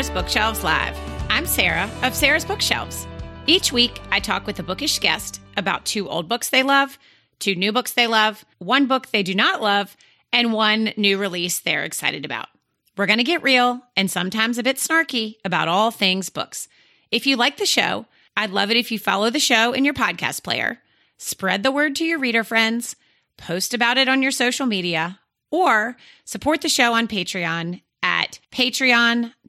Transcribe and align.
Sarah's 0.00 0.22
Bookshelves 0.22 0.64
Live. 0.64 0.96
I'm 1.28 1.44
Sarah 1.44 1.90
of 2.02 2.14
Sarah's 2.14 2.46
Bookshelves. 2.46 3.06
Each 3.46 3.70
week, 3.70 4.00
I 4.10 4.18
talk 4.18 4.46
with 4.46 4.58
a 4.58 4.62
bookish 4.62 4.98
guest 4.98 5.42
about 5.58 5.84
two 5.84 6.08
old 6.08 6.26
books 6.26 6.48
they 6.48 6.62
love, 6.62 6.98
two 7.38 7.54
new 7.54 7.70
books 7.70 7.92
they 7.92 8.06
love, 8.06 8.42
one 8.60 8.86
book 8.86 9.08
they 9.08 9.22
do 9.22 9.34
not 9.34 9.60
love, 9.60 9.94
and 10.32 10.54
one 10.54 10.94
new 10.96 11.18
release 11.18 11.60
they're 11.60 11.84
excited 11.84 12.24
about. 12.24 12.48
We're 12.96 13.04
going 13.04 13.18
to 13.18 13.24
get 13.24 13.42
real 13.42 13.82
and 13.94 14.10
sometimes 14.10 14.56
a 14.56 14.62
bit 14.62 14.78
snarky 14.78 15.34
about 15.44 15.68
all 15.68 15.90
things 15.90 16.30
books. 16.30 16.66
If 17.10 17.26
you 17.26 17.36
like 17.36 17.58
the 17.58 17.66
show, 17.66 18.06
I'd 18.34 18.52
love 18.52 18.70
it 18.70 18.78
if 18.78 18.90
you 18.90 18.98
follow 18.98 19.28
the 19.28 19.38
show 19.38 19.74
in 19.74 19.84
your 19.84 19.92
podcast 19.92 20.42
player, 20.42 20.78
spread 21.18 21.62
the 21.62 21.72
word 21.72 21.94
to 21.96 22.06
your 22.06 22.18
reader 22.18 22.42
friends, 22.42 22.96
post 23.36 23.74
about 23.74 23.98
it 23.98 24.08
on 24.08 24.22
your 24.22 24.32
social 24.32 24.64
media, 24.64 25.20
or 25.50 25.98
support 26.24 26.62
the 26.62 26.70
show 26.70 26.94
on 26.94 27.06
Patreon 27.06 27.82
at 28.02 28.38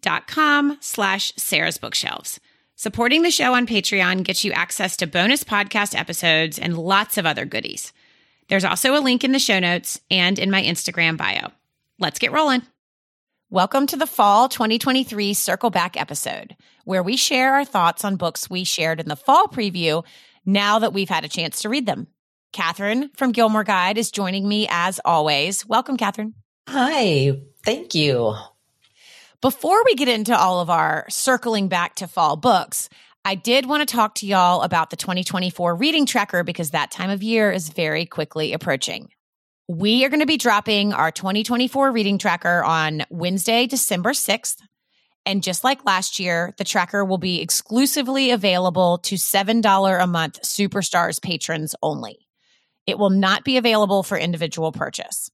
patreon.com 0.01 0.77
slash 0.81 1.33
Sarah's 1.37 1.77
Bookshelves. 1.77 2.39
Supporting 2.75 3.21
the 3.21 3.31
show 3.31 3.53
on 3.53 3.67
Patreon 3.67 4.23
gets 4.23 4.43
you 4.43 4.51
access 4.51 4.97
to 4.97 5.07
bonus 5.07 5.43
podcast 5.43 5.97
episodes 5.97 6.57
and 6.57 6.77
lots 6.77 7.17
of 7.17 7.25
other 7.25 7.45
goodies. 7.45 7.93
There's 8.49 8.65
also 8.65 8.97
a 8.97 8.99
link 8.99 9.23
in 9.23 9.31
the 9.31 9.39
show 9.39 9.59
notes 9.59 10.01
and 10.09 10.39
in 10.39 10.51
my 10.51 10.63
Instagram 10.63 11.17
bio. 11.17 11.51
Let's 11.99 12.19
get 12.19 12.31
rolling. 12.31 12.63
Welcome 13.49 13.85
to 13.87 13.97
the 13.97 14.07
fall 14.07 14.49
2023 14.49 15.33
Circle 15.33 15.69
Back 15.69 15.99
episode, 15.99 16.55
where 16.85 17.03
we 17.03 17.17
share 17.17 17.53
our 17.53 17.65
thoughts 17.65 18.03
on 18.03 18.15
books 18.15 18.49
we 18.49 18.63
shared 18.63 18.99
in 18.99 19.09
the 19.09 19.15
fall 19.15 19.47
preview 19.47 20.03
now 20.45 20.79
that 20.79 20.93
we've 20.93 21.09
had 21.09 21.25
a 21.25 21.29
chance 21.29 21.61
to 21.61 21.69
read 21.69 21.85
them. 21.85 22.07
Catherine 22.53 23.09
from 23.15 23.31
Gilmore 23.31 23.63
Guide 23.63 23.97
is 23.97 24.11
joining 24.11 24.47
me 24.47 24.67
as 24.69 24.99
always. 25.05 25.65
Welcome, 25.65 25.97
Catherine. 25.97 26.33
Hi, 26.67 27.39
thank 27.63 27.93
you. 27.93 28.35
Before 29.41 29.81
we 29.85 29.95
get 29.95 30.07
into 30.07 30.37
all 30.37 30.59
of 30.59 30.69
our 30.69 31.07
circling 31.09 31.67
back 31.67 31.95
to 31.95 32.07
fall 32.07 32.35
books, 32.35 32.89
I 33.25 33.33
did 33.33 33.65
want 33.65 33.81
to 33.81 33.91
talk 33.91 34.13
to 34.15 34.27
y'all 34.27 34.61
about 34.61 34.91
the 34.91 34.95
2024 34.95 35.75
reading 35.77 36.05
tracker 36.05 36.43
because 36.43 36.69
that 36.71 36.91
time 36.91 37.09
of 37.09 37.23
year 37.23 37.51
is 37.51 37.69
very 37.69 38.05
quickly 38.05 38.53
approaching. 38.53 39.09
We 39.67 40.05
are 40.05 40.09
going 40.09 40.19
to 40.19 40.27
be 40.27 40.37
dropping 40.37 40.93
our 40.93 41.09
2024 41.09 41.91
reading 41.91 42.19
tracker 42.19 42.63
on 42.63 43.01
Wednesday, 43.09 43.65
December 43.65 44.11
6th. 44.11 44.57
And 45.25 45.41
just 45.41 45.63
like 45.63 45.85
last 45.85 46.19
year, 46.19 46.53
the 46.59 46.63
tracker 46.63 47.03
will 47.03 47.17
be 47.17 47.41
exclusively 47.41 48.29
available 48.29 48.99
to 48.99 49.15
$7 49.15 50.03
a 50.03 50.05
month 50.05 50.43
Superstars 50.43 51.19
patrons 51.19 51.73
only. 51.81 52.27
It 52.85 52.99
will 52.99 53.09
not 53.09 53.43
be 53.43 53.57
available 53.57 54.03
for 54.03 54.19
individual 54.19 54.71
purchase. 54.71 55.31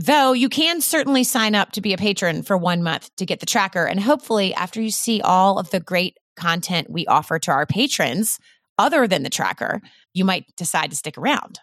Though 0.00 0.32
you 0.32 0.48
can 0.48 0.80
certainly 0.80 1.24
sign 1.24 1.56
up 1.56 1.72
to 1.72 1.80
be 1.80 1.92
a 1.92 1.98
patron 1.98 2.44
for 2.44 2.56
one 2.56 2.84
month 2.84 3.10
to 3.16 3.26
get 3.26 3.40
the 3.40 3.46
tracker. 3.46 3.84
And 3.84 3.98
hopefully, 3.98 4.54
after 4.54 4.80
you 4.80 4.92
see 4.92 5.20
all 5.20 5.58
of 5.58 5.70
the 5.70 5.80
great 5.80 6.16
content 6.36 6.88
we 6.88 7.04
offer 7.06 7.40
to 7.40 7.50
our 7.50 7.66
patrons, 7.66 8.38
other 8.78 9.08
than 9.08 9.24
the 9.24 9.30
tracker, 9.30 9.80
you 10.14 10.24
might 10.24 10.44
decide 10.56 10.90
to 10.90 10.96
stick 10.96 11.18
around. 11.18 11.58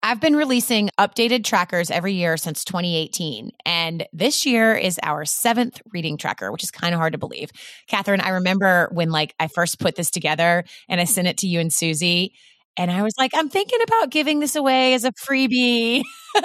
I've 0.00 0.20
been 0.20 0.36
releasing 0.36 0.90
updated 0.98 1.44
trackers 1.44 1.90
every 1.90 2.12
year 2.12 2.36
since 2.36 2.64
2018. 2.64 3.50
And 3.66 4.06
this 4.12 4.46
year 4.46 4.74
is 4.76 5.00
our 5.02 5.24
seventh 5.24 5.82
reading 5.92 6.16
tracker, 6.16 6.52
which 6.52 6.62
is 6.62 6.70
kind 6.70 6.94
of 6.94 6.98
hard 6.98 7.14
to 7.14 7.18
believe. 7.18 7.50
Catherine, 7.88 8.20
I 8.20 8.30
remember 8.30 8.90
when 8.92 9.10
like 9.10 9.34
I 9.40 9.48
first 9.48 9.80
put 9.80 9.96
this 9.96 10.10
together 10.10 10.64
and 10.88 11.00
I 11.00 11.04
sent 11.04 11.26
it 11.26 11.38
to 11.38 11.48
you 11.48 11.58
and 11.58 11.72
Susie. 11.72 12.34
And 12.76 12.92
I 12.92 13.02
was 13.02 13.14
like, 13.18 13.32
I'm 13.34 13.48
thinking 13.48 13.80
about 13.82 14.10
giving 14.10 14.38
this 14.38 14.54
away 14.56 14.94
as 14.94 15.04
a 15.04 15.12
freebie 15.12 16.02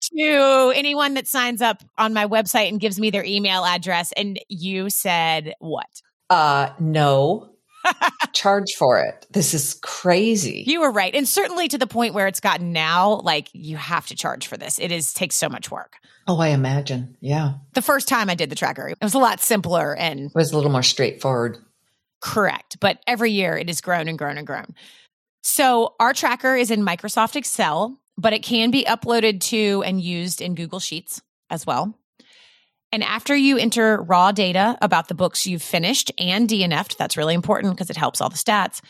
to 0.00 0.72
anyone 0.74 1.14
that 1.14 1.26
signs 1.26 1.62
up 1.62 1.82
on 1.96 2.12
my 2.12 2.26
website 2.26 2.68
and 2.68 2.80
gives 2.80 2.98
me 2.98 3.10
their 3.10 3.24
email 3.24 3.64
address. 3.64 4.12
And 4.12 4.38
you 4.48 4.90
said 4.90 5.54
what? 5.58 6.02
Uh, 6.30 6.70
no. 6.78 7.50
Charge 8.32 8.74
for 8.76 9.00
it. 9.00 9.26
This 9.30 9.54
is 9.54 9.74
crazy. 9.82 10.64
You 10.66 10.80
were 10.80 10.90
right. 10.90 11.14
And 11.14 11.26
certainly 11.26 11.68
to 11.68 11.78
the 11.78 11.86
point 11.86 12.14
where 12.14 12.26
it's 12.26 12.40
gotten 12.40 12.72
now, 12.72 13.20
like 13.20 13.48
you 13.52 13.76
have 13.76 14.06
to 14.08 14.16
charge 14.16 14.46
for 14.46 14.56
this. 14.56 14.78
It 14.78 14.92
is 14.92 15.12
takes 15.12 15.36
so 15.36 15.48
much 15.48 15.70
work. 15.70 15.96
Oh, 16.26 16.40
I 16.40 16.48
imagine. 16.48 17.16
Yeah. 17.20 17.54
The 17.74 17.82
first 17.82 18.08
time 18.08 18.28
I 18.28 18.34
did 18.34 18.50
the 18.50 18.56
tracker, 18.56 18.88
it 18.88 18.98
was 19.00 19.14
a 19.14 19.18
lot 19.18 19.40
simpler 19.40 19.96
and 19.96 20.26
it 20.26 20.34
was 20.34 20.52
a 20.52 20.56
little 20.56 20.70
more 20.70 20.82
straightforward. 20.82 21.58
Correct. 22.20 22.78
But 22.80 22.98
every 23.06 23.30
year 23.30 23.56
it 23.56 23.68
has 23.68 23.80
grown 23.80 24.08
and 24.08 24.18
grown 24.18 24.36
and 24.36 24.46
grown. 24.46 24.74
So 25.42 25.94
our 26.00 26.12
tracker 26.12 26.54
is 26.54 26.70
in 26.70 26.84
Microsoft 26.84 27.36
Excel, 27.36 27.98
but 28.18 28.32
it 28.32 28.42
can 28.42 28.70
be 28.70 28.84
uploaded 28.84 29.40
to 29.40 29.82
and 29.86 30.00
used 30.00 30.42
in 30.42 30.56
Google 30.56 30.80
Sheets 30.80 31.22
as 31.48 31.64
well. 31.64 31.94
And 32.90 33.04
after 33.04 33.36
you 33.36 33.58
enter 33.58 34.02
raw 34.02 34.32
data 34.32 34.76
about 34.82 35.08
the 35.08 35.14
books 35.14 35.46
you've 35.46 35.62
finished 35.62 36.10
and 36.18 36.48
DNF'd, 36.48 36.98
that's 36.98 37.16
really 37.16 37.34
important 37.34 37.74
because 37.74 37.90
it 37.90 37.96
helps 37.96 38.20
all 38.20 38.28
the 38.28 38.36
stats. 38.36 38.80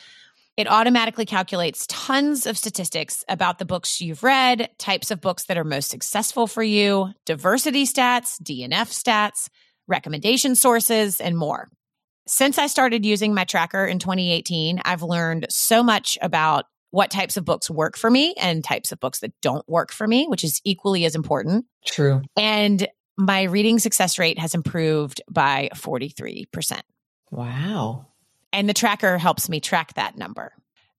It 0.57 0.69
automatically 0.69 1.27
calculates 1.27 1.87
tons 1.89 2.47
of 2.47 2.57
statistics 2.57 3.25
about 3.29 3.59
the 3.59 3.65
books 3.65 4.01
you've 4.01 4.23
read, 4.23 4.71
types 4.79 5.11
of 5.11 5.21
books 5.21 5.45
that 5.45 5.59
are 5.59 5.65
most 5.65 5.91
successful 5.91 6.47
for 6.47 6.63
you, 6.63 7.13
diversity 7.27 7.85
stats, 7.85 8.41
DNF 8.43 8.91
stats, 8.91 9.49
recommendation 9.87 10.55
sources, 10.55 11.21
and 11.21 11.37
more. 11.37 11.69
Since 12.27 12.59
I 12.59 12.67
started 12.67 13.07
using 13.07 13.35
my 13.35 13.45
tracker 13.45 13.87
in 13.87 13.99
2018, 13.99 14.81
I've 14.85 15.03
learned 15.03 15.47
so 15.49 15.83
much 15.83 16.19
about 16.21 16.67
what 16.91 17.11
types 17.11 17.37
of 17.37 17.45
books 17.45 17.71
work 17.71 17.97
for 17.97 18.11
me 18.11 18.35
and 18.41 18.65
types 18.65 18.93
of 18.93 19.01
books 19.01 19.21
that 19.21 19.33
don't 19.43 19.69
work 19.69 19.93
for 19.93 20.07
me, 20.07 20.27
which 20.27 20.45
is 20.45 20.61
equally 20.65 21.05
as 21.05 21.15
important. 21.15 21.67
True. 21.85 22.23
And 22.37 22.89
my 23.17 23.43
reading 23.43 23.79
success 23.79 24.19
rate 24.19 24.39
has 24.39 24.55
improved 24.55 25.21
by 25.31 25.71
43%. 25.75 26.81
Wow. 27.31 28.07
And 28.53 28.69
the 28.69 28.75
tracker 28.75 29.19
helps 29.19 29.49
me 29.49 29.61
track 29.61 29.95
that 29.95 30.17
number. 30.17 30.53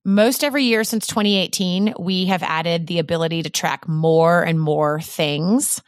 Most 0.04 0.44
every 0.44 0.64
year 0.64 0.84
since 0.84 1.06
2018, 1.06 1.94
we 1.98 2.26
have 2.26 2.42
added 2.42 2.86
the 2.86 3.00
ability 3.00 3.42
to 3.42 3.50
track 3.50 3.88
more 3.88 4.42
and 4.42 4.60
more 4.60 5.00
things. 5.00 5.82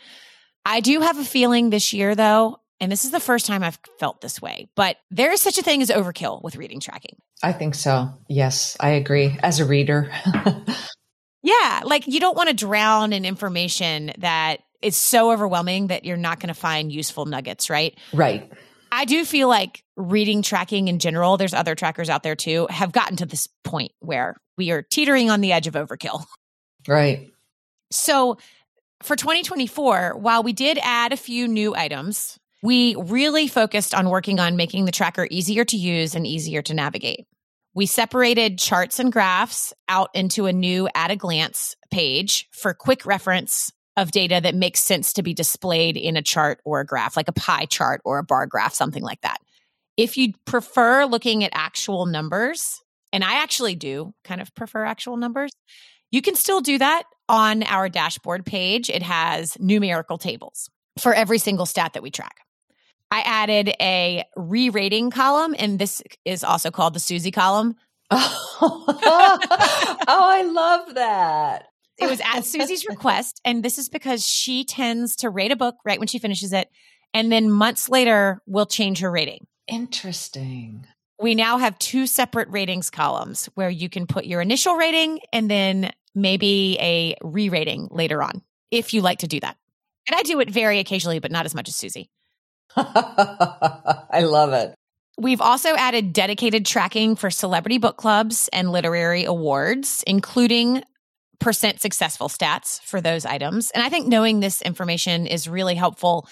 I 0.65 0.81
do 0.81 1.01
have 1.01 1.19
a 1.19 1.25
feeling 1.25 1.71
this 1.71 1.93
year, 1.93 2.15
though, 2.15 2.61
and 2.83 2.91
this 2.91 3.05
is 3.05 3.13
the 3.13 3.21
first 3.21 3.47
time 3.47 3.63
I've 3.63 3.79
felt 4.01 4.21
this 4.21 4.43
way, 4.43 4.69
but 4.75 4.97
there 5.09 5.31
is 5.31 5.41
such 5.41 5.57
a 5.57 5.63
thing 5.63 5.83
as 5.83 5.89
overkill 5.89 6.43
with 6.43 6.57
reading 6.57 6.81
tracking. 6.81 7.17
I 7.41 7.53
think 7.53 7.77
so. 7.77 8.09
Yes, 8.29 8.77
I 8.81 8.91
agree. 8.91 9.39
As 9.41 9.61
a 9.61 9.65
reader. 9.65 10.11
yeah. 11.45 11.83
Like 11.85 12.09
you 12.09 12.19
don't 12.19 12.37
want 12.37 12.49
to 12.49 12.55
drown 12.57 13.13
in 13.13 13.25
information 13.25 14.11
that 14.19 14.63
is 14.83 14.97
so 14.97 15.31
overwhelming 15.31 15.87
that 15.87 16.05
you're 16.05 16.17
not 16.17 16.41
going 16.41 16.49
to 16.49 16.61
find 16.61 16.91
useful 16.91 17.25
nuggets, 17.25 17.71
right? 17.71 17.97
Right. 18.13 18.53
I 18.91 19.05
do 19.05 19.25
feel 19.25 19.47
like 19.47 19.85
reading 19.97 20.43
tracking 20.43 20.89
in 20.89 20.99
general, 20.99 21.37
there's 21.37 21.55
other 21.55 21.77
trackers 21.77 22.11
out 22.11 22.25
there 22.25 22.35
too, 22.35 22.67
have 22.69 22.91
gotten 22.91 23.17
to 23.19 23.27
this 23.27 23.47
point 23.63 23.93
where 24.01 24.35
we 24.59 24.73
are 24.73 24.83
teetering 24.83 25.31
on 25.31 25.41
the 25.41 25.53
edge 25.53 25.69
of 25.69 25.75
overkill. 25.75 26.25
Right. 26.89 27.31
So 27.93 28.39
for 29.05 29.15
2024, 29.15 30.17
while 30.17 30.43
we 30.43 30.53
did 30.53 30.81
add 30.83 31.13
a 31.13 31.17
few 31.17 31.47
new 31.47 31.77
items, 31.77 32.41
we 32.63 32.95
really 32.95 33.49
focused 33.49 33.93
on 33.93 34.09
working 34.09 34.39
on 34.39 34.57
making 34.57 34.85
the 34.85 34.93
tracker 34.93 35.27
easier 35.31 35.65
to 35.65 35.77
use 35.77 36.15
and 36.15 36.27
easier 36.27 36.63
to 36.63 36.75
navigate. 36.75 37.27
We 37.75 37.87
separated 37.87 38.59
charts 38.59 38.99
and 38.99 39.13
graphs 39.13 39.73
out 39.89 40.11
into 40.15 40.47
a 40.47 40.53
new 40.53 40.89
at 40.95 41.11
a 41.11 41.17
glance 41.17 41.75
page 41.91 42.49
for 42.53 42.73
quick 42.73 43.05
reference 43.05 43.73
of 43.97 44.13
data 44.13 44.41
that 44.43 44.55
makes 44.55 44.81
sense 44.81 45.15
to 45.15 45.23
be 45.23 45.35
displayed 45.35 45.97
in 45.97 46.17
a 46.17 46.23
chart 46.23 46.61
or 46.65 46.81
a 46.81 46.87
graph, 46.87 47.17
like 47.17 47.29
a 47.29 47.33
pie 47.33 47.67
chart 47.67 48.01
or 48.05 48.19
a 48.19 48.25
bar 48.25 48.47
graph, 48.47 48.75
something 48.75 49.03
like 49.03 49.21
that. 49.23 49.39
If 49.97 50.17
you 50.17 50.33
prefer 50.45 51.05
looking 51.05 51.45
at 51.45 51.51
actual 51.55 52.07
numbers, 52.07 52.81
and 53.13 53.23
I 53.23 53.43
actually 53.43 53.75
do 53.75 54.15
kind 54.25 54.41
of 54.41 54.55
prefer 54.55 54.85
actual 54.85 55.17
numbers, 55.17 55.53
you 56.11 56.23
can 56.23 56.35
still 56.35 56.61
do 56.61 56.79
that 56.79 57.05
on 57.29 57.63
our 57.65 57.89
dashboard 57.89 58.47
page. 58.47 58.89
It 58.89 59.03
has 59.03 59.59
numerical 59.59 60.17
tables 60.17 60.71
for 60.99 61.13
every 61.13 61.39
single 61.39 61.67
stat 61.67 61.93
that 61.95 62.03
we 62.03 62.11
track. 62.11 62.37
I 63.13 63.21
added 63.27 63.75
a 63.79 64.25
re 64.37 64.71
rating 64.71 65.11
column, 65.11 65.55
and 65.59 65.79
this 65.79 66.03
is 66.25 66.43
also 66.43 66.71
called 66.71 66.95
the 66.95 67.01
Susie 67.01 67.31
column. 67.31 67.75
oh, 68.11 68.87
I 70.09 70.43
love 70.51 70.95
that. 70.95 71.67
It 71.99 72.09
was 72.09 72.23
at 72.25 72.47
Susie's 72.47 72.87
request. 72.89 73.43
And 73.45 73.63
this 73.63 73.77
is 73.77 73.91
because 73.91 74.27
she 74.27 74.65
tends 74.65 75.17
to 75.17 75.29
rate 75.29 75.53
a 75.53 75.57
book 75.57 75.77
right 75.85 75.99
when 75.99 76.09
she 76.09 76.19
finishes 76.19 76.55
it. 76.55 76.71
And 77.13 77.31
then 77.31 77.51
months 77.51 77.91
later, 77.91 78.41
we'll 78.47 78.65
change 78.65 79.01
her 79.01 79.11
rating. 79.11 79.47
Interesting. 79.69 80.87
We 81.21 81.35
now 81.35 81.59
have 81.59 81.79
two 81.79 82.07
separate 82.07 82.49
ratings 82.49 82.89
columns 82.89 83.47
where 83.55 83.69
you 83.69 83.91
can 83.91 84.07
put 84.07 84.25
your 84.25 84.41
initial 84.41 84.75
rating 84.77 85.21
and 85.35 85.51
then 85.51 85.93
maybe 86.15 86.79
a 86.81 87.15
re 87.23 87.51
rating 87.51 87.89
later 87.91 88.23
on 88.23 88.41
if 88.71 88.95
you 88.95 89.03
like 89.03 89.19
to 89.19 89.27
do 89.27 89.39
that. 89.41 89.59
And 90.09 90.19
I 90.19 90.23
do 90.23 90.41
it 90.41 90.49
very 90.49 90.79
occasionally, 90.79 91.19
but 91.19 91.31
not 91.31 91.45
as 91.45 91.55
much 91.55 91.69
as 91.69 91.77
Susie. 91.77 92.09
I 92.77 94.23
love 94.25 94.53
it. 94.53 94.75
We've 95.19 95.41
also 95.41 95.75
added 95.75 96.13
dedicated 96.13 96.65
tracking 96.65 97.17
for 97.17 97.31
celebrity 97.31 97.79
book 97.79 97.97
clubs 97.97 98.49
and 98.53 98.73
literary 98.73 99.25
awards, 99.25 100.03
including 100.07 100.83
percent 101.39 101.81
successful 101.81 102.29
stats 102.29 102.81
for 102.83 103.01
those 103.01 103.27
items. 103.27 103.71
And 103.73 103.83
I 103.83 103.89
think 103.89 104.07
knowing 104.07 104.41
this 104.41 104.63
information 104.63 105.27
is 105.27 105.49
really 105.49 105.75
helpful 105.75 106.29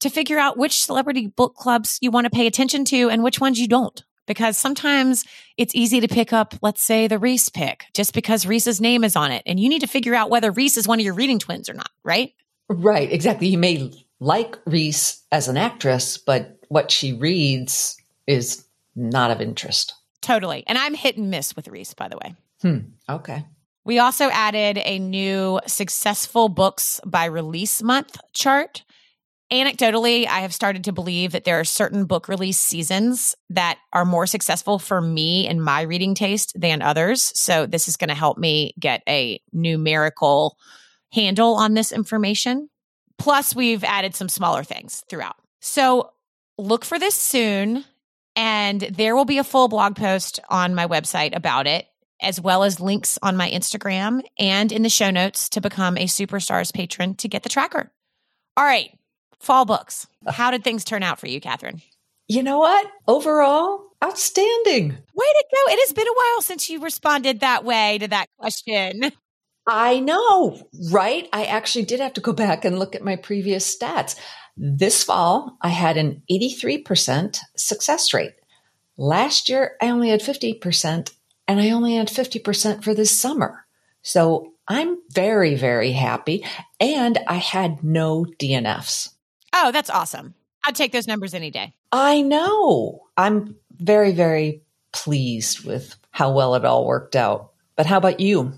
to 0.00 0.10
figure 0.10 0.38
out 0.38 0.58
which 0.58 0.84
celebrity 0.84 1.26
book 1.26 1.54
clubs 1.54 1.98
you 2.02 2.10
want 2.10 2.24
to 2.24 2.30
pay 2.30 2.46
attention 2.46 2.84
to 2.86 3.08
and 3.08 3.22
which 3.22 3.40
ones 3.40 3.58
you 3.58 3.68
don't. 3.68 4.04
Because 4.26 4.58
sometimes 4.58 5.24
it's 5.56 5.74
easy 5.74 6.00
to 6.00 6.08
pick 6.08 6.34
up, 6.34 6.54
let's 6.60 6.82
say, 6.82 7.08
the 7.08 7.18
Reese 7.18 7.48
pick 7.48 7.86
just 7.94 8.12
because 8.12 8.44
Reese's 8.44 8.78
name 8.78 9.02
is 9.02 9.16
on 9.16 9.32
it. 9.32 9.42
And 9.46 9.58
you 9.58 9.70
need 9.70 9.80
to 9.80 9.86
figure 9.86 10.14
out 10.14 10.28
whether 10.28 10.50
Reese 10.50 10.76
is 10.76 10.86
one 10.86 11.00
of 11.00 11.04
your 11.04 11.14
reading 11.14 11.38
twins 11.38 11.70
or 11.70 11.74
not, 11.74 11.90
right? 12.04 12.34
Right, 12.68 13.10
exactly. 13.10 13.48
You 13.48 13.56
may 13.56 13.90
like 14.20 14.58
Reese 14.66 15.22
as 15.30 15.48
an 15.48 15.56
actress, 15.56 16.18
but 16.18 16.58
what 16.68 16.90
she 16.90 17.12
reads 17.12 17.96
is 18.26 18.64
not 18.94 19.30
of 19.30 19.40
interest. 19.40 19.94
Totally. 20.20 20.64
And 20.66 20.76
I'm 20.76 20.94
hit 20.94 21.16
and 21.16 21.30
miss 21.30 21.54
with 21.54 21.68
Reese, 21.68 21.94
by 21.94 22.08
the 22.08 22.18
way. 22.18 22.34
Hmm. 22.62 22.78
Okay. 23.08 23.44
We 23.84 23.98
also 23.98 24.28
added 24.30 24.78
a 24.84 24.98
new 24.98 25.60
successful 25.66 26.48
books 26.48 27.00
by 27.06 27.24
release 27.24 27.82
month 27.82 28.18
chart. 28.34 28.84
Anecdotally, 29.50 30.26
I 30.26 30.40
have 30.40 30.52
started 30.52 30.84
to 30.84 30.92
believe 30.92 31.32
that 31.32 31.44
there 31.44 31.58
are 31.58 31.64
certain 31.64 32.04
book 32.04 32.28
release 32.28 32.58
seasons 32.58 33.34
that 33.48 33.78
are 33.94 34.04
more 34.04 34.26
successful 34.26 34.78
for 34.78 35.00
me 35.00 35.46
and 35.46 35.64
my 35.64 35.82
reading 35.82 36.14
taste 36.14 36.52
than 36.60 36.82
others. 36.82 37.32
So, 37.34 37.64
this 37.64 37.88
is 37.88 37.96
going 37.96 38.08
to 38.08 38.14
help 38.14 38.36
me 38.36 38.74
get 38.78 39.02
a 39.08 39.40
numerical 39.54 40.58
handle 41.10 41.54
on 41.54 41.72
this 41.72 41.90
information. 41.90 42.68
Plus, 43.18 43.54
we've 43.54 43.84
added 43.84 44.14
some 44.14 44.28
smaller 44.28 44.62
things 44.62 45.04
throughout. 45.08 45.36
So, 45.60 46.12
look 46.56 46.84
for 46.84 46.98
this 46.98 47.14
soon. 47.14 47.84
And 48.36 48.82
there 48.82 49.16
will 49.16 49.24
be 49.24 49.38
a 49.38 49.44
full 49.44 49.66
blog 49.66 49.96
post 49.96 50.38
on 50.48 50.72
my 50.72 50.86
website 50.86 51.34
about 51.34 51.66
it, 51.66 51.88
as 52.22 52.40
well 52.40 52.62
as 52.62 52.78
links 52.78 53.18
on 53.20 53.36
my 53.36 53.50
Instagram 53.50 54.22
and 54.38 54.70
in 54.70 54.82
the 54.82 54.88
show 54.88 55.10
notes 55.10 55.48
to 55.48 55.60
become 55.60 55.96
a 55.96 56.04
Superstars 56.04 56.72
patron 56.72 57.16
to 57.16 57.26
get 57.28 57.42
the 57.42 57.48
tracker. 57.48 57.90
All 58.56 58.64
right, 58.64 58.96
fall 59.40 59.64
books. 59.64 60.06
How 60.28 60.52
did 60.52 60.62
things 60.62 60.84
turn 60.84 61.02
out 61.02 61.18
for 61.18 61.26
you, 61.26 61.40
Catherine? 61.40 61.82
You 62.28 62.44
know 62.44 62.58
what? 62.58 62.86
Overall, 63.08 63.84
outstanding. 64.04 64.90
Way 64.90 65.26
to 65.26 65.44
go. 65.52 65.72
It 65.72 65.80
has 65.80 65.92
been 65.92 66.06
a 66.06 66.12
while 66.12 66.42
since 66.42 66.70
you 66.70 66.80
responded 66.80 67.40
that 67.40 67.64
way 67.64 67.98
to 67.98 68.06
that 68.08 68.26
question. 68.38 69.10
I 69.68 70.00
know, 70.00 70.66
right? 70.90 71.28
I 71.30 71.44
actually 71.44 71.84
did 71.84 72.00
have 72.00 72.14
to 72.14 72.22
go 72.22 72.32
back 72.32 72.64
and 72.64 72.78
look 72.78 72.94
at 72.94 73.04
my 73.04 73.16
previous 73.16 73.76
stats. 73.76 74.16
This 74.56 75.04
fall, 75.04 75.58
I 75.60 75.68
had 75.68 75.98
an 75.98 76.22
83% 76.30 77.38
success 77.54 78.14
rate. 78.14 78.32
Last 78.96 79.50
year, 79.50 79.76
I 79.82 79.90
only 79.90 80.08
had 80.08 80.20
50%, 80.20 81.12
and 81.46 81.60
I 81.60 81.70
only 81.70 81.96
had 81.96 82.08
50% 82.08 82.82
for 82.82 82.94
this 82.94 83.16
summer. 83.16 83.66
So 84.02 84.54
I'm 84.66 84.96
very, 85.12 85.54
very 85.54 85.92
happy. 85.92 86.44
And 86.80 87.18
I 87.28 87.36
had 87.36 87.84
no 87.84 88.24
DNFs. 88.38 89.10
Oh, 89.52 89.70
that's 89.70 89.90
awesome. 89.90 90.34
I'd 90.64 90.76
take 90.76 90.92
those 90.92 91.06
numbers 91.06 91.34
any 91.34 91.50
day. 91.50 91.74
I 91.92 92.22
know. 92.22 93.02
I'm 93.16 93.56
very, 93.78 94.12
very 94.12 94.62
pleased 94.92 95.64
with 95.64 95.94
how 96.10 96.32
well 96.32 96.54
it 96.54 96.64
all 96.64 96.86
worked 96.86 97.16
out. 97.16 97.52
But 97.76 97.86
how 97.86 97.98
about 97.98 98.18
you? 98.18 98.54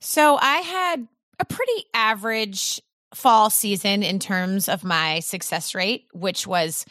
So 0.00 0.36
I 0.36 0.58
had 0.58 1.08
a 1.38 1.44
pretty 1.44 1.84
average 1.94 2.80
fall 3.14 3.50
season 3.50 4.02
in 4.02 4.18
terms 4.18 4.68
of 4.68 4.84
my 4.84 5.20
success 5.20 5.74
rate, 5.74 6.06
which 6.12 6.46
was 6.46 6.86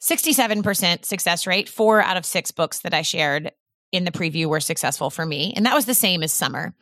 67% 0.00 1.04
success 1.04 1.46
rate. 1.46 1.68
Four 1.68 2.02
out 2.02 2.16
of 2.16 2.26
six 2.26 2.50
books 2.50 2.80
that 2.80 2.94
I 2.94 3.02
shared 3.02 3.52
in 3.92 4.04
the 4.04 4.10
preview 4.10 4.46
were 4.46 4.60
successful 4.60 5.10
for 5.10 5.24
me. 5.24 5.52
And 5.54 5.66
that 5.66 5.74
was 5.74 5.86
the 5.86 5.94
same 5.94 6.22
as 6.22 6.32
summer. 6.32 6.74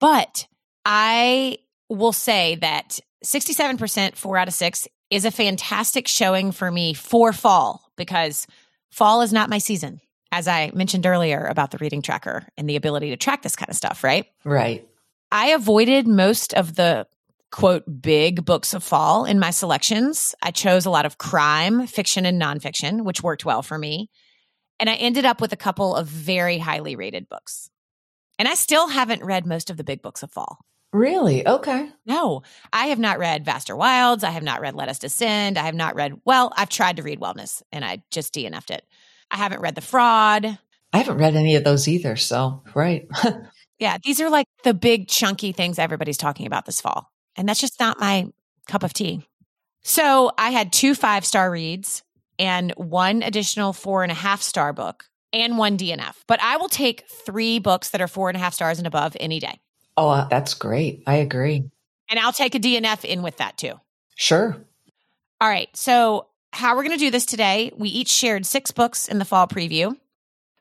But 0.00 0.46
I 0.84 1.58
will 1.88 2.12
say 2.12 2.56
that 2.56 3.00
67%, 3.24 4.16
four 4.16 4.36
out 4.36 4.48
of 4.48 4.54
six 4.54 4.88
is 5.10 5.24
a 5.24 5.30
fantastic 5.30 6.08
showing 6.08 6.52
for 6.52 6.70
me 6.70 6.94
for 6.94 7.32
fall 7.32 7.90
because 7.96 8.46
fall 8.90 9.22
is 9.22 9.32
not 9.32 9.50
my 9.50 9.58
season. 9.58 10.00
As 10.32 10.48
I 10.48 10.72
mentioned 10.74 11.06
earlier 11.06 11.44
about 11.44 11.70
the 11.70 11.78
reading 11.78 12.02
tracker 12.02 12.44
and 12.56 12.68
the 12.68 12.76
ability 12.76 13.10
to 13.10 13.16
track 13.16 13.42
this 13.42 13.54
kind 13.54 13.70
of 13.70 13.76
stuff, 13.76 14.02
right? 14.02 14.26
Right. 14.44 14.86
I 15.30 15.48
avoided 15.48 16.06
most 16.06 16.54
of 16.54 16.76
the 16.76 17.06
quote 17.50 18.02
big 18.02 18.44
books 18.44 18.74
of 18.74 18.82
fall 18.82 19.24
in 19.24 19.38
my 19.38 19.50
selections. 19.50 20.34
I 20.42 20.50
chose 20.50 20.86
a 20.86 20.90
lot 20.90 21.06
of 21.06 21.18
crime, 21.18 21.86
fiction, 21.86 22.26
and 22.26 22.40
nonfiction, 22.40 23.04
which 23.04 23.22
worked 23.22 23.44
well 23.44 23.62
for 23.62 23.78
me. 23.78 24.10
And 24.80 24.90
I 24.90 24.94
ended 24.94 25.24
up 25.24 25.40
with 25.40 25.52
a 25.52 25.56
couple 25.56 25.94
of 25.94 26.08
very 26.08 26.58
highly 26.58 26.96
rated 26.96 27.28
books. 27.28 27.70
And 28.38 28.48
I 28.48 28.54
still 28.54 28.88
haven't 28.88 29.24
read 29.24 29.46
most 29.46 29.70
of 29.70 29.76
the 29.76 29.84
big 29.84 30.02
books 30.02 30.22
of 30.24 30.32
fall. 30.32 30.58
Really? 30.92 31.46
Okay. 31.46 31.88
No, 32.06 32.42
I 32.72 32.86
have 32.86 32.98
not 32.98 33.18
read 33.18 33.44
Vaster 33.44 33.74
Wilds. 33.74 34.24
I 34.24 34.30
have 34.30 34.42
not 34.42 34.60
read 34.60 34.74
Let 34.74 34.88
Us 34.88 34.98
Descend. 34.98 35.58
I 35.58 35.64
have 35.64 35.74
not 35.74 35.94
read, 35.96 36.14
well, 36.24 36.52
I've 36.56 36.68
tried 36.68 36.96
to 36.96 37.02
read 37.02 37.20
Wellness 37.20 37.62
and 37.72 37.84
I 37.84 38.02
just 38.10 38.34
DNF'd 38.34 38.70
it. 38.70 38.84
I 39.30 39.36
haven't 39.36 39.60
read 39.60 39.74
The 39.74 39.80
Fraud. 39.80 40.58
I 40.92 40.98
haven't 40.98 41.18
read 41.18 41.34
any 41.34 41.56
of 41.56 41.64
those 41.64 41.88
either. 41.88 42.14
So, 42.14 42.62
right. 42.74 43.08
yeah, 43.78 43.98
these 44.02 44.20
are 44.20 44.30
like 44.30 44.46
the 44.62 44.74
big 44.74 45.08
chunky 45.08 45.52
things 45.52 45.78
everybody's 45.78 46.16
talking 46.16 46.46
about 46.46 46.66
this 46.66 46.80
fall. 46.80 47.10
And 47.36 47.48
that's 47.48 47.60
just 47.60 47.80
not 47.80 47.98
my 47.98 48.26
cup 48.68 48.82
of 48.82 48.92
tea. 48.92 49.26
So 49.82 50.32
I 50.38 50.50
had 50.50 50.72
two 50.72 50.94
five 50.94 51.24
star 51.24 51.50
reads 51.50 52.02
and 52.38 52.72
one 52.76 53.22
additional 53.22 53.72
four 53.72 54.02
and 54.02 54.10
a 54.12 54.14
half 54.14 54.42
star 54.42 54.72
book 54.72 55.04
and 55.32 55.58
one 55.58 55.76
DNF. 55.76 56.14
But 56.26 56.40
I 56.42 56.56
will 56.56 56.68
take 56.68 57.04
three 57.08 57.58
books 57.58 57.90
that 57.90 58.00
are 58.00 58.08
four 58.08 58.28
and 58.28 58.36
a 58.36 58.40
half 58.40 58.54
stars 58.54 58.78
and 58.78 58.86
above 58.86 59.16
any 59.20 59.40
day. 59.40 59.60
Oh, 59.96 60.08
uh, 60.08 60.28
that's 60.28 60.54
great. 60.54 61.02
I 61.06 61.16
agree. 61.16 61.70
And 62.08 62.20
I'll 62.20 62.32
take 62.32 62.54
a 62.54 62.60
DNF 62.60 63.04
in 63.04 63.22
with 63.22 63.38
that 63.38 63.56
too. 63.56 63.74
Sure. 64.16 64.56
All 65.40 65.48
right. 65.48 65.68
So, 65.76 66.28
how 66.52 66.76
we're 66.76 66.84
going 66.84 66.96
to 66.96 67.04
do 67.04 67.10
this 67.10 67.26
today, 67.26 67.72
we 67.76 67.88
each 67.88 68.08
shared 68.08 68.46
six 68.46 68.70
books 68.70 69.08
in 69.08 69.18
the 69.18 69.24
fall 69.24 69.48
preview. 69.48 69.96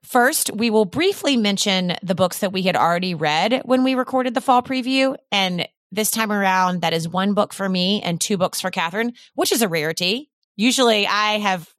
First, 0.04 0.52
we 0.54 0.70
will 0.70 0.86
briefly 0.86 1.38
mention 1.38 1.96
the 2.04 2.16
books 2.16 2.40
that 2.40 2.52
we 2.52 2.64
had 2.64 2.76
already 2.76 3.16
read 3.16 3.62
when 3.64 3.84
we 3.84 3.96
recorded 3.96 4.34
the 4.34 4.42
fall 4.42 4.62
preview. 4.62 5.16
And 5.32 5.68
this 5.92 6.12
time 6.12 6.32
around, 6.32 6.82
that 6.82 6.94
is 6.94 7.08
one 7.08 7.34
book 7.34 7.54
for 7.54 7.68
me 7.70 8.02
and 8.02 8.20
two 8.20 8.38
books 8.38 8.60
for 8.60 8.70
Catherine, 8.70 9.14
which 9.36 9.52
is 9.52 9.62
a 9.62 9.70
rarity. 9.70 10.30
Usually 10.58 11.08
I 11.08 11.40
have 11.40 11.70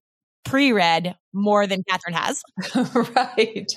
pre 0.44 0.72
read 0.72 1.16
more 1.32 1.66
than 1.66 1.84
Catherine 1.88 2.14
has. 2.14 2.42
right. 3.14 3.70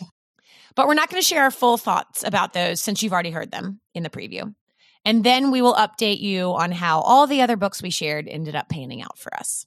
But 0.76 0.88
we're 0.88 0.94
not 0.94 1.10
going 1.10 1.22
to 1.22 1.28
share 1.28 1.44
our 1.44 1.52
full 1.52 1.78
thoughts 1.78 2.24
about 2.24 2.54
those 2.54 2.80
since 2.80 3.02
you've 3.04 3.14
already 3.14 3.32
heard 3.32 3.52
them 3.52 3.82
in 3.94 4.04
the 4.04 4.10
preview. 4.10 4.54
And 5.04 5.24
then 5.24 5.52
we 5.52 5.62
will 5.62 5.74
update 5.74 6.20
you 6.20 6.54
on 6.54 6.72
how 6.72 7.02
all 7.02 7.28
the 7.28 7.42
other 7.42 7.58
books 7.58 7.82
we 7.82 7.90
shared 7.90 8.28
ended 8.28 8.56
up 8.56 8.70
panning 8.70 9.02
out 9.02 9.18
for 9.18 9.34
us. 9.36 9.66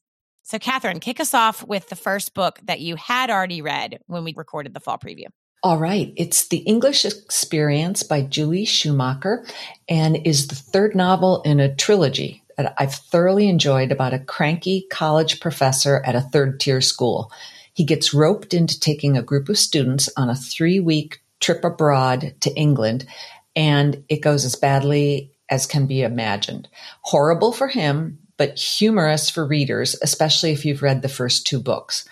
So, 0.50 0.58
Catherine, 0.58 0.98
kick 0.98 1.20
us 1.20 1.32
off 1.32 1.64
with 1.64 1.90
the 1.90 1.94
first 1.94 2.34
book 2.34 2.58
that 2.64 2.80
you 2.80 2.96
had 2.96 3.30
already 3.30 3.62
read 3.62 4.00
when 4.08 4.24
we 4.24 4.34
recorded 4.36 4.74
the 4.74 4.80
fall 4.80 4.98
preview. 4.98 5.26
All 5.62 5.78
right. 5.78 6.12
It's 6.16 6.48
The 6.48 6.56
English 6.56 7.04
Experience 7.04 8.02
by 8.02 8.22
Julie 8.22 8.64
Schumacher 8.64 9.46
and 9.88 10.26
is 10.26 10.48
the 10.48 10.56
third 10.56 10.96
novel 10.96 11.40
in 11.42 11.60
a 11.60 11.72
trilogy 11.72 12.42
that 12.56 12.74
I've 12.78 12.96
thoroughly 12.96 13.48
enjoyed 13.48 13.92
about 13.92 14.12
a 14.12 14.18
cranky 14.18 14.88
college 14.90 15.38
professor 15.38 16.02
at 16.04 16.16
a 16.16 16.20
third 16.20 16.58
tier 16.58 16.80
school. 16.80 17.30
He 17.72 17.84
gets 17.84 18.12
roped 18.12 18.52
into 18.52 18.80
taking 18.80 19.16
a 19.16 19.22
group 19.22 19.48
of 19.48 19.56
students 19.56 20.10
on 20.16 20.28
a 20.28 20.34
three 20.34 20.80
week 20.80 21.22
trip 21.38 21.62
abroad 21.62 22.34
to 22.40 22.52
England, 22.56 23.06
and 23.54 24.02
it 24.08 24.20
goes 24.20 24.44
as 24.44 24.56
badly 24.56 25.30
as 25.48 25.66
can 25.66 25.86
be 25.86 26.02
imagined. 26.02 26.68
Horrible 27.02 27.52
for 27.52 27.68
him, 27.68 28.18
but 28.40 28.58
humorous 28.58 29.28
for 29.28 29.44
readers, 29.44 29.94
especially 30.00 30.50
if 30.50 30.64
you've 30.64 30.80
read 30.80 31.02
the 31.02 31.10
first 31.10 31.46
two 31.46 31.60
books. 31.60 32.08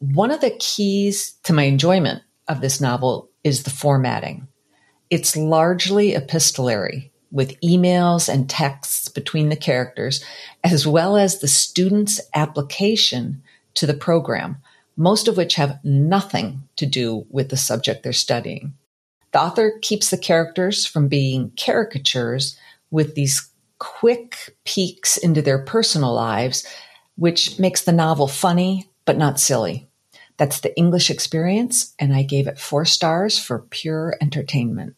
One 0.00 0.32
of 0.32 0.40
the 0.40 0.50
keys 0.58 1.34
to 1.44 1.52
my 1.52 1.62
enjoyment 1.62 2.24
of 2.48 2.60
this 2.60 2.80
novel 2.80 3.30
is 3.44 3.62
the 3.62 3.70
formatting. 3.70 4.48
It's 5.10 5.36
largely 5.36 6.12
epistolary, 6.16 7.12
with 7.30 7.60
emails 7.60 8.28
and 8.28 8.50
texts 8.50 9.08
between 9.08 9.48
the 9.48 9.54
characters, 9.54 10.24
as 10.64 10.88
well 10.88 11.16
as 11.16 11.38
the 11.38 11.46
student's 11.46 12.20
application 12.34 13.40
to 13.74 13.86
the 13.86 13.94
program, 13.94 14.56
most 14.96 15.28
of 15.28 15.36
which 15.36 15.54
have 15.54 15.78
nothing 15.84 16.64
to 16.74 16.84
do 16.84 17.24
with 17.30 17.48
the 17.48 17.56
subject 17.56 18.02
they're 18.02 18.12
studying. 18.12 18.74
The 19.30 19.40
author 19.40 19.78
keeps 19.80 20.10
the 20.10 20.18
characters 20.18 20.84
from 20.84 21.06
being 21.06 21.52
caricatures 21.56 22.58
with 22.90 23.14
these 23.14 23.49
quick 23.80 24.56
peeks 24.64 25.16
into 25.16 25.42
their 25.42 25.64
personal 25.64 26.14
lives, 26.14 26.64
which 27.16 27.58
makes 27.58 27.82
the 27.82 27.92
novel 27.92 28.28
funny 28.28 28.88
but 29.04 29.18
not 29.18 29.40
silly. 29.40 29.88
That's 30.36 30.60
the 30.60 30.76
English 30.76 31.10
experience, 31.10 31.94
and 31.98 32.14
I 32.14 32.22
gave 32.22 32.46
it 32.46 32.58
four 32.58 32.84
stars 32.84 33.38
for 33.38 33.66
pure 33.70 34.14
entertainment. 34.20 34.94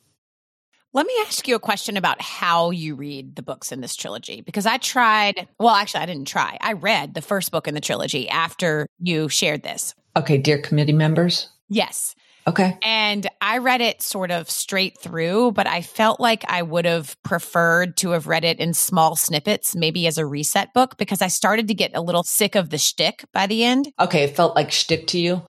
Let 0.93 1.07
me 1.07 1.15
ask 1.27 1.49
you 1.49 1.55
a 1.55 1.59
question 1.59 1.97
about 1.97 2.21
how 2.21 2.71
you 2.71 2.95
read 2.95 3.35
the 3.35 3.43
books 3.43 3.73
in 3.73 3.81
this 3.81 3.97
trilogy 3.97 4.43
because 4.43 4.67
I 4.67 4.77
tried, 4.77 5.49
well, 5.59 5.75
actually, 5.75 6.03
I 6.03 6.07
didn't 6.07 6.29
try. 6.29 6.59
I 6.61 6.75
read 6.75 7.15
the 7.15 7.23
first 7.23 7.51
book 7.51 7.67
in 7.67 7.75
the 7.75 7.81
trilogy 7.81 8.29
after 8.29 8.87
you 9.01 9.31
shared 9.31 9.63
this. 9.63 9.95
Okay, 10.17 10.37
dear 10.37 10.59
committee 10.59 10.93
members. 10.93 11.49
Yes. 11.71 12.15
Okay. 12.47 12.77
And 12.83 13.29
I 13.41 13.59
read 13.59 13.81
it 13.81 14.03
sort 14.03 14.31
of 14.31 14.51
straight 14.51 14.99
through, 14.99 15.53
but 15.53 15.67
I 15.67 15.83
felt 15.83 16.19
like 16.19 16.45
I 16.49 16.63
would 16.63 16.85
have 16.85 17.21
preferred 17.23 17.97
to 17.99 18.11
have 18.11 18.27
read 18.27 18.45
it 18.45 18.59
in 18.59 18.75
small 18.75 19.15
snippets, 19.17 19.77
maybe 19.77 20.07
as 20.07 20.19
a 20.19 20.27
reset 20.27 20.75
book, 20.75 20.97
because 20.97 21.23
I 21.23 21.29
started 21.29 21.69
to 21.69 21.75
get 21.75 21.93
a 21.95 22.03
little 22.03 22.25
sick 22.25 22.55
of 22.55 22.71
the 22.71 22.79
shtick 22.79 23.25
by 23.33 23.47
the 23.47 23.65
end. 23.65 23.93
Okay. 24.01 24.25
It 24.25 24.37
felt 24.37 24.57
like 24.57 24.73
shtick 24.73 25.07
to 25.09 25.19
you? 25.19 25.43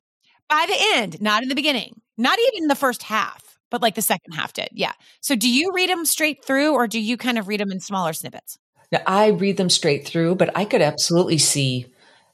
By 0.48 0.66
the 0.68 0.98
end, 0.98 1.20
not 1.20 1.42
in 1.42 1.48
the 1.48 1.54
beginning, 1.54 2.00
not 2.16 2.38
even 2.52 2.68
the 2.68 2.74
first 2.76 3.02
half, 3.02 3.58
but 3.70 3.82
like 3.82 3.96
the 3.96 4.02
second 4.02 4.34
half 4.34 4.52
did. 4.52 4.68
Yeah. 4.72 4.92
So 5.20 5.34
do 5.34 5.48
you 5.48 5.72
read 5.74 5.90
them 5.90 6.04
straight 6.04 6.44
through 6.44 6.74
or 6.74 6.86
do 6.86 7.00
you 7.00 7.16
kind 7.16 7.38
of 7.38 7.48
read 7.48 7.60
them 7.60 7.72
in 7.72 7.80
smaller 7.80 8.12
snippets? 8.12 8.58
Now, 8.92 9.00
I 9.06 9.28
read 9.28 9.56
them 9.56 9.70
straight 9.70 10.06
through, 10.06 10.36
but 10.36 10.56
I 10.56 10.64
could 10.64 10.82
absolutely 10.82 11.38
see, 11.38 11.86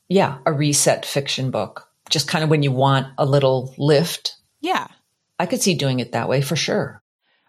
yeah, 0.08 0.38
a 0.44 0.52
reset 0.52 1.06
fiction 1.06 1.50
book. 1.50 1.88
Just 2.10 2.28
kind 2.28 2.44
of 2.44 2.50
when 2.50 2.62
you 2.62 2.72
want 2.72 3.06
a 3.16 3.24
little 3.24 3.74
lift 3.78 4.36
yeah. 4.60 4.88
I 5.38 5.46
could 5.46 5.62
see 5.62 5.74
doing 5.74 6.00
it 6.00 6.12
that 6.12 6.28
way 6.28 6.42
for 6.42 6.56
sure. 6.56 7.02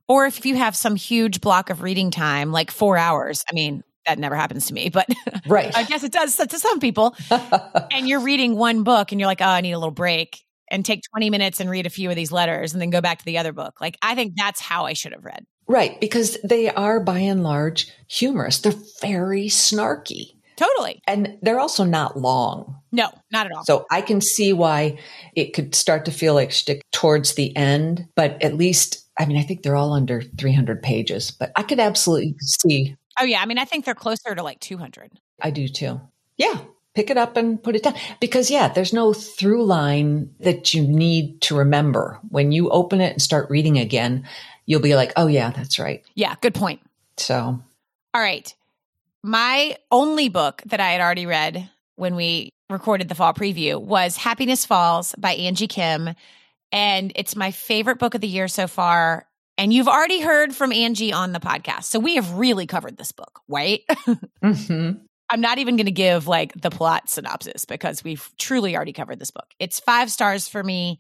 Or 0.07 0.25
if 0.25 0.45
you 0.45 0.55
have 0.55 0.75
some 0.75 0.95
huge 0.95 1.41
block 1.41 1.69
of 1.69 1.81
reading 1.81 2.11
time, 2.11 2.51
like 2.51 2.71
four 2.71 2.97
hours, 2.97 3.43
I 3.49 3.53
mean, 3.53 3.83
that 4.05 4.19
never 4.19 4.35
happens 4.35 4.67
to 4.67 4.73
me, 4.73 4.89
but 4.89 5.07
right. 5.47 5.75
I 5.75 5.83
guess 5.83 6.03
it 6.03 6.11
does 6.11 6.35
to 6.35 6.59
some 6.59 6.79
people. 6.79 7.15
and 7.91 8.07
you're 8.07 8.21
reading 8.21 8.55
one 8.55 8.83
book 8.83 9.11
and 9.11 9.19
you're 9.19 9.27
like, 9.27 9.41
oh, 9.41 9.45
I 9.45 9.61
need 9.61 9.73
a 9.73 9.79
little 9.79 9.91
break 9.91 10.41
and 10.69 10.85
take 10.85 11.01
20 11.11 11.29
minutes 11.29 11.59
and 11.59 11.69
read 11.69 11.85
a 11.85 11.89
few 11.89 12.09
of 12.09 12.15
these 12.15 12.31
letters 12.31 12.73
and 12.73 12.81
then 12.81 12.89
go 12.89 13.01
back 13.01 13.19
to 13.19 13.25
the 13.25 13.37
other 13.37 13.53
book. 13.53 13.79
Like, 13.81 13.97
I 14.01 14.15
think 14.15 14.33
that's 14.35 14.59
how 14.59 14.85
I 14.85 14.93
should 14.93 15.11
have 15.11 15.25
read. 15.25 15.45
Right. 15.67 15.99
Because 15.99 16.37
they 16.43 16.69
are 16.69 16.99
by 16.99 17.19
and 17.19 17.43
large 17.43 17.91
humorous. 18.07 18.59
They're 18.59 18.73
very 19.01 19.45
snarky. 19.45 20.33
Totally. 20.61 21.01
And 21.07 21.37
they're 21.41 21.59
also 21.59 21.83
not 21.83 22.19
long. 22.19 22.79
No, 22.91 23.09
not 23.31 23.47
at 23.47 23.51
all. 23.51 23.63
So 23.63 23.85
I 23.89 24.01
can 24.01 24.21
see 24.21 24.53
why 24.53 24.99
it 25.35 25.53
could 25.53 25.73
start 25.73 26.05
to 26.05 26.11
feel 26.11 26.33
like 26.35 26.51
shtick 26.51 26.81
towards 26.91 27.33
the 27.33 27.55
end, 27.55 28.07
but 28.15 28.41
at 28.43 28.55
least, 28.55 29.07
I 29.17 29.25
mean, 29.25 29.37
I 29.37 29.43
think 29.43 29.63
they're 29.63 29.75
all 29.75 29.93
under 29.93 30.21
300 30.21 30.83
pages, 30.83 31.31
but 31.31 31.51
I 31.55 31.63
could 31.63 31.79
absolutely 31.79 32.35
see. 32.39 32.95
Oh, 33.19 33.23
yeah. 33.23 33.41
I 33.41 33.45
mean, 33.45 33.57
I 33.57 33.65
think 33.65 33.85
they're 33.85 33.95
closer 33.95 34.35
to 34.35 34.43
like 34.43 34.59
200. 34.59 35.11
I 35.41 35.49
do 35.49 35.67
too. 35.67 35.99
Yeah. 36.37 36.59
Pick 36.93 37.09
it 37.09 37.17
up 37.17 37.37
and 37.37 37.63
put 37.63 37.75
it 37.75 37.83
down. 37.83 37.95
Because, 38.19 38.51
yeah, 38.51 38.67
there's 38.67 38.93
no 38.93 39.13
through 39.13 39.65
line 39.65 40.33
that 40.41 40.73
you 40.73 40.85
need 40.85 41.41
to 41.41 41.55
remember. 41.55 42.19
When 42.29 42.51
you 42.51 42.69
open 42.69 42.99
it 42.99 43.13
and 43.13 43.21
start 43.21 43.49
reading 43.49 43.79
again, 43.79 44.27
you'll 44.65 44.81
be 44.81 44.95
like, 44.95 45.13
oh, 45.15 45.27
yeah, 45.27 45.51
that's 45.51 45.79
right. 45.79 46.03
Yeah, 46.15 46.35
good 46.41 46.53
point. 46.53 46.81
So, 47.17 47.63
all 48.13 48.21
right. 48.21 48.53
My 49.23 49.77
only 49.91 50.29
book 50.29 50.61
that 50.65 50.79
I 50.79 50.91
had 50.91 51.01
already 51.01 51.25
read 51.25 51.69
when 51.95 52.15
we 52.15 52.49
recorded 52.69 53.09
the 53.09 53.15
fall 53.15 53.33
preview 53.33 53.79
was 53.79 54.17
Happiness 54.17 54.65
Falls 54.65 55.13
by 55.17 55.33
Angie 55.33 55.67
Kim. 55.67 56.09
And 56.71 57.11
it's 57.15 57.35
my 57.35 57.51
favorite 57.51 57.99
book 57.99 58.15
of 58.15 58.21
the 58.21 58.27
year 58.27 58.47
so 58.47 58.67
far. 58.67 59.27
And 59.57 59.71
you've 59.71 59.87
already 59.87 60.21
heard 60.21 60.55
from 60.55 60.71
Angie 60.71 61.13
on 61.13 61.33
the 61.33 61.39
podcast. 61.39 61.83
So 61.83 61.99
we 61.99 62.15
have 62.15 62.33
really 62.33 62.65
covered 62.65 62.97
this 62.97 63.11
book, 63.11 63.41
right? 63.47 63.81
mm-hmm. 64.43 64.91
I'm 65.29 65.41
not 65.41 65.59
even 65.59 65.75
going 65.75 65.85
to 65.85 65.91
give 65.91 66.27
like 66.27 66.53
the 66.59 66.71
plot 66.71 67.09
synopsis 67.09 67.65
because 67.65 68.03
we've 68.03 68.27
truly 68.39 68.75
already 68.75 68.93
covered 68.93 69.19
this 69.19 69.31
book. 69.31 69.47
It's 69.59 69.79
five 69.79 70.09
stars 70.09 70.47
for 70.47 70.63
me, 70.63 70.99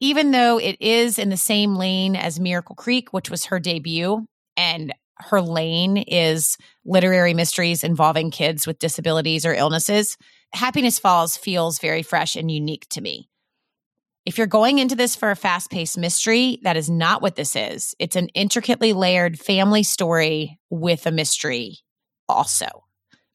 even 0.00 0.30
though 0.30 0.58
it 0.58 0.76
is 0.80 1.18
in 1.18 1.28
the 1.28 1.36
same 1.36 1.76
lane 1.76 2.16
as 2.16 2.40
Miracle 2.40 2.74
Creek, 2.74 3.12
which 3.12 3.30
was 3.30 3.46
her 3.46 3.60
debut. 3.60 4.26
And 4.56 4.92
her 5.28 5.40
lane 5.40 5.96
is 5.96 6.56
literary 6.84 7.34
mysteries 7.34 7.84
involving 7.84 8.30
kids 8.30 8.66
with 8.66 8.78
disabilities 8.78 9.46
or 9.46 9.54
illnesses. 9.54 10.16
Happiness 10.52 10.98
Falls 10.98 11.36
feels 11.36 11.78
very 11.78 12.02
fresh 12.02 12.36
and 12.36 12.50
unique 12.50 12.86
to 12.90 13.00
me. 13.00 13.28
If 14.24 14.38
you're 14.38 14.46
going 14.46 14.78
into 14.78 14.94
this 14.94 15.16
for 15.16 15.30
a 15.30 15.36
fast 15.36 15.70
paced 15.70 15.98
mystery, 15.98 16.60
that 16.62 16.76
is 16.76 16.88
not 16.88 17.22
what 17.22 17.34
this 17.34 17.56
is. 17.56 17.94
It's 17.98 18.14
an 18.14 18.28
intricately 18.28 18.92
layered 18.92 19.38
family 19.38 19.82
story 19.82 20.60
with 20.70 21.06
a 21.06 21.10
mystery 21.10 21.78
also. 22.28 22.84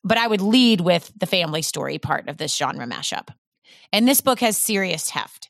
But 0.03 0.17
I 0.17 0.27
would 0.27 0.41
lead 0.41 0.79
with 0.79 1.11
the 1.17 1.25
family 1.25 1.61
story 1.61 1.97
part 1.97 2.29
of 2.29 2.37
this 2.37 2.55
genre 2.55 2.87
mashup. 2.87 3.29
And 3.91 4.07
this 4.07 4.21
book 4.21 4.39
has 4.39 4.57
serious 4.57 5.09
heft. 5.09 5.49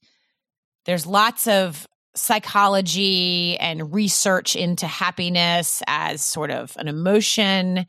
There's 0.86 1.06
lots 1.06 1.48
of 1.48 1.88
psychology 2.18 3.58
and 3.58 3.94
research 3.94 4.56
into 4.56 4.88
happiness 4.88 5.82
as 5.88 6.22
sort 6.22 6.52
of 6.52 6.76
an 6.78 6.88
emotion. 6.88 7.86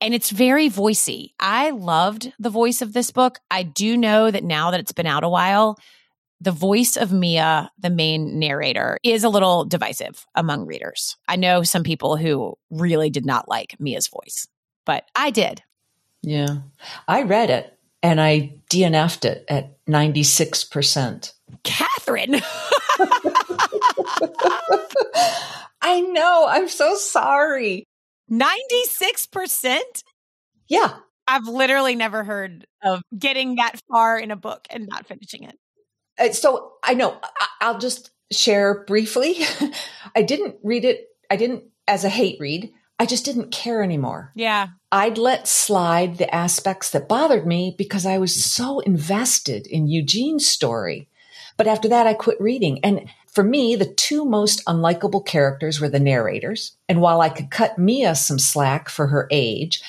And 0.00 0.14
it's 0.14 0.30
very 0.30 0.68
voicey. 0.68 1.32
I 1.38 1.70
loved 1.70 2.32
the 2.38 2.50
voice 2.50 2.82
of 2.82 2.92
this 2.92 3.10
book. 3.10 3.38
I 3.50 3.62
do 3.62 3.96
know 3.96 4.30
that 4.30 4.44
now 4.44 4.70
that 4.70 4.80
it's 4.80 4.92
been 4.92 5.06
out 5.06 5.24
a 5.24 5.28
while, 5.28 5.78
the 6.40 6.50
voice 6.50 6.96
of 6.96 7.12
Mia, 7.12 7.70
the 7.78 7.90
main 7.90 8.40
narrator, 8.40 8.98
is 9.04 9.22
a 9.22 9.28
little 9.28 9.64
divisive 9.64 10.26
among 10.34 10.66
readers. 10.66 11.16
I 11.28 11.36
know 11.36 11.62
some 11.62 11.84
people 11.84 12.16
who 12.16 12.58
really 12.68 13.10
did 13.10 13.24
not 13.24 13.48
like 13.48 13.76
Mia's 13.78 14.08
voice, 14.08 14.48
but 14.84 15.04
I 15.14 15.30
did. 15.30 15.62
Yeah. 16.20 16.58
I 17.06 17.22
read 17.22 17.50
it 17.50 17.78
and 18.02 18.20
I 18.20 18.54
DNF'd 18.70 19.24
it 19.24 19.44
at 19.48 19.84
96%. 19.86 21.32
Catherine. 21.62 22.40
I 25.82 26.00
know. 26.00 26.46
I'm 26.48 26.68
so 26.68 26.94
sorry. 26.94 27.84
96%? 28.30 29.80
Yeah. 30.68 30.94
I've 31.28 31.46
literally 31.46 31.94
never 31.94 32.24
heard 32.24 32.66
of 32.82 33.02
getting 33.16 33.56
that 33.56 33.80
far 33.90 34.18
in 34.18 34.30
a 34.30 34.36
book 34.36 34.66
and 34.70 34.88
not 34.88 35.06
finishing 35.06 35.44
it. 35.44 35.58
Uh, 36.18 36.32
so 36.32 36.74
I 36.82 36.94
know. 36.94 37.18
I'll 37.60 37.78
just 37.78 38.10
share 38.30 38.84
briefly. 38.84 39.36
I 40.16 40.22
didn't 40.22 40.56
read 40.62 40.84
it. 40.84 41.08
I 41.30 41.36
didn't 41.36 41.64
as 41.86 42.04
a 42.04 42.08
hate 42.08 42.38
read. 42.40 42.72
I 42.98 43.06
just 43.06 43.24
didn't 43.24 43.50
care 43.50 43.82
anymore. 43.82 44.32
Yeah. 44.34 44.68
I'd 44.90 45.18
let 45.18 45.48
slide 45.48 46.18
the 46.18 46.32
aspects 46.32 46.90
that 46.90 47.08
bothered 47.08 47.46
me 47.46 47.74
because 47.76 48.06
I 48.06 48.18
was 48.18 48.44
so 48.44 48.80
invested 48.80 49.66
in 49.66 49.88
Eugene's 49.88 50.46
story. 50.46 51.08
But 51.56 51.66
after 51.66 51.88
that, 51.88 52.06
I 52.06 52.14
quit 52.14 52.40
reading. 52.40 52.78
And 52.84 53.08
for 53.32 53.42
me, 53.42 53.76
the 53.76 53.86
two 53.86 54.26
most 54.26 54.62
unlikable 54.66 55.24
characters 55.24 55.80
were 55.80 55.88
the 55.88 55.98
narrators. 55.98 56.76
And 56.88 57.00
while 57.00 57.22
I 57.22 57.30
could 57.30 57.50
cut 57.50 57.78
Mia 57.78 58.14
some 58.14 58.38
slack 58.38 58.90
for 58.90 59.06
her 59.06 59.26
age, 59.30 59.82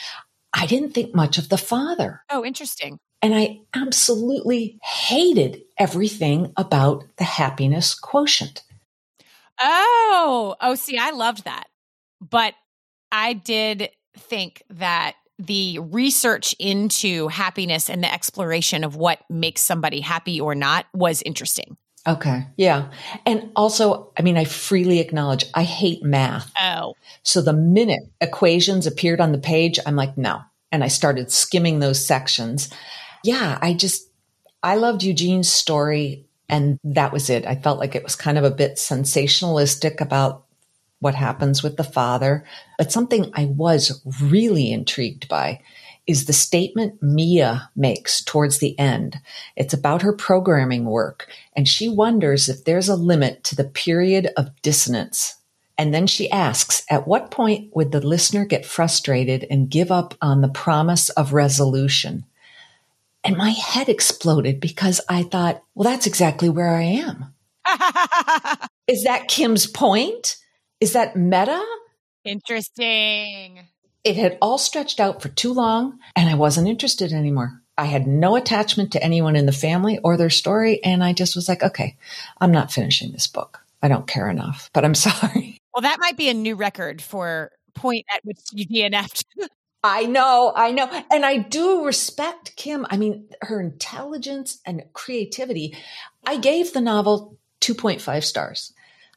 I 0.53 0.65
didn't 0.65 0.93
think 0.93 1.13
much 1.13 1.37
of 1.37 1.49
the 1.49 1.57
father. 1.57 2.23
Oh, 2.29 2.45
interesting. 2.45 2.99
And 3.21 3.35
I 3.35 3.59
absolutely 3.73 4.79
hated 4.81 5.61
everything 5.77 6.53
about 6.55 7.03
the 7.17 7.25
happiness 7.25 7.93
quotient. 7.93 8.63
Oh, 9.59 10.55
oh, 10.61 10.75
see, 10.75 10.97
I 10.97 11.11
loved 11.11 11.43
that. 11.43 11.65
But 12.21 12.53
I 13.11 13.33
did 13.33 13.89
think 14.17 14.63
that 14.69 15.15
the 15.37 15.79
research 15.79 16.55
into 16.59 17.27
happiness 17.27 17.89
and 17.89 18.03
the 18.03 18.13
exploration 18.13 18.83
of 18.83 18.95
what 18.95 19.19
makes 19.29 19.61
somebody 19.61 19.99
happy 19.99 20.39
or 20.39 20.55
not 20.55 20.85
was 20.93 21.21
interesting. 21.23 21.75
Okay. 22.05 22.47
Yeah. 22.57 22.91
And 23.25 23.51
also, 23.55 24.11
I 24.17 24.23
mean, 24.23 24.37
I 24.37 24.43
freely 24.43 24.99
acknowledge 24.99 25.45
I 25.53 25.63
hate 25.63 26.03
math. 26.03 26.51
Oh. 26.61 26.95
So 27.23 27.41
the 27.41 27.53
minute 27.53 28.03
equations 28.19 28.85
appeared 28.85 29.21
on 29.21 29.31
the 29.31 29.37
page, 29.37 29.79
I'm 29.85 29.95
like, 29.95 30.17
no. 30.17 30.41
And 30.71 30.83
I 30.83 30.89
started 30.89 31.31
skimming 31.31 31.79
those 31.79 32.05
sections. 32.05 32.69
Yeah. 33.23 33.57
I 33.61 33.73
just, 33.73 34.09
I 34.61 34.75
loved 34.75 35.03
Eugene's 35.03 35.49
story. 35.49 36.25
And 36.49 36.77
that 36.83 37.13
was 37.13 37.29
it. 37.29 37.45
I 37.45 37.55
felt 37.55 37.79
like 37.79 37.95
it 37.95 38.03
was 38.03 38.17
kind 38.17 38.37
of 38.37 38.43
a 38.43 38.51
bit 38.51 38.75
sensationalistic 38.75 40.01
about 40.01 40.43
what 40.99 41.15
happens 41.15 41.63
with 41.63 41.77
the 41.77 41.83
father. 41.85 42.43
But 42.77 42.91
something 42.91 43.31
I 43.33 43.45
was 43.45 44.01
really 44.21 44.71
intrigued 44.71 45.29
by 45.29 45.61
is 46.05 46.25
the 46.25 46.33
statement 46.33 47.01
Mia 47.01 47.69
makes 47.75 48.23
towards 48.23 48.59
the 48.59 48.77
end. 48.77 49.19
It's 49.55 49.73
about 49.73 50.01
her 50.01 50.13
programming 50.13 50.85
work, 50.85 51.29
and 51.55 51.67
she 51.67 51.87
wonders 51.87 52.49
if 52.49 52.65
there's 52.65 52.89
a 52.89 52.95
limit 52.95 53.43
to 53.45 53.55
the 53.55 53.63
period 53.63 54.29
of 54.35 54.61
dissonance. 54.61 55.35
And 55.77 55.93
then 55.93 56.05
she 56.05 56.29
asks, 56.29 56.83
at 56.89 57.07
what 57.07 57.31
point 57.31 57.75
would 57.75 57.91
the 57.91 58.05
listener 58.05 58.45
get 58.45 58.65
frustrated 58.65 59.47
and 59.49 59.69
give 59.69 59.91
up 59.91 60.13
on 60.21 60.41
the 60.41 60.49
promise 60.49 61.09
of 61.09 61.33
resolution? 61.33 62.25
And 63.23 63.37
my 63.37 63.51
head 63.51 63.87
exploded 63.87 64.59
because 64.59 64.99
I 65.07 65.23
thought, 65.23 65.63
well, 65.73 65.89
that's 65.89 66.05
exactly 66.05 66.49
where 66.49 66.75
I 66.75 66.83
am. 66.83 67.33
is 68.87 69.05
that 69.05 69.29
Kim's 69.29 69.65
point? 69.65 70.35
Is 70.81 70.93
that 70.93 71.15
meta? 71.15 71.63
Interesting 72.25 73.67
it 74.03 74.15
had 74.15 74.37
all 74.41 74.57
stretched 74.57 74.99
out 74.99 75.21
for 75.21 75.29
too 75.29 75.53
long 75.53 75.99
and 76.15 76.29
I 76.29 76.35
wasn't 76.35 76.67
interested 76.67 77.13
anymore. 77.13 77.61
I 77.77 77.85
had 77.85 78.05
no 78.05 78.35
attachment 78.35 78.91
to 78.91 79.03
anyone 79.03 79.35
in 79.35 79.45
the 79.45 79.51
family 79.51 79.99
or 80.03 80.17
their 80.17 80.29
story. 80.29 80.83
And 80.83 81.03
I 81.03 81.13
just 81.13 81.35
was 81.35 81.49
like, 81.49 81.63
okay, 81.63 81.97
I'm 82.39 82.51
not 82.51 82.71
finishing 82.71 83.11
this 83.11 83.27
book. 83.27 83.61
I 83.81 83.87
don't 83.87 84.07
care 84.07 84.29
enough, 84.29 84.69
but 84.73 84.85
I'm 84.85 84.95
sorry. 84.95 85.57
Well, 85.73 85.81
that 85.81 85.99
might 85.99 86.17
be 86.17 86.29
a 86.29 86.33
new 86.33 86.55
record 86.55 87.01
for 87.01 87.51
point 87.73 88.05
at 88.13 88.23
which 88.23 88.39
you 88.51 88.67
DNF'd. 88.67 89.25
I 89.85 90.05
know, 90.05 90.53
I 90.55 90.71
know. 90.71 90.89
And 91.11 91.25
I 91.25 91.37
do 91.37 91.83
respect 91.83 92.55
Kim. 92.55 92.85
I 92.89 92.95
mean, 92.95 93.27
her 93.41 93.59
intelligence 93.59 94.61
and 94.65 94.83
creativity. 94.93 95.75
I 96.25 96.37
gave 96.37 96.71
the 96.71 96.79
novel 96.79 97.37
2.5 97.59 98.23
stars. 98.23 98.71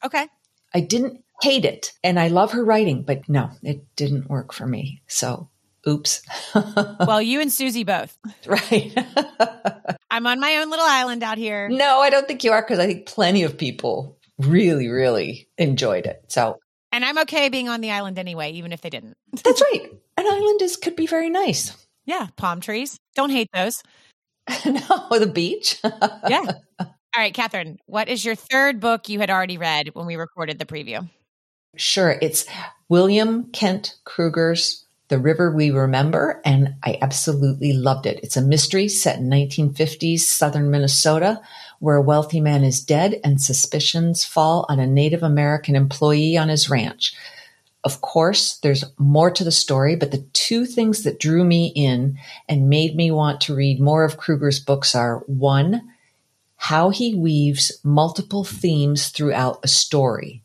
Okay. 0.04 0.26
I 0.74 0.80
didn't 0.80 1.22
hate 1.42 1.64
it 1.64 1.92
and 2.02 2.18
I 2.18 2.28
love 2.28 2.52
her 2.52 2.64
writing, 2.64 3.02
but 3.02 3.28
no, 3.28 3.50
it 3.62 3.84
didn't 3.96 4.30
work 4.30 4.52
for 4.52 4.66
me. 4.66 5.02
So, 5.06 5.48
oops. 5.86 6.22
well, 6.54 7.22
you 7.22 7.40
and 7.40 7.52
Susie 7.52 7.84
both. 7.84 8.16
Right. 8.46 8.96
I'm 10.10 10.26
on 10.26 10.40
my 10.40 10.56
own 10.56 10.70
little 10.70 10.86
island 10.86 11.22
out 11.22 11.38
here. 11.38 11.68
No, 11.68 12.00
I 12.00 12.10
don't 12.10 12.26
think 12.26 12.44
you 12.44 12.52
are 12.52 12.62
because 12.62 12.78
I 12.78 12.86
think 12.86 13.06
plenty 13.06 13.42
of 13.42 13.58
people 13.58 14.16
really, 14.38 14.88
really 14.88 15.48
enjoyed 15.58 16.06
it. 16.06 16.24
So, 16.28 16.58
and 16.92 17.04
I'm 17.04 17.18
okay 17.18 17.48
being 17.48 17.68
on 17.68 17.80
the 17.80 17.90
island 17.90 18.18
anyway, 18.18 18.52
even 18.52 18.72
if 18.72 18.80
they 18.80 18.90
didn't. 18.90 19.16
That's 19.44 19.60
right. 19.60 19.90
An 20.16 20.26
island 20.26 20.62
is 20.62 20.76
could 20.76 20.96
be 20.96 21.06
very 21.06 21.28
nice. 21.28 21.76
Yeah, 22.06 22.28
palm 22.36 22.60
trees. 22.60 22.98
Don't 23.14 23.30
hate 23.30 23.50
those. 23.52 23.82
no, 24.64 25.08
the 25.18 25.30
beach. 25.32 25.80
yeah. 25.82 26.52
All 26.78 27.22
right, 27.22 27.34
Catherine, 27.34 27.78
what 27.86 28.08
is 28.08 28.24
your 28.24 28.34
third 28.34 28.78
book 28.78 29.08
you 29.08 29.18
had 29.20 29.30
already 29.30 29.58
read 29.58 29.90
when 29.94 30.06
we 30.06 30.16
recorded 30.16 30.58
the 30.58 30.66
preview? 30.66 31.08
Sure. 31.76 32.16
It's 32.22 32.46
William 32.88 33.50
Kent 33.52 33.96
Krueger's 34.04 34.86
The 35.08 35.18
River 35.18 35.54
We 35.54 35.70
Remember, 35.70 36.40
and 36.42 36.76
I 36.82 36.98
absolutely 37.02 37.74
loved 37.74 38.06
it. 38.06 38.18
It's 38.22 38.38
a 38.38 38.42
mystery 38.42 38.88
set 38.88 39.18
in 39.18 39.28
1950s 39.28 40.20
southern 40.20 40.70
Minnesota 40.70 41.40
where 41.78 41.96
a 41.96 42.02
wealthy 42.02 42.40
man 42.40 42.64
is 42.64 42.80
dead 42.80 43.20
and 43.22 43.42
suspicions 43.42 44.24
fall 44.24 44.64
on 44.70 44.80
a 44.80 44.86
Native 44.86 45.22
American 45.22 45.76
employee 45.76 46.38
on 46.38 46.48
his 46.48 46.70
ranch. 46.70 47.14
Of 47.84 48.00
course, 48.00 48.56
there's 48.60 48.84
more 48.96 49.30
to 49.30 49.44
the 49.44 49.52
story, 49.52 49.96
but 49.96 50.12
the 50.12 50.26
two 50.32 50.64
things 50.64 51.02
that 51.02 51.20
drew 51.20 51.44
me 51.44 51.72
in 51.76 52.18
and 52.48 52.70
made 52.70 52.96
me 52.96 53.10
want 53.10 53.42
to 53.42 53.54
read 53.54 53.80
more 53.80 54.02
of 54.02 54.16
Krueger's 54.16 54.60
books 54.60 54.94
are 54.94 55.18
one, 55.26 55.82
how 56.56 56.88
he 56.88 57.14
weaves 57.14 57.78
multiple 57.84 58.44
themes 58.44 59.08
throughout 59.08 59.60
a 59.62 59.68
story. 59.68 60.42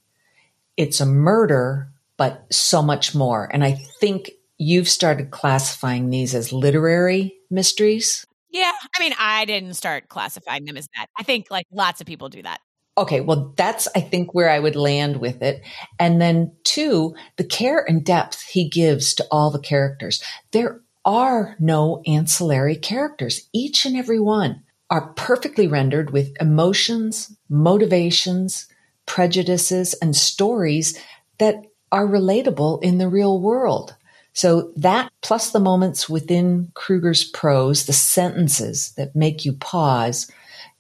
It's 0.78 1.00
a 1.00 1.06
murder, 1.06 1.92
but 2.18 2.46
so 2.52 2.82
much 2.82 3.14
more. 3.16 3.50
And 3.52 3.64
I 3.64 3.74
think 4.00 4.32
you've 4.58 4.90
started 4.90 5.32
classifying 5.32 6.10
these 6.10 6.36
as 6.36 6.54
literary 6.54 7.34
mysteries. 7.50 8.26
Yeah. 8.50 8.72
I 8.96 9.00
mean, 9.00 9.14
I 9.18 9.46
didn't 9.46 9.74
start 9.74 10.08
classifying 10.10 10.66
them 10.66 10.78
as 10.78 10.88
that. 10.96 11.08
I 11.18 11.24
think 11.24 11.48
like 11.50 11.66
lots 11.72 12.02
of 12.02 12.08
people 12.08 12.30
do 12.30 12.42
that. 12.44 12.60
Okay, 12.98 13.22
well, 13.22 13.54
that's, 13.56 13.88
I 13.96 14.02
think, 14.02 14.34
where 14.34 14.50
I 14.50 14.60
would 14.60 14.76
land 14.76 15.18
with 15.18 15.42
it. 15.42 15.64
And 15.98 16.22
then, 16.22 16.52
two, 16.66 17.16
the 17.38 17.46
care 17.46 17.84
and 17.88 18.04
depth 18.04 18.42
he 18.42 18.68
gives 18.68 19.14
to 19.16 19.28
all 19.32 19.50
the 19.50 19.60
characters. 19.60 20.22
There 20.52 20.82
are 21.06 21.56
no 21.58 22.04
ancillary 22.06 22.76
characters. 22.76 23.48
Each 23.54 23.86
and 23.86 23.96
every 23.96 24.20
one 24.20 24.64
are 24.90 25.14
perfectly 25.14 25.68
rendered 25.68 26.12
with 26.12 26.36
emotions, 26.42 27.36
motivations, 27.48 28.68
prejudices, 29.12 29.94
and 29.96 30.16
stories 30.16 30.98
that 31.38 31.66
are 31.92 32.08
relatable 32.08 32.82
in 32.82 32.98
the 32.98 33.10
real 33.10 33.42
world. 33.42 33.94
So 34.32 34.72
that 34.78 35.12
plus 35.22 35.52
the 35.52 35.60
moments 35.60 36.08
within 36.08 36.72
Krueger's 36.76 37.26
prose, 37.26 37.86
the 37.86 37.92
sentences 37.92 38.94
that 38.96 39.14
make 39.14 39.44
you 39.44 39.52
pause, 39.52 40.32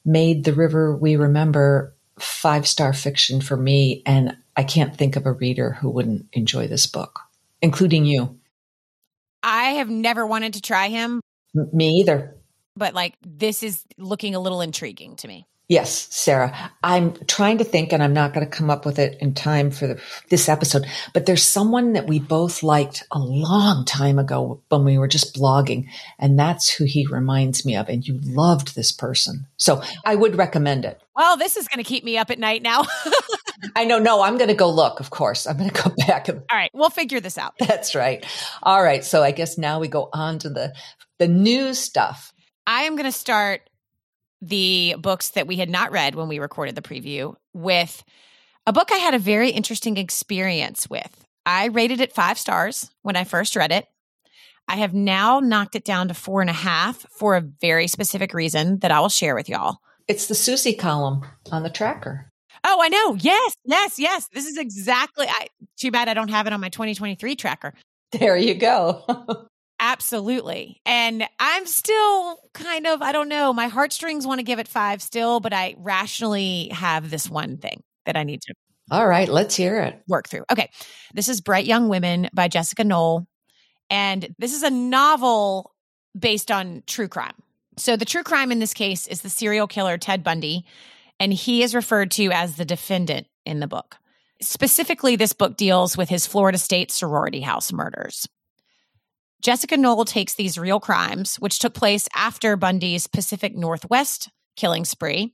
made 0.06 0.46
The 0.46 0.54
River 0.54 0.96
We 0.96 1.18
Remember 1.18 1.94
five 2.20 2.66
star 2.70 2.94
fiction 2.94 3.42
for 3.42 3.58
me. 3.58 4.02
And 4.06 4.38
I 4.56 4.64
can't 4.64 4.96
think 4.96 5.18
of 5.18 5.26
a 5.26 5.34
reader 5.34 5.74
who 5.74 5.90
wouldn't 5.90 6.28
enjoy 6.32 6.70
this 6.70 6.88
book, 6.88 7.20
including 7.62 8.06
you. 8.06 8.40
I 9.44 9.72
have 9.72 9.90
never 9.90 10.26
wanted 10.26 10.54
to 10.54 10.62
try 10.62 10.88
him. 10.88 11.20
Me 11.54 12.00
either. 12.00 12.38
But 12.78 12.94
like, 12.94 13.16
this 13.26 13.62
is 13.62 13.84
looking 13.98 14.36
a 14.36 14.40
little 14.40 14.62
intriguing 14.62 15.18
to 15.18 15.28
me. 15.28 15.48
Yes, 15.68 16.08
Sarah. 16.14 16.54
I'm 16.84 17.14
trying 17.28 17.60
to 17.60 17.64
think, 17.64 17.94
and 17.94 18.04
I'm 18.04 18.12
not 18.14 18.34
going 18.34 18.46
to 18.46 18.52
come 18.58 18.70
up 18.70 18.86
with 18.86 19.00
it 19.00 19.18
in 19.22 19.34
time 19.34 19.72
for 19.72 19.88
the, 19.88 20.02
this 20.30 20.50
episode, 20.50 20.86
but 21.14 21.26
there's 21.26 21.44
someone 21.44 21.94
that 21.94 22.08
we 22.08 22.20
both 22.20 22.62
liked 22.62 23.06
a 23.10 23.20
long 23.20 23.86
time 23.86 24.20
ago 24.20 24.62
when 24.68 24.84
we 24.84 24.98
were 24.98 25.08
just 25.08 25.34
blogging, 25.34 25.86
and 26.20 26.38
that's 26.38 26.70
who 26.70 26.84
he 26.84 27.08
reminds 27.08 27.66
me 27.66 27.78
of. 27.78 27.88
And 27.88 28.06
you 28.06 28.20
loved 28.22 28.76
this 28.76 28.92
person. 28.92 29.48
So 29.56 29.82
I 30.04 30.16
would 30.16 30.36
recommend 30.36 30.84
it. 30.84 31.00
Well, 31.16 31.38
this 31.38 31.56
is 31.56 31.70
going 31.70 31.82
to 31.82 31.88
keep 31.88 32.04
me 32.04 32.18
up 32.18 32.32
at 32.32 32.40
night 32.40 32.62
now. 32.62 32.84
I 33.76 33.86
know. 33.86 34.00
No, 34.00 34.22
I'm 34.24 34.38
going 34.38 34.50
to 34.50 34.54
go 34.54 34.70
look, 34.70 35.00
of 35.00 35.10
course. 35.10 35.48
I'm 35.48 35.56
going 35.58 35.70
to 35.70 35.84
go 35.84 35.94
back. 36.08 36.28
And- 36.28 36.40
All 36.52 36.58
right. 36.58 36.72
We'll 36.74 36.90
figure 36.90 37.22
this 37.22 37.38
out. 37.38 37.54
That's 37.60 37.96
right. 37.96 38.26
All 38.62 38.84
right. 38.84 39.06
So 39.06 39.24
I 39.24 39.32
guess 39.32 39.58
now 39.58 39.80
we 39.80 39.88
go 39.88 40.10
on 40.12 40.40
to 40.40 40.50
the, 40.50 40.74
the 41.18 41.30
new 41.30 41.74
stuff. 41.74 42.34
I 42.68 42.84
am 42.84 42.96
going 42.96 43.06
to 43.06 43.12
start 43.18 43.62
the 44.42 44.96
books 45.00 45.30
that 45.30 45.48
we 45.48 45.58
had 45.58 45.70
not 45.70 45.92
read 45.92 46.16
when 46.16 46.28
we 46.28 46.40
recorded 46.40 46.76
the 46.76 46.82
preview 46.82 47.36
with 47.54 48.04
a 48.66 48.74
book 48.74 48.92
I 48.92 48.98
had 48.98 49.14
a 49.14 49.20
very 49.20 49.50
interesting 49.50 49.98
experience 49.98 50.90
with. 50.90 51.26
I 51.46 51.66
rated 51.66 52.02
it 52.02 52.14
five 52.14 52.38
stars 52.38 52.92
when 53.02 53.16
I 53.16 53.24
first 53.24 53.56
read 53.56 53.72
it. 53.72 53.88
I 54.68 54.76
have 54.76 54.94
now 54.94 55.40
knocked 55.40 55.76
it 55.76 55.84
down 55.84 56.08
to 56.08 56.14
four 56.14 56.42
and 56.42 56.50
a 56.50 56.54
half 56.54 57.06
for 57.10 57.36
a 57.36 57.42
very 57.42 57.88
specific 57.88 58.34
reason 58.34 58.80
that 58.80 58.92
I 58.92 59.00
will 59.00 59.10
share 59.10 59.36
with 59.36 59.50
y'all. 59.50 59.78
It's 60.08 60.28
the 60.28 60.36
Susie 60.36 60.74
column 60.74 61.26
on 61.52 61.64
the 61.64 61.70
tracker. 61.70 62.30
Oh, 62.64 62.80
I 62.82 62.90
know. 62.90 63.16
Yes, 63.16 63.56
yes, 63.66 63.98
yes. 63.98 64.28
This 64.34 64.46
is 64.46 64.58
exactly. 64.58 65.28
I, 65.28 65.48
too 65.78 65.92
bad 65.92 66.08
I 66.08 66.14
don't 66.14 66.30
have 66.30 66.48
it 66.48 66.54
on 66.54 66.62
my 66.62 66.70
2023 66.70 67.36
tracker. 67.36 67.74
There 68.12 68.38
you 68.38 68.54
go. 68.54 69.48
Absolutely. 69.84 70.80
And 70.86 71.28
I'm 71.40 71.66
still 71.66 72.38
kind 72.54 72.86
of, 72.86 73.02
I 73.02 73.12
don't 73.12 73.28
know, 73.30 73.52
my 73.52 73.68
heartstrings 73.68 74.28
want 74.28 74.38
to 74.38 74.44
give 74.44 74.60
it 74.60 74.68
five 74.68 75.02
still, 75.02 75.40
but 75.40 75.54
I 75.54 75.74
rationally 75.80 76.70
have 76.72 77.10
this 77.10 77.28
one 77.28 77.58
thing 77.58 77.82
that 78.06 78.16
I 78.16 78.24
need 78.24 78.42
to. 78.44 78.54
All 78.92 79.08
right, 79.08 79.28
let's 79.28 79.56
hear 79.56 79.82
it. 79.82 80.00
Work 80.08 80.30
through. 80.30 80.44
Okay. 80.52 80.70
This 81.16 81.28
is 81.28 81.42
Bright 81.42 81.66
Young 81.66 81.90
Women 81.90 82.30
by 82.32 82.48
Jessica 82.48 82.84
Knoll. 82.84 83.26
And 83.90 84.36
this 84.38 84.54
is 84.54 84.62
a 84.62 84.70
novel 84.70 85.74
based 86.18 86.52
on 86.52 86.84
true 86.86 87.08
crime. 87.08 87.34
So 87.78 87.96
the 87.96 88.06
true 88.06 88.24
crime 88.24 88.52
in 88.52 88.60
this 88.60 88.76
case 88.76 89.08
is 89.08 89.22
the 89.22 89.30
serial 89.30 89.66
killer 89.66 89.98
Ted 89.98 90.24
Bundy, 90.24 90.66
and 91.20 91.34
he 91.34 91.64
is 91.64 91.74
referred 91.74 92.12
to 92.12 92.32
as 92.32 92.56
the 92.56 92.66
defendant 92.66 93.26
in 93.48 93.60
the 93.60 93.68
book. 93.68 93.96
Specifically, 94.42 95.16
this 95.16 95.34
book 95.34 95.58
deals 95.58 95.98
with 95.98 96.10
his 96.10 96.28
Florida 96.28 96.60
State 96.60 96.92
sorority 96.92 97.42
house 97.42 97.74
murders. 97.74 98.28
Jessica 99.42 99.76
Knoll 99.76 100.06
takes 100.06 100.36
these 100.36 100.58
real 100.58 100.80
crimes, 100.80 101.38
which 101.38 101.60
took 101.60 101.74
place 101.74 102.08
after 102.16 102.56
Bundy's 102.56 103.08
Pacific 103.08 103.56
Northwest 103.56 104.30
killing 104.56 104.86
spree, 104.86 105.34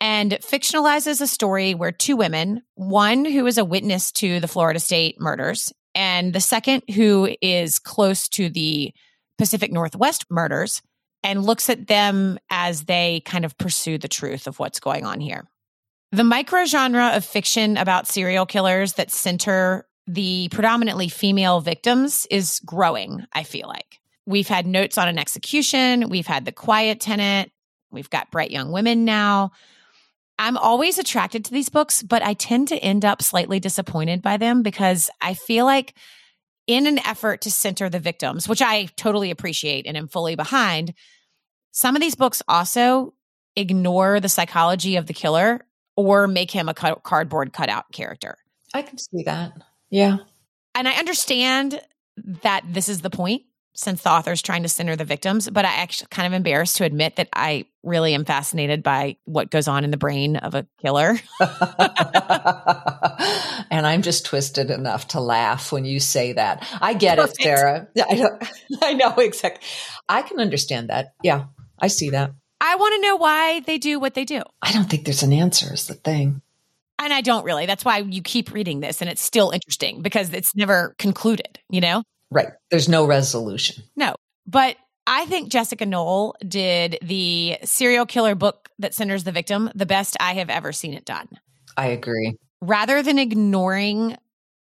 and 0.00 0.32
fictionalizes 0.32 1.20
a 1.20 1.26
story 1.26 1.74
where 1.74 1.90
two 1.90 2.16
women, 2.16 2.62
one 2.74 3.24
who 3.24 3.46
is 3.46 3.58
a 3.58 3.64
witness 3.64 4.12
to 4.12 4.38
the 4.38 4.48
Florida 4.48 4.78
State 4.78 5.20
murders, 5.20 5.72
and 5.94 6.32
the 6.32 6.40
second 6.40 6.82
who 6.94 7.34
is 7.42 7.80
close 7.80 8.28
to 8.28 8.48
the 8.48 8.92
Pacific 9.36 9.72
Northwest 9.72 10.24
murders, 10.30 10.80
and 11.24 11.44
looks 11.44 11.68
at 11.68 11.88
them 11.88 12.38
as 12.50 12.84
they 12.84 13.22
kind 13.24 13.44
of 13.44 13.58
pursue 13.58 13.98
the 13.98 14.06
truth 14.06 14.46
of 14.46 14.60
what's 14.60 14.78
going 14.78 15.04
on 15.04 15.18
here. 15.18 15.48
The 16.12 16.24
micro 16.24 16.64
genre 16.64 17.10
of 17.14 17.24
fiction 17.24 17.76
about 17.76 18.06
serial 18.06 18.46
killers 18.46 18.92
that 18.94 19.10
center 19.10 19.87
the 20.08 20.48
predominantly 20.50 21.08
female 21.08 21.60
victims 21.60 22.26
is 22.30 22.60
growing, 22.64 23.26
I 23.32 23.42
feel 23.42 23.68
like. 23.68 24.00
We've 24.26 24.48
had 24.48 24.66
notes 24.66 24.98
on 24.98 25.08
an 25.08 25.18
execution, 25.18 26.08
we've 26.08 26.26
had 26.26 26.44
the 26.44 26.52
quiet 26.52 27.00
tenant, 27.00 27.52
we've 27.90 28.10
got 28.10 28.30
bright 28.30 28.50
young 28.50 28.72
women 28.72 29.04
now. 29.04 29.52
I'm 30.38 30.56
always 30.56 30.98
attracted 30.98 31.44
to 31.44 31.50
these 31.50 31.68
books, 31.68 32.02
but 32.02 32.22
I 32.22 32.34
tend 32.34 32.68
to 32.68 32.76
end 32.76 33.04
up 33.04 33.22
slightly 33.22 33.60
disappointed 33.60 34.22
by 34.22 34.36
them 34.36 34.62
because 34.62 35.10
I 35.20 35.34
feel 35.34 35.64
like 35.64 35.94
in 36.66 36.86
an 36.86 36.98
effort 37.06 37.42
to 37.42 37.50
center 37.50 37.88
the 37.88 37.98
victims, 37.98 38.48
which 38.48 38.62
I 38.62 38.86
totally 38.96 39.30
appreciate 39.30 39.86
and 39.86 39.96
am 39.96 40.08
fully 40.08 40.36
behind, 40.36 40.94
some 41.72 41.96
of 41.96 42.02
these 42.02 42.14
books 42.14 42.42
also 42.48 43.14
ignore 43.56 44.20
the 44.20 44.28
psychology 44.28 44.96
of 44.96 45.06
the 45.06 45.14
killer 45.14 45.66
or 45.96 46.28
make 46.28 46.50
him 46.50 46.68
a 46.68 46.74
cardboard 46.74 47.52
cutout 47.52 47.90
character. 47.92 48.38
I 48.72 48.82
can 48.82 48.98
see 48.98 49.24
that. 49.24 49.52
Yeah. 49.90 50.18
And 50.74 50.88
I 50.88 50.92
understand 50.92 51.80
that 52.42 52.62
this 52.68 52.88
is 52.88 53.00
the 53.00 53.10
point 53.10 53.42
since 53.78 54.02
the 54.02 54.10
author 54.10 54.32
is 54.32 54.42
trying 54.42 54.64
to 54.64 54.68
center 54.68 54.96
the 54.96 55.04
victims, 55.04 55.48
but 55.48 55.64
I 55.64 55.68
actually 55.68 56.08
kind 56.10 56.26
of 56.26 56.32
embarrassed 56.32 56.78
to 56.78 56.84
admit 56.84 57.14
that 57.16 57.28
I 57.32 57.66
really 57.84 58.12
am 58.12 58.24
fascinated 58.24 58.82
by 58.82 59.18
what 59.24 59.50
goes 59.50 59.68
on 59.68 59.84
in 59.84 59.92
the 59.92 59.96
brain 59.96 60.36
of 60.36 60.56
a 60.56 60.66
killer. 60.80 61.10
and 63.70 63.86
I'm 63.86 64.02
just 64.02 64.26
twisted 64.26 64.70
enough 64.70 65.08
to 65.08 65.20
laugh 65.20 65.70
when 65.70 65.84
you 65.84 66.00
say 66.00 66.32
that. 66.32 66.66
I 66.80 66.94
get 66.94 67.18
Perfect. 67.18 67.40
it, 67.40 67.42
Sarah. 67.44 67.88
I, 67.96 68.50
I 68.82 68.94
know 68.94 69.14
exactly. 69.18 69.64
I 70.08 70.22
can 70.22 70.40
understand 70.40 70.90
that. 70.90 71.14
Yeah, 71.22 71.44
I 71.78 71.86
see 71.86 72.10
that. 72.10 72.32
I 72.60 72.74
want 72.74 72.94
to 72.96 73.00
know 73.00 73.16
why 73.16 73.60
they 73.60 73.78
do 73.78 74.00
what 74.00 74.14
they 74.14 74.24
do. 74.24 74.42
I 74.60 74.72
don't 74.72 74.90
think 74.90 75.04
there's 75.04 75.22
an 75.22 75.32
answer, 75.32 75.72
is 75.72 75.86
the 75.86 75.94
thing. 75.94 76.42
And 76.98 77.12
I 77.12 77.20
don't 77.20 77.44
really. 77.44 77.66
That's 77.66 77.84
why 77.84 77.98
you 77.98 78.22
keep 78.22 78.52
reading 78.52 78.80
this 78.80 79.00
and 79.00 79.08
it's 79.08 79.22
still 79.22 79.50
interesting 79.50 80.02
because 80.02 80.32
it's 80.32 80.54
never 80.56 80.94
concluded, 80.98 81.58
you 81.70 81.80
know? 81.80 82.02
Right. 82.30 82.48
There's 82.70 82.88
no 82.88 83.06
resolution. 83.06 83.84
No. 83.96 84.14
But 84.46 84.76
I 85.06 85.24
think 85.26 85.48
Jessica 85.48 85.86
Knoll 85.86 86.34
did 86.46 86.98
the 87.02 87.58
serial 87.64 88.04
killer 88.04 88.34
book 88.34 88.68
that 88.78 88.94
centers 88.94 89.24
the 89.24 89.32
victim 89.32 89.70
the 89.74 89.86
best 89.86 90.16
I 90.20 90.34
have 90.34 90.50
ever 90.50 90.72
seen 90.72 90.92
it 90.92 91.04
done. 91.04 91.28
I 91.76 91.86
agree. 91.88 92.36
Rather 92.60 93.02
than 93.02 93.18
ignoring 93.18 94.16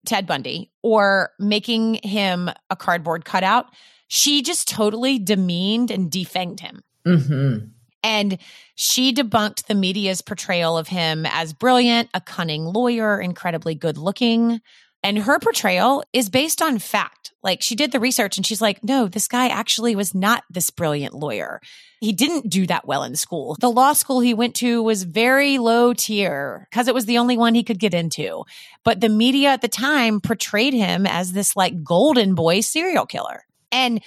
Ted 0.06 0.26
Bundy 0.26 0.70
or 0.82 1.30
making 1.38 1.94
him 2.04 2.50
a 2.68 2.76
cardboard 2.76 3.24
cutout, 3.24 3.66
she 4.08 4.42
just 4.42 4.68
totally 4.68 5.18
demeaned 5.18 5.90
and 5.90 6.10
defanged 6.10 6.60
him. 6.60 6.82
Mm-hmm. 7.06 7.66
And 8.02 8.38
she 8.74 9.12
debunked 9.12 9.66
the 9.66 9.74
media's 9.74 10.22
portrayal 10.22 10.78
of 10.78 10.88
him 10.88 11.26
as 11.26 11.52
brilliant, 11.52 12.08
a 12.14 12.20
cunning 12.20 12.64
lawyer, 12.64 13.20
incredibly 13.20 13.74
good 13.74 13.98
looking. 13.98 14.60
And 15.02 15.18
her 15.18 15.38
portrayal 15.38 16.04
is 16.12 16.28
based 16.28 16.60
on 16.60 16.78
fact. 16.78 17.32
Like 17.42 17.62
she 17.62 17.74
did 17.74 17.92
the 17.92 18.00
research 18.00 18.36
and 18.36 18.44
she's 18.44 18.60
like, 18.60 18.84
no, 18.84 19.08
this 19.08 19.28
guy 19.28 19.48
actually 19.48 19.96
was 19.96 20.14
not 20.14 20.44
this 20.50 20.70
brilliant 20.70 21.14
lawyer. 21.14 21.60
He 22.00 22.12
didn't 22.12 22.50
do 22.50 22.66
that 22.66 22.86
well 22.86 23.02
in 23.02 23.16
school. 23.16 23.56
The 23.60 23.70
law 23.70 23.94
school 23.94 24.20
he 24.20 24.34
went 24.34 24.54
to 24.56 24.82
was 24.82 25.04
very 25.04 25.58
low 25.58 25.94
tier 25.94 26.66
because 26.70 26.88
it 26.88 26.94
was 26.94 27.06
the 27.06 27.18
only 27.18 27.38
one 27.38 27.54
he 27.54 27.62
could 27.62 27.78
get 27.78 27.94
into. 27.94 28.44
But 28.84 29.00
the 29.00 29.08
media 29.08 29.50
at 29.50 29.62
the 29.62 29.68
time 29.68 30.20
portrayed 30.20 30.74
him 30.74 31.06
as 31.06 31.32
this 31.32 31.56
like 31.56 31.82
golden 31.82 32.34
boy 32.34 32.60
serial 32.60 33.06
killer. 33.06 33.44
And 33.72 34.02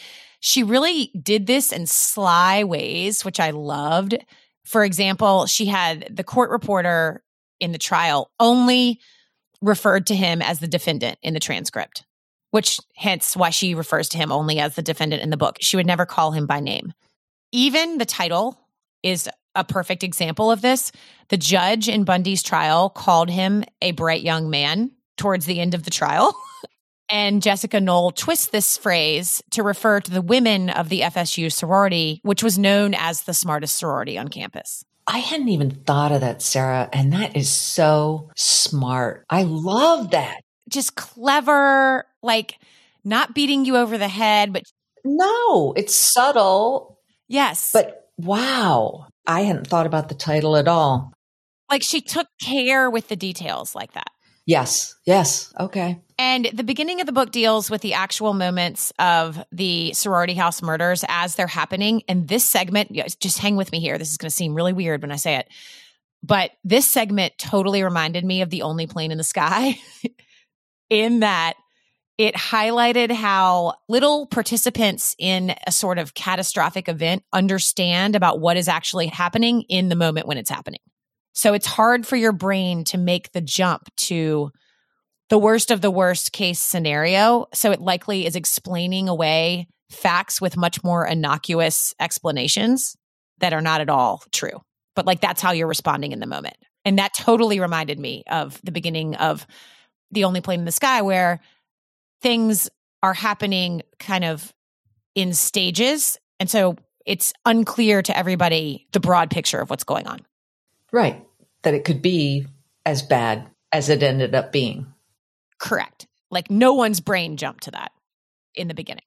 she 0.45 0.61
really 0.61 1.09
did 1.19 1.47
this 1.47 1.71
in 1.71 1.87
sly 1.87 2.65
ways, 2.65 3.23
which 3.23 3.39
I 3.39 3.51
loved. 3.51 4.17
For 4.65 4.83
example, 4.83 5.45
she 5.45 5.67
had 5.67 6.05
the 6.13 6.23
court 6.25 6.49
reporter 6.49 7.23
in 7.61 7.71
the 7.71 7.77
trial 7.77 8.29
only 8.41 8.99
referred 9.61 10.05
to 10.07 10.15
him 10.15 10.41
as 10.41 10.59
the 10.59 10.67
defendant 10.67 11.17
in 11.23 11.33
the 11.33 11.39
transcript, 11.39 12.03
which 12.51 12.77
hence 12.97 13.37
why 13.37 13.51
she 13.51 13.73
refers 13.73 14.09
to 14.09 14.17
him 14.17 14.33
only 14.33 14.59
as 14.59 14.75
the 14.75 14.81
defendant 14.81 15.23
in 15.23 15.29
the 15.29 15.37
book. 15.37 15.59
She 15.61 15.77
would 15.77 15.87
never 15.87 16.05
call 16.05 16.33
him 16.33 16.45
by 16.45 16.59
name. 16.59 16.91
Even 17.53 17.97
the 17.97 18.05
title 18.05 18.59
is 19.01 19.29
a 19.55 19.63
perfect 19.63 20.03
example 20.03 20.51
of 20.51 20.61
this. 20.61 20.91
The 21.29 21.37
judge 21.37 21.87
in 21.87 22.03
Bundy's 22.03 22.43
trial 22.43 22.89
called 22.89 23.29
him 23.29 23.63
a 23.81 23.91
bright 23.91 24.23
young 24.23 24.49
man 24.49 24.91
towards 25.15 25.45
the 25.45 25.61
end 25.61 25.73
of 25.73 25.83
the 25.83 25.91
trial. 25.91 26.37
and 27.09 27.41
Jessica 27.41 27.79
Knoll 27.79 28.11
twists 28.11 28.47
this 28.47 28.77
phrase 28.77 29.41
to 29.51 29.63
refer 29.63 29.99
to 29.99 30.11
the 30.11 30.21
women 30.21 30.69
of 30.69 30.89
the 30.89 31.01
FSU 31.01 31.51
sorority, 31.51 32.19
which 32.23 32.43
was 32.43 32.57
known 32.57 32.93
as 32.93 33.23
the 33.23 33.33
smartest 33.33 33.75
sorority 33.75 34.17
on 34.17 34.27
campus. 34.29 34.83
I 35.05 35.17
hadn't 35.17 35.49
even 35.49 35.71
thought 35.71 36.11
of 36.11 36.21
that, 36.21 36.41
Sarah. 36.41 36.89
And 36.93 37.11
that 37.13 37.35
is 37.35 37.49
so 37.49 38.31
smart. 38.35 39.25
I 39.29 39.43
love 39.43 40.11
that. 40.11 40.41
Just 40.69 40.95
clever, 40.95 42.05
like 42.21 42.57
not 43.03 43.35
beating 43.35 43.65
you 43.65 43.75
over 43.75 43.97
the 43.97 44.07
head, 44.07 44.53
but 44.53 44.63
no, 45.03 45.73
it's 45.75 45.93
subtle. 45.93 46.99
Yes. 47.27 47.71
But 47.73 48.09
wow, 48.17 49.07
I 49.27 49.41
hadn't 49.41 49.67
thought 49.67 49.85
about 49.85 50.07
the 50.07 50.15
title 50.15 50.55
at 50.55 50.69
all. 50.69 51.11
Like 51.69 51.83
she 51.83 51.99
took 52.01 52.27
care 52.41 52.89
with 52.89 53.09
the 53.09 53.15
details 53.15 53.75
like 53.75 53.93
that. 53.93 54.12
Yes. 54.45 54.95
Yes. 55.05 55.53
Okay. 55.59 56.01
And 56.19 56.49
the 56.53 56.63
beginning 56.63 56.99
of 56.99 57.05
the 57.05 57.13
book 57.13 57.31
deals 57.31 57.71
with 57.71 57.81
the 57.81 57.93
actual 57.93 58.33
moments 58.33 58.91
of 58.99 59.43
the 59.51 59.93
sorority 59.93 60.33
house 60.33 60.61
murders 60.61 61.05
as 61.07 61.35
they're 61.35 61.47
happening. 61.47 62.03
And 62.07 62.27
this 62.27 62.43
segment, 62.43 62.91
just 63.19 63.39
hang 63.39 63.55
with 63.55 63.71
me 63.71 63.79
here. 63.79 63.97
This 63.97 64.11
is 64.11 64.17
going 64.17 64.29
to 64.29 64.35
seem 64.35 64.53
really 64.53 64.73
weird 64.73 65.01
when 65.01 65.11
I 65.11 65.15
say 65.15 65.35
it. 65.35 65.47
But 66.21 66.51
this 66.63 66.87
segment 66.87 67.37
totally 67.37 67.83
reminded 67.83 68.23
me 68.23 68.41
of 68.41 68.49
The 68.49 68.61
Only 68.61 68.87
Plane 68.87 69.11
in 69.11 69.17
the 69.17 69.23
Sky, 69.23 69.77
in 70.89 71.19
that 71.19 71.55
it 72.17 72.35
highlighted 72.35 73.11
how 73.11 73.73
little 73.89 74.27
participants 74.27 75.15
in 75.17 75.55
a 75.65 75.71
sort 75.71 75.97
of 75.97 76.13
catastrophic 76.13 76.87
event 76.87 77.23
understand 77.33 78.15
about 78.15 78.39
what 78.39 78.55
is 78.55 78.67
actually 78.67 79.07
happening 79.07 79.63
in 79.63 79.89
the 79.89 79.95
moment 79.95 80.27
when 80.27 80.37
it's 80.37 80.49
happening. 80.49 80.79
So 81.33 81.53
it's 81.53 81.65
hard 81.65 82.05
for 82.05 82.15
your 82.15 82.31
brain 82.31 82.83
to 82.85 82.97
make 82.97 83.31
the 83.31 83.41
jump 83.41 83.89
to 83.97 84.51
the 85.29 85.37
worst 85.37 85.71
of 85.71 85.81
the 85.81 85.91
worst 85.91 86.31
case 86.31 86.59
scenario. 86.59 87.47
So 87.53 87.71
it 87.71 87.81
likely 87.81 88.25
is 88.25 88.35
explaining 88.35 89.09
away 89.09 89.67
facts 89.89 90.39
with 90.39 90.57
much 90.57 90.83
more 90.83 91.05
innocuous 91.05 91.93
explanations 91.99 92.95
that 93.39 93.53
are 93.53 93.61
not 93.61 93.81
at 93.81 93.89
all 93.89 94.23
true. 94.31 94.61
But 94.95 95.05
like 95.05 95.21
that's 95.21 95.41
how 95.41 95.51
you're 95.51 95.67
responding 95.67 96.11
in 96.11 96.19
the 96.19 96.27
moment. 96.27 96.55
And 96.85 96.99
that 96.99 97.13
totally 97.17 97.59
reminded 97.59 97.97
me 97.97 98.23
of 98.29 98.59
the 98.63 98.71
beginning 98.71 99.15
of 99.15 99.47
The 100.11 100.25
Only 100.25 100.41
Plane 100.41 100.59
in 100.59 100.65
the 100.65 100.71
Sky, 100.71 101.01
where 101.01 101.39
things 102.21 102.69
are 103.01 103.13
happening 103.13 103.81
kind 103.99 104.23
of 104.23 104.53
in 105.15 105.33
stages. 105.33 106.17
And 106.39 106.49
so 106.49 106.75
it's 107.05 107.33
unclear 107.45 108.01
to 108.01 108.17
everybody 108.17 108.87
the 108.91 108.99
broad 108.99 109.29
picture 109.29 109.59
of 109.59 109.69
what's 109.69 109.83
going 109.83 110.07
on. 110.07 110.19
Right. 110.93 111.25
That 111.63 111.73
it 111.73 111.83
could 111.83 112.01
be 112.01 112.45
as 112.85 113.01
bad 113.01 113.49
as 113.71 113.89
it 113.89 114.03
ended 114.03 114.35
up 114.35 114.51
being. 114.53 114.85
Correct. 115.57 116.07
Like 116.29 116.49
no 116.49 116.73
one's 116.73 117.01
brain 117.01 117.35
jumped 117.35 117.63
to 117.63 117.71
that 117.71 117.91
in 118.55 118.67
the 118.67 118.73
beginning. 118.73 119.03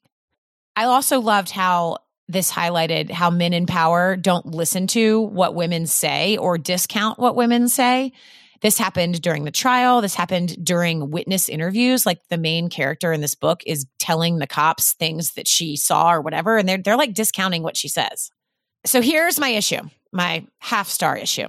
I 0.75 0.85
also 0.85 1.21
loved 1.21 1.51
how 1.51 1.99
this 2.29 2.51
highlighted 2.51 3.11
how 3.11 3.31
men 3.31 3.53
in 3.53 3.67
power 3.67 4.17
don't 4.17 4.47
listen 4.47 4.89
to 4.89 5.21
what 5.21 5.55
women 5.55 5.87
say 5.87 6.37
or 6.37 6.59
discount 6.59 7.19
what 7.19 7.37
women 7.37 7.69
say. 7.69 8.13
This 8.63 8.79
happened 8.79 9.23
during 9.23 9.45
the 9.45 9.51
trial. 9.51 10.01
This 10.01 10.15
happened 10.15 10.65
during 10.65 11.11
witness 11.11 11.49
interviews. 11.49 12.05
Like 12.05 12.21
the 12.31 12.39
main 12.39 12.69
character 12.69 13.13
in 13.13 13.21
this 13.21 13.35
book 13.35 13.63
is 13.65 13.87
telling 13.99 14.39
the 14.39 14.47
cops 14.47 14.95
things 14.95 15.35
that 15.35 15.47
she 15.47 15.77
saw 15.77 16.11
or 16.11 16.21
whatever, 16.21 16.57
and 16.57 16.69
they're 16.69 16.79
they're 16.79 16.97
like 16.97 17.15
discounting 17.15 17.63
what 17.63 17.77
she 17.77 17.89
says. 17.89 18.31
So 18.85 19.01
here's 19.03 19.39
my 19.39 19.51
issue, 19.51 19.83
my 20.13 20.45
half 20.59 20.89
star 20.89 21.17
issue. 21.17 21.49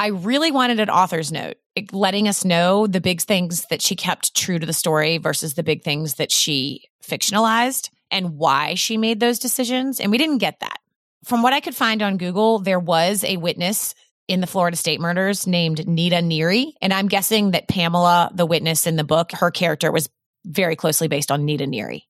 I 0.00 0.06
really 0.06 0.50
wanted 0.50 0.80
an 0.80 0.88
author's 0.88 1.30
note 1.30 1.58
letting 1.92 2.26
us 2.26 2.42
know 2.42 2.86
the 2.86 3.02
big 3.02 3.20
things 3.20 3.66
that 3.66 3.82
she 3.82 3.94
kept 3.94 4.34
true 4.34 4.58
to 4.58 4.64
the 4.64 4.72
story 4.72 5.18
versus 5.18 5.54
the 5.54 5.62
big 5.62 5.82
things 5.82 6.14
that 6.14 6.32
she 6.32 6.88
fictionalized 7.06 7.90
and 8.10 8.38
why 8.38 8.74
she 8.74 8.96
made 8.96 9.20
those 9.20 9.38
decisions. 9.38 10.00
And 10.00 10.10
we 10.10 10.16
didn't 10.16 10.38
get 10.38 10.60
that. 10.60 10.78
From 11.24 11.42
what 11.42 11.52
I 11.52 11.60
could 11.60 11.74
find 11.74 12.00
on 12.00 12.16
Google, 12.16 12.60
there 12.60 12.80
was 12.80 13.24
a 13.24 13.36
witness 13.36 13.94
in 14.26 14.40
the 14.40 14.46
Florida 14.46 14.74
State 14.74 15.00
murders 15.00 15.46
named 15.46 15.86
Nita 15.86 16.16
Neary. 16.16 16.72
And 16.80 16.94
I'm 16.94 17.08
guessing 17.08 17.50
that 17.50 17.68
Pamela, 17.68 18.30
the 18.34 18.46
witness 18.46 18.86
in 18.86 18.96
the 18.96 19.04
book, 19.04 19.32
her 19.32 19.50
character 19.50 19.92
was 19.92 20.08
very 20.46 20.76
closely 20.76 21.08
based 21.08 21.30
on 21.30 21.44
Nita 21.44 21.64
Neary. 21.64 22.04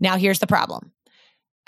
Now, 0.00 0.16
here's 0.16 0.40
the 0.40 0.48
problem. 0.48 0.90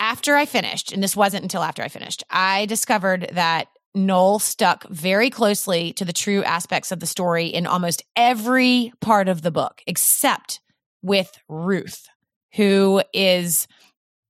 After 0.01 0.35
I 0.35 0.45
finished, 0.45 0.91
and 0.91 1.01
this 1.01 1.15
wasn't 1.15 1.43
until 1.43 1.63
after 1.63 1.81
I 1.81 1.87
finished, 1.87 2.25
I 2.29 2.65
discovered 2.65 3.29
that 3.33 3.69
Knoll 3.93 4.39
stuck 4.39 4.87
very 4.89 5.29
closely 5.29 5.93
to 5.93 6.05
the 6.05 6.13
true 6.13 6.43
aspects 6.43 6.91
of 6.91 6.99
the 6.99 7.05
story 7.05 7.47
in 7.47 7.67
almost 7.67 8.03
every 8.15 8.93
part 9.01 9.27
of 9.27 9.41
the 9.41 9.51
book, 9.51 9.81
except 9.85 10.61
with 11.01 11.37
Ruth, 11.49 12.07
who 12.53 13.01
is 13.13 13.67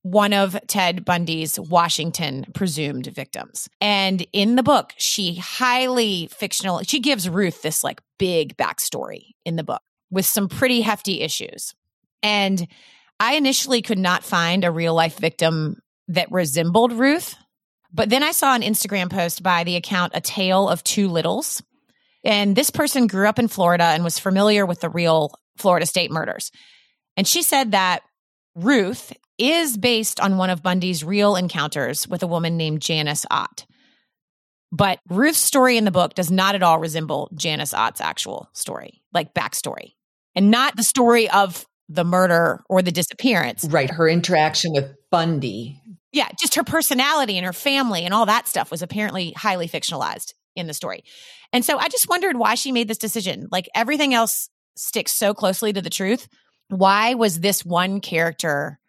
one 0.04 0.34
of 0.34 0.58
Ted 0.68 1.06
Bundy's 1.06 1.60
Washington 1.60 2.46
presumed 2.54 3.08
victims. 3.08 3.70
And 3.80 4.26
in 4.34 4.56
the 4.56 4.64
book, 4.64 4.94
she 4.98 5.36
highly 5.36 6.28
fictional, 6.32 6.82
she 6.82 7.00
gives 7.00 7.30
Ruth 7.30 7.62
this 7.62 7.84
like 7.84 8.02
big 8.18 8.58
backstory 8.58 9.34
in 9.46 9.58
the 9.58 9.64
book 9.64 9.84
with 10.10 10.26
some 10.26 10.50
pretty 10.50 10.82
hefty 10.82 11.22
issues. 11.22 11.76
And 12.24 12.68
I 13.20 13.36
initially 13.36 13.84
could 13.84 14.00
not 14.00 14.24
find 14.24 14.64
a 14.64 14.72
real 14.72 14.96
life 14.96 15.20
victim 15.20 15.82
that 16.08 16.32
resembled 16.32 16.94
Ruth. 16.94 17.36
But 17.94 18.10
then 18.10 18.24
I 18.24 18.32
saw 18.32 18.56
an 18.56 18.62
Instagram 18.62 19.10
post 19.10 19.44
by 19.44 19.64
the 19.64 19.76
account 19.76 20.14
A 20.16 20.22
Tale 20.22 20.70
of 20.70 20.84
Two 20.84 21.08
Littles. 21.08 21.62
And 22.24 22.56
this 22.56 22.70
person 22.70 23.08
grew 23.08 23.28
up 23.28 23.40
in 23.40 23.48
Florida 23.48 23.86
and 23.86 24.04
was 24.04 24.20
familiar 24.20 24.66
with 24.66 24.82
the 24.82 24.90
real 24.90 25.34
Florida 25.58 25.86
state 25.86 26.12
murders. 26.12 26.52
And 27.18 27.28
she 27.28 27.42
said 27.42 27.72
that 27.72 28.02
Ruth 28.56 29.14
is 29.38 29.76
based 29.76 30.20
on 30.20 30.38
one 30.38 30.50
of 30.50 30.62
Bundy's 30.62 31.04
real 31.04 31.36
encounters 31.36 32.08
with 32.08 32.22
a 32.22 32.28
woman 32.28 32.58
named 32.58 32.82
Janice 32.82 33.26
Ott. 33.32 33.66
But 34.72 35.00
Ruth's 35.10 35.40
story 35.40 35.78
in 35.78 35.84
the 35.84 35.92
book 35.92 36.14
does 36.14 36.32
not 36.32 36.56
at 36.56 36.64
all 36.64 36.80
resemble 36.80 37.30
Janice 37.34 37.74
Ott's 37.74 38.00
actual 38.00 38.50
story, 38.54 39.02
like 39.14 39.34
backstory, 39.34 39.96
and 40.36 40.50
not 40.50 40.78
the 40.78 40.84
story 40.84 41.30
of 41.30 41.66
the 41.90 42.06
murder 42.06 42.62
or 42.70 42.82
the 42.82 42.92
disappearance. 42.92 43.66
Right. 43.66 43.90
Her 43.90 44.08
interaction 44.08 44.72
with 44.74 44.94
Bundy 45.10 45.82
yeah, 46.12 46.30
just 46.40 46.56
her 46.56 46.64
personality 46.64 47.38
and 47.38 47.46
her 47.46 47.54
family 47.54 48.04
and 48.04 48.14
all 48.14 48.26
that 48.26 48.48
stuff 48.48 48.72
was 48.72 48.82
apparently 48.82 49.32
highly 49.32 49.68
fictionalized 49.68 50.34
in 50.56 50.68
the 50.68 50.74
story. 50.74 51.04
And 51.54 51.64
so 51.64 51.78
I 51.78 51.88
just 51.88 52.10
wondered 52.10 52.38
why 52.38 52.56
she 52.56 52.72
made 52.72 52.88
this 52.88 52.98
decision. 52.98 53.48
Like 53.52 53.70
everything 53.74 54.14
else 54.14 54.50
sticks 54.76 55.12
so 55.12 55.34
closely 55.34 55.72
to 55.74 55.82
the 55.82 55.90
truth. 55.90 56.28
Why 56.70 57.14
was 57.14 57.40
this 57.40 57.66
one 57.66 58.02
character 58.02 58.80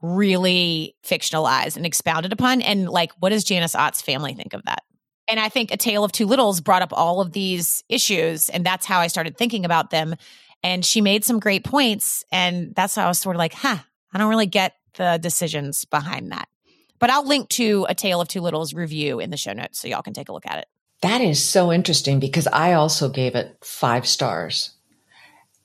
really 0.00 0.96
fictionalized 1.04 1.76
and 1.76 1.86
expounded 1.86 2.32
upon? 2.32 2.62
And 2.62 2.88
like, 2.88 3.12
what 3.18 3.30
does 3.30 3.44
Janice 3.44 3.74
Ott's 3.74 4.02
family 4.02 4.34
think 4.34 4.54
of 4.54 4.62
that? 4.64 4.82
And 5.28 5.38
I 5.38 5.48
think 5.50 5.70
A 5.70 5.76
Tale 5.76 6.04
of 6.04 6.12
Two 6.12 6.26
Littles 6.26 6.60
brought 6.60 6.82
up 6.82 6.92
all 6.92 7.20
of 7.20 7.32
these 7.32 7.84
issues. 7.88 8.48
And 8.48 8.64
that's 8.64 8.86
how 8.86 9.00
I 9.00 9.08
started 9.08 9.36
thinking 9.36 9.64
about 9.64 9.90
them. 9.90 10.16
And 10.62 10.84
she 10.84 11.00
made 11.00 11.24
some 11.24 11.38
great 11.38 11.64
points. 11.64 12.24
And 12.32 12.74
that's 12.74 12.94
how 12.94 13.04
I 13.04 13.08
was 13.08 13.18
sort 13.18 13.36
of 13.36 13.38
like, 13.38 13.52
huh, 13.52 13.78
I 14.12 14.18
don't 14.18 14.30
really 14.30 14.46
get 14.46 14.74
the 14.94 15.18
decisions 15.20 15.84
behind 15.84 16.32
that. 16.32 16.48
But 16.98 17.10
I'll 17.10 17.26
link 17.26 17.48
to 17.50 17.86
A 17.88 17.94
Tale 17.94 18.20
of 18.20 18.28
Two 18.28 18.40
Littles 18.40 18.74
review 18.74 19.20
in 19.20 19.30
the 19.30 19.36
show 19.36 19.52
notes 19.52 19.78
so 19.78 19.88
y'all 19.88 20.02
can 20.02 20.14
take 20.14 20.28
a 20.28 20.32
look 20.32 20.46
at 20.46 20.58
it. 20.58 20.66
That 21.02 21.20
is 21.20 21.44
so 21.44 21.72
interesting 21.72 22.18
because 22.18 22.48
I 22.48 22.72
also 22.72 23.08
gave 23.08 23.34
it 23.34 23.56
five 23.62 24.06
stars. 24.06 24.70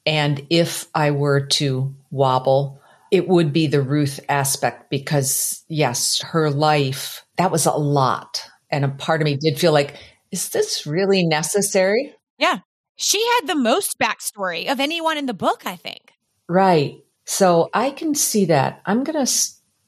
And 0.06 0.46
if 0.50 0.88
I 0.94 1.12
were 1.12 1.48
to 1.48 1.96
wobble, 2.12 2.80
it 3.10 3.28
would 3.28 3.54
be 3.54 3.68
the 3.68 3.82
Ruth 3.82 4.20
aspect 4.30 4.90
because, 4.90 5.64
yes, 5.68 6.22
her 6.22 6.50
life, 6.50 7.26
that 7.38 7.52
was 7.52 7.66
a 7.66 7.72
lot. 7.72 8.44
And 8.70 8.86
a 8.86 8.90
part 8.90 9.22
of 9.22 9.26
me 9.26 9.38
did 9.38 9.60
feel 9.60 9.72
like, 9.72 9.96
is 10.32 10.50
this 10.50 10.86
really 10.86 11.26
necessary? 11.26 12.16
Yeah. 12.38 12.60
She 12.96 13.24
had 13.24 13.48
the 13.48 13.56
most 13.56 13.98
backstory 13.98 14.72
of 14.72 14.80
anyone 14.80 15.18
in 15.18 15.26
the 15.26 15.34
book, 15.34 15.66
I 15.66 15.76
think. 15.76 16.14
Right. 16.50 17.04
So 17.26 17.70
I 17.74 17.92
can 17.92 18.14
see 18.14 18.46
that. 18.46 18.82
I'm 18.86 19.04
going 19.04 19.26
to 19.26 19.32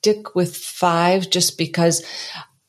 stick 0.05 0.35
with 0.35 0.55
five 0.55 1.31
just 1.31 1.57
because 1.57 2.05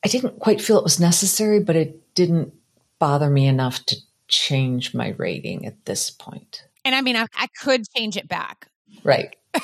I 0.03 0.07
didn't 0.07 0.39
quite 0.39 0.59
feel 0.59 0.79
it 0.79 0.83
was 0.83 0.99
necessary, 0.99 1.59
but 1.59 1.75
it 1.75 2.15
didn't 2.15 2.51
bother 2.97 3.29
me 3.29 3.45
enough 3.45 3.85
to 3.85 3.95
change 4.27 4.95
my 4.95 5.09
rating 5.19 5.67
at 5.67 5.85
this 5.85 6.09
point. 6.09 6.63
And 6.83 6.95
I 6.95 7.01
mean, 7.01 7.15
I, 7.15 7.27
I 7.37 7.45
could 7.61 7.83
change 7.95 8.17
it 8.17 8.27
back. 8.27 8.69
Right. 9.03 9.35
my 9.53 9.61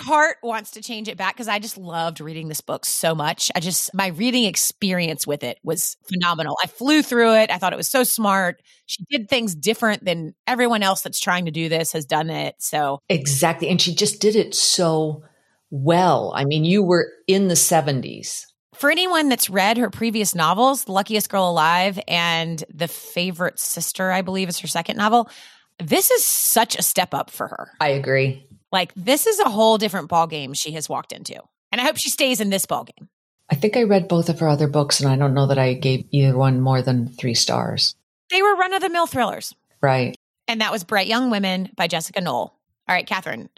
heart 0.00 0.38
wants 0.42 0.70
to 0.72 0.82
change 0.82 1.08
it 1.08 1.18
back 1.18 1.34
because 1.34 1.46
I 1.46 1.58
just 1.58 1.76
loved 1.76 2.22
reading 2.22 2.48
this 2.48 2.62
book 2.62 2.86
so 2.86 3.14
much. 3.14 3.50
I 3.54 3.60
just, 3.60 3.92
my 3.92 4.06
reading 4.06 4.44
experience 4.44 5.26
with 5.26 5.44
it 5.44 5.58
was 5.62 5.98
phenomenal. 6.08 6.56
I 6.64 6.68
flew 6.68 7.02
through 7.02 7.34
it. 7.34 7.50
I 7.50 7.58
thought 7.58 7.74
it 7.74 7.76
was 7.76 7.88
so 7.88 8.02
smart. 8.02 8.62
She 8.86 9.04
did 9.10 9.28
things 9.28 9.54
different 9.54 10.06
than 10.06 10.34
everyone 10.46 10.82
else 10.82 11.02
that's 11.02 11.20
trying 11.20 11.44
to 11.44 11.50
do 11.50 11.68
this 11.68 11.92
has 11.92 12.06
done 12.06 12.30
it. 12.30 12.54
So, 12.60 13.00
exactly. 13.10 13.68
And 13.68 13.78
she 13.78 13.94
just 13.94 14.22
did 14.22 14.36
it 14.36 14.54
so 14.54 15.22
well. 15.70 16.32
I 16.34 16.44
mean, 16.44 16.64
you 16.64 16.82
were 16.82 17.08
in 17.26 17.48
the 17.48 17.54
70s. 17.54 18.44
For 18.74 18.90
anyone 18.90 19.28
that's 19.30 19.48
read 19.48 19.78
her 19.78 19.88
previous 19.88 20.34
novels, 20.34 20.84
The 20.84 20.92
Luckiest 20.92 21.30
Girl 21.30 21.48
Alive 21.48 21.98
and 22.06 22.62
The 22.72 22.88
Favorite 22.88 23.58
Sister, 23.58 24.12
I 24.12 24.20
believe 24.20 24.48
is 24.48 24.58
her 24.58 24.68
second 24.68 24.96
novel, 24.96 25.30
this 25.78 26.10
is 26.10 26.24
such 26.24 26.76
a 26.76 26.82
step 26.82 27.14
up 27.14 27.30
for 27.30 27.48
her. 27.48 27.70
I 27.80 27.88
agree. 27.88 28.46
Like 28.72 28.92
this 28.94 29.26
is 29.26 29.38
a 29.40 29.48
whole 29.48 29.78
different 29.78 30.08
ball 30.08 30.26
game 30.26 30.52
she 30.52 30.72
has 30.72 30.88
walked 30.88 31.12
into. 31.12 31.40
And 31.72 31.80
I 31.80 31.84
hope 31.84 31.96
she 31.96 32.10
stays 32.10 32.40
in 32.40 32.50
this 32.50 32.66
ball 32.66 32.84
game. 32.84 33.08
I 33.48 33.54
think 33.54 33.76
I 33.76 33.84
read 33.84 34.08
both 34.08 34.28
of 34.28 34.40
her 34.40 34.48
other 34.48 34.68
books 34.68 35.00
and 35.00 35.08
I 35.08 35.16
don't 35.16 35.34
know 35.34 35.46
that 35.46 35.58
I 35.58 35.72
gave 35.72 36.04
either 36.10 36.36
one 36.36 36.60
more 36.60 36.82
than 36.82 37.08
3 37.08 37.32
stars. 37.34 37.94
They 38.30 38.42
were 38.42 38.56
run 38.56 38.74
of 38.74 38.82
the 38.82 38.90
mill 38.90 39.06
thrillers. 39.06 39.54
Right. 39.80 40.16
And 40.48 40.60
that 40.60 40.72
was 40.72 40.84
Bright 40.84 41.06
Young 41.06 41.30
Women 41.30 41.70
by 41.76 41.86
Jessica 41.86 42.20
Knoll. 42.20 42.52
All 42.88 42.94
right, 42.94 43.06
Catherine, 43.06 43.48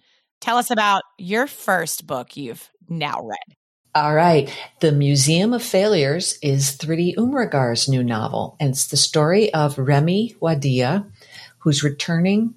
tell 0.40 0.56
us 0.56 0.70
about 0.70 1.02
your 1.18 1.46
first 1.46 2.06
book 2.06 2.36
you've 2.36 2.70
now 2.88 3.20
read. 3.22 3.56
All 3.94 4.14
right. 4.14 4.54
The 4.80 4.92
Museum 4.92 5.52
of 5.52 5.62
Failures 5.62 6.38
is 6.42 6.76
Thrity 6.76 7.14
Umrigar's 7.16 7.88
new 7.88 8.04
novel, 8.04 8.56
and 8.60 8.70
it's 8.70 8.86
the 8.86 8.96
story 8.96 9.52
of 9.52 9.78
Remy 9.78 10.36
Wadia, 10.40 11.10
who's 11.58 11.82
returning 11.82 12.54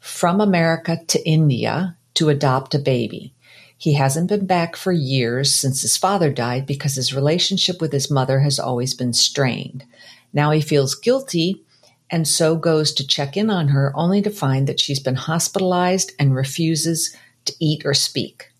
from 0.00 0.40
America 0.40 0.98
to 1.08 1.28
India 1.28 1.96
to 2.14 2.28
adopt 2.28 2.74
a 2.74 2.78
baby. 2.78 3.34
He 3.76 3.94
hasn't 3.94 4.28
been 4.28 4.46
back 4.46 4.74
for 4.74 4.90
years 4.90 5.54
since 5.54 5.82
his 5.82 5.96
father 5.96 6.32
died 6.32 6.66
because 6.66 6.96
his 6.96 7.14
relationship 7.14 7.80
with 7.80 7.92
his 7.92 8.10
mother 8.10 8.40
has 8.40 8.58
always 8.58 8.94
been 8.94 9.12
strained. 9.12 9.84
Now 10.32 10.50
he 10.50 10.60
feels 10.60 10.96
guilty 10.96 11.64
and 12.10 12.26
so 12.26 12.56
goes 12.56 12.92
to 12.92 13.06
check 13.06 13.36
in 13.36 13.50
on 13.50 13.68
her 13.68 13.92
only 13.94 14.22
to 14.22 14.30
find 14.30 14.66
that 14.66 14.80
she's 14.80 15.00
been 15.00 15.14
hospitalized 15.14 16.12
and 16.18 16.34
refuses 16.34 17.14
to 17.44 17.54
eat 17.60 17.82
or 17.84 17.94
speak. 17.94 18.52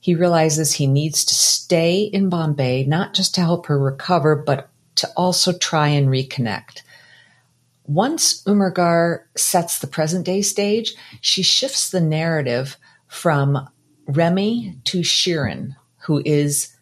He 0.00 0.14
realizes 0.14 0.72
he 0.72 0.86
needs 0.86 1.24
to 1.26 1.34
stay 1.34 2.02
in 2.02 2.28
Bombay, 2.28 2.84
not 2.84 3.14
just 3.14 3.34
to 3.34 3.42
help 3.42 3.66
her 3.66 3.78
recover, 3.78 4.34
but 4.34 4.70
to 4.96 5.08
also 5.16 5.56
try 5.56 5.88
and 5.88 6.08
reconnect. 6.08 6.82
Once 7.84 8.42
Umrigar 8.44 9.24
sets 9.36 9.78
the 9.78 9.86
present 9.86 10.24
day 10.24 10.42
stage, 10.42 10.94
she 11.20 11.42
shifts 11.42 11.90
the 11.90 12.00
narrative 12.00 12.76
from 13.08 13.68
Remy 14.06 14.78
to 14.84 15.00
Shirin, 15.00 15.74
who 16.02 16.22
is 16.24 16.74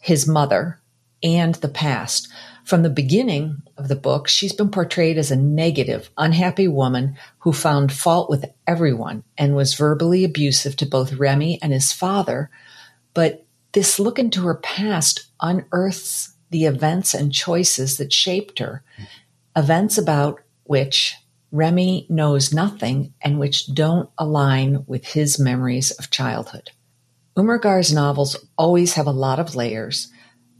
his 0.00 0.26
mother, 0.26 0.80
and 1.22 1.54
the 1.56 1.68
past. 1.68 2.28
From 2.64 2.82
the 2.82 2.90
beginning 2.90 3.62
of 3.76 3.88
the 3.88 3.96
book, 3.96 4.26
she's 4.26 4.54
been 4.54 4.70
portrayed 4.70 5.18
as 5.18 5.30
a 5.30 5.36
negative, 5.36 6.10
unhappy 6.16 6.66
woman 6.66 7.16
who 7.40 7.52
found 7.52 7.92
fault 7.92 8.30
with 8.30 8.46
everyone 8.66 9.22
and 9.36 9.54
was 9.54 9.74
verbally 9.74 10.24
abusive 10.24 10.74
to 10.76 10.86
both 10.86 11.12
Remy 11.12 11.58
and 11.62 11.74
his 11.74 11.92
father. 11.92 12.50
But 13.12 13.44
this 13.72 13.98
look 13.98 14.18
into 14.18 14.46
her 14.46 14.54
past 14.54 15.26
unearths 15.42 16.34
the 16.50 16.64
events 16.64 17.12
and 17.14 17.32
choices 17.32 17.98
that 17.98 18.12
shaped 18.12 18.60
her. 18.60 18.82
Events 19.56 19.98
about 19.98 20.40
which 20.62 21.16
Remy 21.50 22.06
knows 22.08 22.52
nothing 22.52 23.12
and 23.20 23.38
which 23.38 23.74
don't 23.74 24.08
align 24.16 24.84
with 24.86 25.04
his 25.04 25.38
memories 25.38 25.90
of 25.92 26.10
childhood. 26.10 26.70
Umrigar's 27.36 27.92
novels 27.92 28.36
always 28.56 28.94
have 28.94 29.06
a 29.06 29.12
lot 29.12 29.38
of 29.38 29.54
layers, 29.54 30.12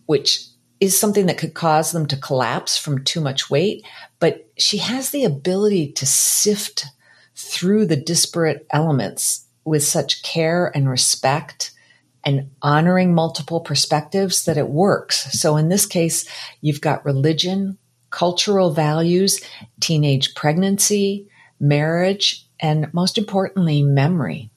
which 0.07 0.49
is 0.81 0.99
something 0.99 1.27
that 1.27 1.39
could 1.39 1.55
cause 1.55 1.93
them 1.93 2.07
to 2.07 2.17
collapse 2.17 2.77
from 2.77 3.05
too 3.05 3.21
much 3.21 3.49
weight, 3.51 3.85
but 4.19 4.49
she 4.59 4.79
has 4.79 5.11
the 5.11 5.25
ability 5.25 5.93
to 5.93 6.07
sift 6.07 6.87
through 7.35 7.87
the 7.87 7.97
disparate 7.97 8.67
elements 8.71 9.47
with 9.65 9.83
such 9.83 10.23
care 10.23 10.71
and 10.75 10.89
respect 10.89 11.73
and 12.25 12.51
honoring 12.63 13.15
multiple 13.15 13.61
perspectives 13.61 14.45
that 14.45 14.57
it 14.57 14.69
works. 14.69 15.39
So 15.39 15.57
in 15.57 15.69
this 15.69 15.87
case, 15.87 16.27
you've 16.61 16.81
got 16.81 17.05
religion, 17.05 17.79
cultural 18.11 18.73
values, 18.73 19.41
teenage 19.81 20.35
pregnancy, 20.35 21.29
marriage, 21.61 22.47
and 22.61 22.93
most 22.95 23.19
importantly, 23.19 23.83
memory. 23.83 24.51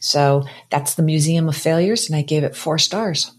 So 0.00 0.44
that's 0.70 0.94
the 0.94 1.02
Museum 1.02 1.48
of 1.48 1.56
Failures, 1.56 2.08
and 2.08 2.16
I 2.16 2.22
gave 2.22 2.44
it 2.44 2.54
four 2.54 2.78
stars. 2.78 3.32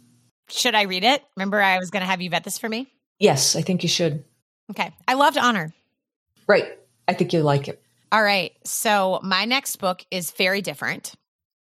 Should 0.52 0.76
I 0.76 0.84
read 0.84 1.04
it? 1.04 1.24
Remember, 1.36 1.62
I 1.62 1.78
was 1.78 1.90
going 1.90 2.02
to 2.02 2.08
have 2.08 2.22
you 2.22 2.30
vet 2.30 2.44
this 2.44 2.58
for 2.58 2.70
me? 2.70 2.88
Yes, 3.20 3.56
I 3.56 3.62
think 3.62 3.84
you 3.84 3.90
should. 3.90 4.24
Okay. 4.72 4.94
I 5.08 5.14
loved 5.14 5.38
Honor. 5.38 5.74
Right. 6.48 6.78
I 7.08 7.14
think 7.14 7.34
you'll 7.34 7.44
like 7.44 7.68
it. 7.68 7.82
All 8.12 8.24
right. 8.24 8.52
So 8.64 9.20
my 9.24 9.46
next 9.46 9.78
book 9.78 10.06
is 10.12 10.32
very 10.32 10.62
different. 10.62 11.14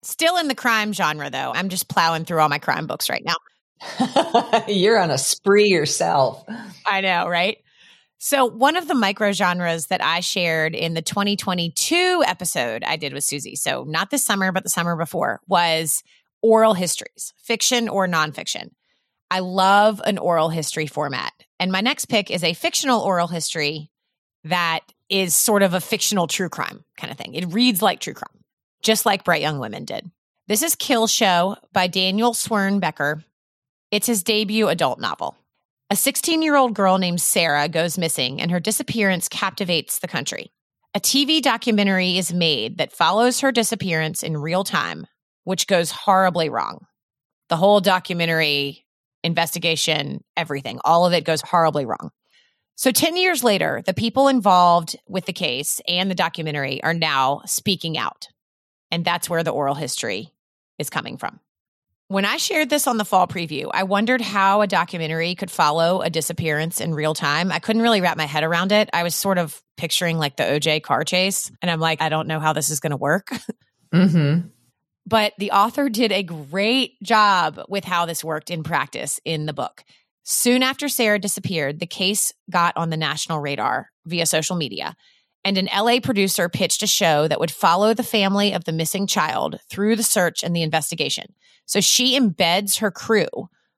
Still 0.03 0.37
in 0.37 0.47
the 0.47 0.55
crime 0.55 0.93
genre, 0.93 1.29
though. 1.29 1.51
I'm 1.53 1.69
just 1.69 1.87
plowing 1.87 2.25
through 2.25 2.39
all 2.39 2.49
my 2.49 2.59
crime 2.59 2.85
books 2.85 3.09
right 3.09 3.23
now. 3.25 4.63
You're 4.67 4.99
on 4.99 5.11
a 5.11 5.17
spree 5.17 5.67
yourself. 5.67 6.43
I 6.85 7.01
know, 7.01 7.27
right? 7.27 7.57
So, 8.17 8.45
one 8.45 8.77
of 8.77 8.87
the 8.87 8.95
micro 8.95 9.31
genres 9.31 9.87
that 9.87 10.03
I 10.03 10.19
shared 10.19 10.73
in 10.73 10.93
the 10.93 11.01
2022 11.01 12.23
episode 12.25 12.83
I 12.83 12.95
did 12.95 13.13
with 13.13 13.23
Susie, 13.23 13.55
so 13.55 13.83
not 13.83 14.09
this 14.09 14.25
summer, 14.25 14.51
but 14.51 14.63
the 14.63 14.69
summer 14.69 14.95
before, 14.95 15.41
was 15.47 16.01
oral 16.41 16.73
histories, 16.73 17.33
fiction 17.37 17.89
or 17.89 18.07
nonfiction. 18.07 18.69
I 19.31 19.39
love 19.39 20.01
an 20.05 20.17
oral 20.17 20.49
history 20.49 20.87
format. 20.87 21.33
And 21.59 21.71
my 21.71 21.81
next 21.81 22.05
pick 22.05 22.29
is 22.29 22.43
a 22.43 22.53
fictional 22.53 23.01
oral 23.01 23.27
history 23.27 23.89
that 24.43 24.81
is 25.09 25.35
sort 25.35 25.63
of 25.63 25.73
a 25.73 25.81
fictional 25.81 26.27
true 26.27 26.49
crime 26.49 26.83
kind 26.97 27.11
of 27.11 27.17
thing. 27.17 27.33
It 27.33 27.53
reads 27.53 27.81
like 27.81 27.99
true 27.99 28.13
crime, 28.13 28.43
just 28.83 29.05
like 29.05 29.23
Bright 29.23 29.41
Young 29.41 29.59
Women 29.59 29.85
did. 29.85 30.09
This 30.47 30.61
is 30.61 30.75
Kill 30.75 31.07
Show 31.07 31.57
by 31.73 31.87
Daniel 31.87 32.33
Sweren-Becker. 32.33 33.23
It's 33.91 34.07
his 34.07 34.23
debut 34.23 34.67
adult 34.67 34.99
novel. 34.99 35.35
A 35.89 35.95
16 35.95 36.41
year 36.41 36.55
old 36.55 36.73
girl 36.73 36.97
named 36.97 37.21
Sarah 37.21 37.67
goes 37.67 37.97
missing, 37.97 38.41
and 38.41 38.51
her 38.51 38.59
disappearance 38.59 39.27
captivates 39.27 39.99
the 39.99 40.07
country. 40.07 40.51
A 40.93 40.99
TV 40.99 41.41
documentary 41.41 42.17
is 42.17 42.33
made 42.33 42.77
that 42.77 42.93
follows 42.93 43.41
her 43.41 43.51
disappearance 43.51 44.23
in 44.23 44.37
real 44.37 44.63
time, 44.63 45.07
which 45.43 45.67
goes 45.67 45.91
horribly 45.91 46.49
wrong. 46.49 46.85
The 47.49 47.57
whole 47.57 47.81
documentary, 47.81 48.84
investigation, 49.25 50.23
everything, 50.37 50.79
all 50.85 51.05
of 51.05 51.13
it 51.13 51.25
goes 51.25 51.41
horribly 51.41 51.85
wrong. 51.85 52.11
So 52.75 52.91
10 52.91 53.15
years 53.15 53.43
later, 53.43 53.81
the 53.85 53.93
people 53.93 54.27
involved 54.27 54.97
with 55.07 55.25
the 55.25 55.33
case 55.33 55.81
and 55.87 56.11
the 56.11 56.15
documentary 56.15 56.83
are 56.83 56.93
now 56.93 57.41
speaking 57.45 57.97
out. 57.97 58.27
And 58.91 59.03
that's 59.03 59.29
where 59.29 59.43
the 59.43 59.51
oral 59.51 59.75
history 59.75 60.33
is 60.77 60.89
coming 60.89 61.17
from. 61.17 61.39
When 62.07 62.25
I 62.25 62.37
shared 62.37 62.69
this 62.69 62.85
on 62.85 62.97
the 62.97 63.05
fall 63.05 63.27
preview, 63.27 63.71
I 63.73 63.83
wondered 63.83 64.21
how 64.21 64.61
a 64.61 64.67
documentary 64.67 65.33
could 65.33 65.49
follow 65.49 66.01
a 66.01 66.09
disappearance 66.09 66.79
in 66.79 66.93
real 66.93 67.15
time. 67.15 67.51
I 67.51 67.57
couldn't 67.57 67.81
really 67.81 68.01
wrap 68.01 68.15
my 68.15 68.25
head 68.25 68.43
around 68.43 68.71
it. 68.71 68.89
I 68.93 69.01
was 69.01 69.15
sort 69.15 69.39
of 69.39 69.59
picturing 69.75 70.19
like 70.19 70.35
the 70.35 70.43
OJ 70.43 70.83
car 70.83 71.03
chase, 71.03 71.51
and 71.63 71.71
I'm 71.71 71.79
like, 71.79 72.01
I 72.01 72.09
don't 72.09 72.27
know 72.27 72.39
how 72.39 72.53
this 72.53 72.69
is 72.69 72.79
going 72.79 72.91
to 72.91 72.97
work. 72.97 73.29
Mm-hmm. 73.93 74.49
But 75.05 75.33
the 75.37 75.51
author 75.51 75.89
did 75.89 76.11
a 76.11 76.23
great 76.23 77.01
job 77.03 77.61
with 77.69 77.83
how 77.83 78.05
this 78.05 78.23
worked 78.23 78.49
in 78.49 78.63
practice 78.63 79.19
in 79.23 79.45
the 79.45 79.53
book. 79.53 79.83
Soon 80.23 80.63
after 80.63 80.89
Sarah 80.89 81.19
disappeared, 81.19 81.79
the 81.79 81.85
case 81.85 82.33
got 82.49 82.75
on 82.75 82.89
the 82.89 82.97
national 82.97 83.39
radar 83.39 83.91
via 84.05 84.25
social 84.25 84.55
media. 84.55 84.95
and 85.43 85.59
an 85.59 85.69
LA 85.71 85.99
producer 85.99 86.49
pitched 86.49 86.81
a 86.81 86.87
show 86.87 87.27
that 87.27 87.39
would 87.39 87.51
follow 87.51 87.93
the 87.93 88.01
family 88.01 88.51
of 88.51 88.63
the 88.63 88.71
missing 88.71 89.05
child 89.05 89.59
through 89.69 89.95
the 89.95 90.01
search 90.01 90.43
and 90.43 90.55
the 90.55 90.63
investigation. 90.63 91.35
So 91.67 91.79
she 91.81 92.19
embeds 92.19 92.79
her 92.79 92.89
crew 92.89 93.27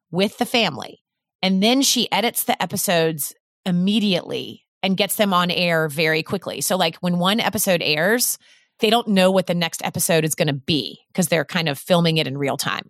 with 0.10 0.38
the 0.38 0.46
family 0.46 1.04
and 1.42 1.62
then 1.62 1.82
she 1.82 2.12
edits 2.12 2.44
the 2.44 2.62
episodes 2.62 3.36
immediately 3.66 4.64
and 4.82 4.98
gets 4.98 5.16
them 5.16 5.34
on 5.34 5.52
air 5.52 5.88
very 5.88 6.24
quickly. 6.24 6.62
So, 6.62 6.78
like 6.78 6.96
when 6.98 7.20
one 7.20 7.40
episode 7.40 7.82
airs, 7.84 8.38
they 8.80 8.90
don't 8.90 9.08
know 9.08 9.32
what 9.32 9.48
the 9.48 9.56
next 9.56 9.84
episode 9.84 10.24
is 10.24 10.36
going 10.36 10.48
to 10.48 10.54
be 10.54 11.00
because 11.08 11.28
they're 11.28 11.46
kind 11.46 11.70
of 11.70 11.80
filming 11.80 12.18
it 12.18 12.28
in 12.28 12.38
real 12.38 12.58
time. 12.58 12.90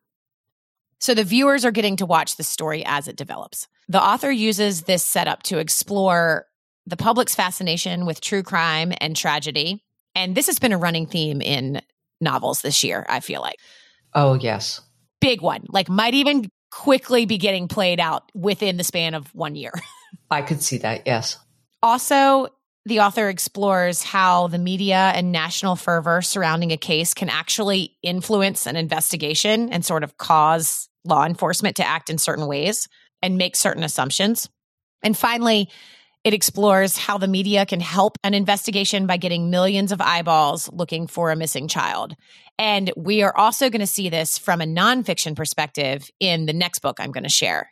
So 1.00 1.14
the 1.14 1.24
viewers 1.24 1.64
are 1.64 1.72
getting 1.72 1.98
to 1.98 2.06
watch 2.06 2.36
the 2.36 2.44
story 2.44 2.84
as 2.86 3.08
it 3.08 3.16
develops. 3.16 3.68
The 3.88 4.04
author 4.04 4.32
uses 4.32 4.84
this 4.84 5.04
setup 5.04 5.44
to 5.44 5.60
explore 5.60 6.46
the 6.86 6.98
public's 6.98 7.36
fascination 7.36 8.06
with 8.06 8.22
true 8.22 8.44
crime 8.44 8.94
and 9.00 9.16
tragedy. 9.16 9.84
And 10.16 10.36
this 10.36 10.48
has 10.48 10.60
been 10.60 10.72
a 10.74 10.78
running 10.78 11.06
theme 11.06 11.42
in 11.42 11.82
novels 12.20 12.62
this 12.62 12.84
year, 12.84 13.06
I 13.08 13.20
feel 13.20 13.42
like. 13.42 13.58
Oh, 14.14 14.34
yes. 14.34 14.82
Big 15.22 15.42
one. 15.42 15.66
Like, 15.70 15.90
might 15.90 16.16
even 16.16 16.50
quickly 16.72 17.26
be 17.26 17.38
getting 17.38 17.68
played 17.68 18.00
out 18.00 18.32
within 18.34 18.78
the 18.78 18.84
span 18.84 19.14
of 19.14 19.34
one 19.36 19.56
year. 19.56 19.72
I 20.32 20.42
could 20.42 20.62
see 20.62 20.80
that, 20.80 21.04
yes. 21.06 21.38
Also, 21.84 22.48
the 22.88 23.02
author 23.02 23.28
explores 23.28 24.02
how 24.02 24.48
the 24.48 24.58
media 24.58 25.12
and 25.14 25.34
national 25.34 25.76
fervor 25.76 26.22
surrounding 26.22 26.72
a 26.72 26.78
case 26.78 27.14
can 27.14 27.28
actually 27.28 27.98
influence 28.02 28.66
an 28.66 28.78
investigation 28.78 29.70
and 29.70 29.84
sort 29.84 30.06
of 30.06 30.18
cause 30.18 30.88
law 31.04 31.26
enforcement 31.26 31.76
to 31.76 31.86
act 31.86 32.10
in 32.10 32.18
certain 32.18 32.48
ways 32.48 32.88
and 33.22 33.38
make 33.38 33.58
certain 33.58 33.84
assumptions. 33.84 34.50
And 35.04 35.18
finally, 35.18 35.70
it 36.24 36.34
explores 36.34 36.98
how 36.98 37.18
the 37.18 37.28
media 37.28 37.66
can 37.66 37.82
help 37.82 38.18
an 38.24 38.34
investigation 38.34 39.06
by 39.06 39.18
getting 39.18 39.50
millions 39.50 39.92
of 39.92 40.00
eyeballs 40.00 40.70
looking 40.72 41.08
for 41.08 41.30
a 41.30 41.36
missing 41.36 41.68
child. 41.68 42.16
And 42.58 42.92
we 42.96 43.22
are 43.22 43.36
also 43.38 43.70
going 43.70 43.82
to 43.82 43.88
see 43.88 44.08
this 44.08 44.38
from 44.38 44.62
a 44.62 44.66
nonfiction 44.66 45.36
perspective 45.36 46.10
in 46.22 46.46
the 46.46 46.54
next 46.54 46.80
book 46.80 47.00
I'm 47.00 47.12
going 47.12 47.24
to 47.24 47.30
share. 47.30 47.70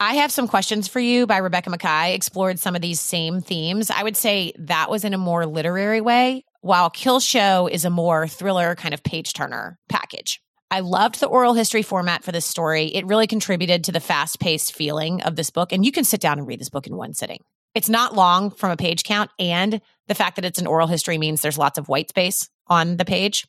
I 0.00 0.14
have 0.14 0.30
some 0.30 0.46
questions 0.46 0.86
for 0.86 1.00
you 1.00 1.26
by 1.26 1.38
Rebecca 1.38 1.70
Makkai 1.70 2.14
explored 2.14 2.60
some 2.60 2.76
of 2.76 2.82
these 2.82 3.00
same 3.00 3.40
themes. 3.40 3.90
I 3.90 4.04
would 4.04 4.16
say 4.16 4.52
that 4.56 4.90
was 4.90 5.04
in 5.04 5.12
a 5.12 5.18
more 5.18 5.44
literary 5.44 6.00
way, 6.00 6.44
while 6.60 6.88
Kill 6.88 7.18
Show 7.18 7.66
is 7.66 7.84
a 7.84 7.90
more 7.90 8.28
thriller 8.28 8.76
kind 8.76 8.94
of 8.94 9.02
page 9.02 9.32
turner 9.32 9.76
package. 9.88 10.40
I 10.70 10.80
loved 10.80 11.18
the 11.18 11.26
oral 11.26 11.54
history 11.54 11.82
format 11.82 12.22
for 12.22 12.30
this 12.30 12.46
story. 12.46 12.86
It 12.86 13.06
really 13.06 13.26
contributed 13.26 13.84
to 13.84 13.92
the 13.92 13.98
fast 13.98 14.38
paced 14.38 14.72
feeling 14.72 15.20
of 15.22 15.34
this 15.34 15.50
book. 15.50 15.72
And 15.72 15.84
you 15.84 15.90
can 15.90 16.04
sit 16.04 16.20
down 16.20 16.38
and 16.38 16.46
read 16.46 16.60
this 16.60 16.70
book 16.70 16.86
in 16.86 16.96
one 16.96 17.12
sitting. 17.14 17.40
It's 17.74 17.88
not 17.88 18.14
long 18.14 18.50
from 18.50 18.70
a 18.70 18.76
page 18.76 19.02
count. 19.02 19.30
And 19.40 19.80
the 20.06 20.14
fact 20.14 20.36
that 20.36 20.44
it's 20.44 20.60
an 20.60 20.66
oral 20.68 20.86
history 20.86 21.18
means 21.18 21.40
there's 21.40 21.58
lots 21.58 21.76
of 21.76 21.88
white 21.88 22.10
space 22.10 22.48
on 22.68 22.98
the 22.98 23.04
page. 23.04 23.48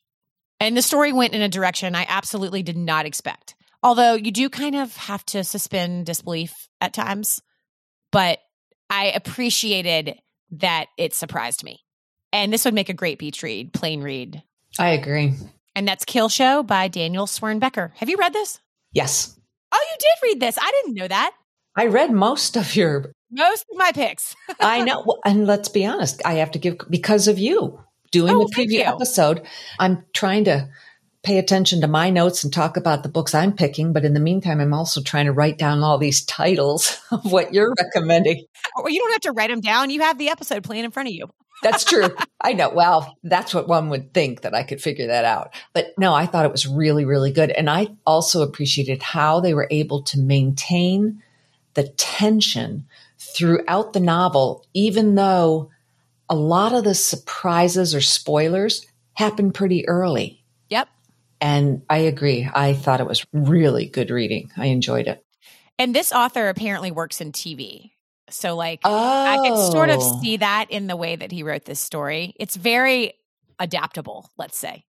And 0.60 0.76
the 0.76 0.82
story 0.82 1.14
went 1.14 1.34
in 1.34 1.42
a 1.42 1.50
direction 1.50 1.94
I 1.94 2.06
absolutely 2.10 2.64
did 2.64 2.78
not 2.78 3.06
expect. 3.06 3.54
Although 3.82 4.16
you 4.16 4.32
do 4.32 4.50
kind 4.50 4.76
of 4.76 4.96
have 4.96 5.26
to 5.28 5.44
suspend 5.44 6.06
disbelief 6.06 6.68
at 6.82 6.94
times, 6.94 7.42
but 8.12 8.40
I 8.90 9.06
appreciated 9.12 10.20
that 10.52 10.88
it 10.98 11.14
surprised 11.14 11.64
me. 11.64 11.80
And 12.34 12.52
this 12.52 12.66
would 12.66 12.74
make 12.74 12.90
a 12.90 12.94
great 12.94 13.20
beach 13.20 13.42
read, 13.42 13.74
plane 13.74 14.02
read. 14.02 14.44
I 14.78 14.90
agree. 14.90 15.34
And 15.76 15.88
that's 15.88 16.06
Kill 16.06 16.30
Show 16.30 16.64
by 16.64 16.88
Daniel 16.88 17.26
Sweren-Becker. 17.26 17.94
Have 17.96 18.10
you 18.10 18.18
read 18.18 18.34
this? 18.34 18.60
Yes. 18.92 19.40
Oh, 19.72 19.86
you 19.92 19.98
did 20.00 20.28
read 20.28 20.40
this. 20.40 20.58
I 20.60 20.72
didn't 20.84 20.96
know 20.98 21.08
that. 21.08 21.32
I 21.76 21.86
read 21.86 22.12
most 22.12 22.58
of 22.58 22.76
your 22.76 23.14
most 23.32 23.66
of 23.72 23.78
my 23.78 23.92
picks. 23.94 24.36
I 24.60 24.84
know. 24.84 25.06
And 25.24 25.46
let's 25.48 25.70
be 25.70 25.86
honest, 25.86 26.22
I 26.26 26.34
have 26.36 26.52
to 26.52 26.60
give 26.60 26.78
because 26.90 27.28
of 27.28 27.38
you 27.40 27.80
doing 28.12 28.34
Oh, 28.36 28.48
the 28.48 28.56
preview 28.56 28.86
episode. 28.86 29.46
I'm 29.80 30.04
trying 30.14 30.46
to 30.46 30.68
pay 31.24 31.38
attention 31.38 31.82
to 31.82 31.88
my 31.88 32.10
notes 32.10 32.44
and 32.44 32.54
talk 32.54 32.78
about 32.78 33.04
the 33.04 33.10
books 33.10 33.36
I'm 33.36 33.54
picking. 33.54 33.94
But 33.94 34.06
in 34.06 34.14
the 34.14 34.20
meantime, 34.20 34.60
I'm 34.60 34.74
also 34.74 35.02
trying 35.02 35.26
to 35.26 35.34
write 35.34 35.58
down 35.58 35.84
all 35.84 35.98
these 35.98 36.24
titles 36.26 37.02
of 37.12 37.32
what 37.32 37.54
you're 37.54 37.74
recommending. 37.78 38.46
Or 38.78 38.90
you 38.90 39.00
don't 39.00 39.12
have 39.12 39.22
to 39.22 39.32
write 39.32 39.50
them 39.50 39.62
down. 39.62 39.90
You 39.90 40.02
have 40.02 40.18
the 40.18 40.30
episode 40.30 40.64
playing 40.64 40.86
in 40.86 40.92
front 40.92 41.10
of 41.10 41.16
you. 41.16 41.30
That's 41.62 41.84
true. 41.84 42.08
I 42.40 42.54
know. 42.54 42.70
Well, 42.70 43.18
that's 43.24 43.54
what 43.54 43.68
one 43.68 43.90
would 43.90 44.14
think 44.14 44.42
that 44.42 44.56
I 44.56 44.64
could 44.64 44.82
figure 44.82 45.08
that 45.08 45.26
out. 45.26 45.54
But 45.74 45.88
no, 45.98 46.14
I 46.14 46.26
thought 46.26 46.46
it 46.46 46.54
was 46.54 46.66
really, 46.66 47.04
really 47.04 47.32
good. 47.32 47.52
And 47.52 47.70
I 47.70 47.90
also 48.06 48.44
appreciated 48.44 49.04
how 49.04 49.42
they 49.42 49.54
were 49.54 49.68
able 49.70 50.04
to 50.04 50.20
maintain 50.20 51.22
the 51.74 51.90
tension 51.90 52.86
throughout 53.18 53.92
the 53.92 54.00
novel, 54.00 54.66
even 54.74 55.16
though 55.16 55.70
a 56.30 56.36
lot 56.36 56.74
of 56.74 56.86
the 56.86 56.96
surprises 56.96 57.94
or 57.94 58.02
spoilers 58.02 58.86
happen 59.14 59.52
pretty 59.52 59.88
early. 59.88 60.39
And 61.42 61.84
I 61.90 62.00
agree. 62.00 62.50
I 62.54 62.74
thought 62.74 63.00
it 63.00 63.08
was 63.08 63.26
really 63.34 63.86
good 63.86 64.10
reading. 64.10 64.52
I 64.58 64.68
enjoyed 64.68 65.08
it. 65.08 65.24
And 65.78 65.96
this 65.96 66.12
author 66.12 66.50
apparently 66.50 66.92
works 66.92 67.22
in 67.22 67.32
TV. 67.32 67.92
So, 68.30 68.56
like, 68.56 68.82
I 68.84 69.40
can 69.44 69.72
sort 69.72 69.90
of 69.90 70.00
Oh. 70.02 70.22
see 70.22 70.38
that 70.38 70.68
in 70.70 70.88
the 70.88 70.96
way 70.96 71.16
that 71.16 71.32
he 71.32 71.42
wrote 71.44 71.66
this 71.66 71.80
story. 71.80 72.36
It's 72.40 72.56
very 72.56 73.14
adaptable, 73.60 74.30
let's 74.38 74.58
say. 74.58 74.84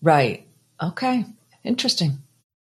Right. 0.00 0.48
Okay. 0.82 1.24
Interesting. 1.62 2.18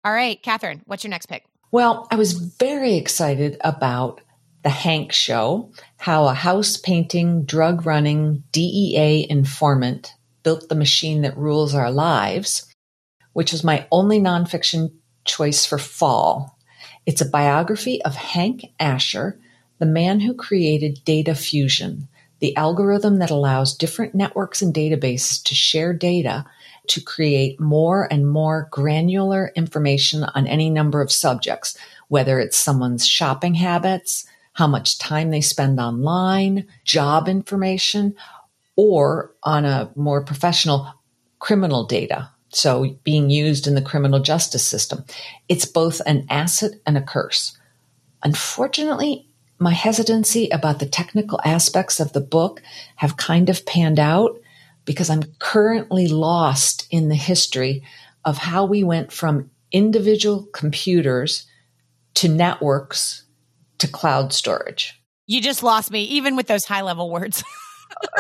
All 0.05 0.13
right, 0.13 0.43
Catherine, 0.43 0.83
what's 0.85 1.05
your 1.05 1.11
next 1.11 1.27
pick? 1.27 1.45
Well, 1.73 2.07
I 2.11 2.17
was 2.17 2.33
very 2.35 2.97
excited 2.97 3.57
about 3.63 4.21
the 4.63 4.69
Hank 4.69 5.13
show, 5.13 5.73
how 5.97 6.27
a 6.27 6.35
house 6.35 6.77
painting, 6.77 7.45
drug 7.45 7.87
running 7.87 8.45
DEA 8.53 9.27
informant 9.31 10.13
built 10.43 10.69
the 10.69 10.75
machine 10.75 11.23
that 11.23 11.37
rules 11.39 11.75
our 11.75 11.91
lives, 11.91 12.67
which 13.35 13.53
was 13.53 13.63
my 13.63 13.87
only 13.93 14.19
nonfiction 14.19 14.91
choice 15.25 15.67
for 15.67 15.79
fall. 15.79 16.59
It's 17.05 17.21
a 17.21 17.29
biography 17.29 18.03
of 18.03 18.15
Hank 18.15 18.65
Asher, 18.81 19.39
the 19.79 19.87
man 19.87 20.21
who 20.21 20.35
created 20.35 21.05
data 21.05 21.35
fusion, 21.35 22.09
the 22.39 22.57
algorithm 22.57 23.19
that 23.19 23.31
allows 23.31 23.77
different 23.77 24.15
networks 24.15 24.63
and 24.63 24.73
databases 24.73 25.43
to 25.45 25.55
share 25.55 25.93
data 25.93 26.47
to 26.89 27.01
create 27.01 27.61
more 27.61 28.07
and 28.11 28.29
more 28.29 28.69
granular 28.71 29.53
information 29.55 30.25
on 30.35 30.47
any 30.47 30.71
number 30.71 31.01
of 31.01 31.13
subjects, 31.13 31.77
whether 32.09 32.39
it's 32.39 32.57
someone's 32.57 33.07
shopping 33.07 33.55
habits, 33.55 34.27
how 34.53 34.67
much 34.67 34.99
time 34.99 35.31
they 35.31 35.41
spend 35.41 35.81
online, 35.81 36.67
job 36.85 37.29
information, 37.29 38.15
or 38.77 39.35
on 39.43 39.65
a 39.65 39.91
more 39.95 40.23
professional 40.25 40.93
criminal 41.39 41.85
data. 41.85 42.31
So 42.55 42.97
being 43.05 43.31
used 43.31 43.67
in 43.67 43.75
the 43.75 43.83
criminal 43.83 44.21
justice 44.21 44.67
system. 44.67 45.05
It's 45.49 45.65
both 45.65 46.01
an 46.07 46.27
asset 46.31 46.73
and 46.87 46.97
a 46.97 47.03
curse. 47.03 47.59
Unfortunately, 48.23 49.29
my 49.59 49.73
hesitancy 49.73 50.49
about 50.51 50.79
the 50.79 50.87
technical 50.87 51.41
aspects 51.45 52.01
of 52.01 52.13
the 52.13 52.21
book 52.21 52.63
have 52.97 53.17
kind 53.17 53.49
of 53.49 53.67
panned 53.67 53.99
out 53.99 54.41
because 54.85 55.11
I'm 55.11 55.23
currently 55.39 56.09
lost 56.09 56.87
in 56.91 57.09
the 57.09 57.15
history 57.15 57.83
of 58.25 58.39
how 58.39 58.65
we 58.65 58.85
went 58.85 59.13
from 59.13 59.51
individual 59.73 60.47
computers 60.53 61.47
to 62.15 62.29
networks 62.29 63.25
to 63.79 63.89
cloud 63.89 64.33
storage. 64.33 65.01
You 65.27 65.41
just 65.41 65.63
lost 65.63 65.91
me, 65.91 66.03
even 66.05 66.37
with 66.37 66.47
those 66.47 66.65
high 66.65 66.83
level 66.83 67.11
words. 67.11 67.43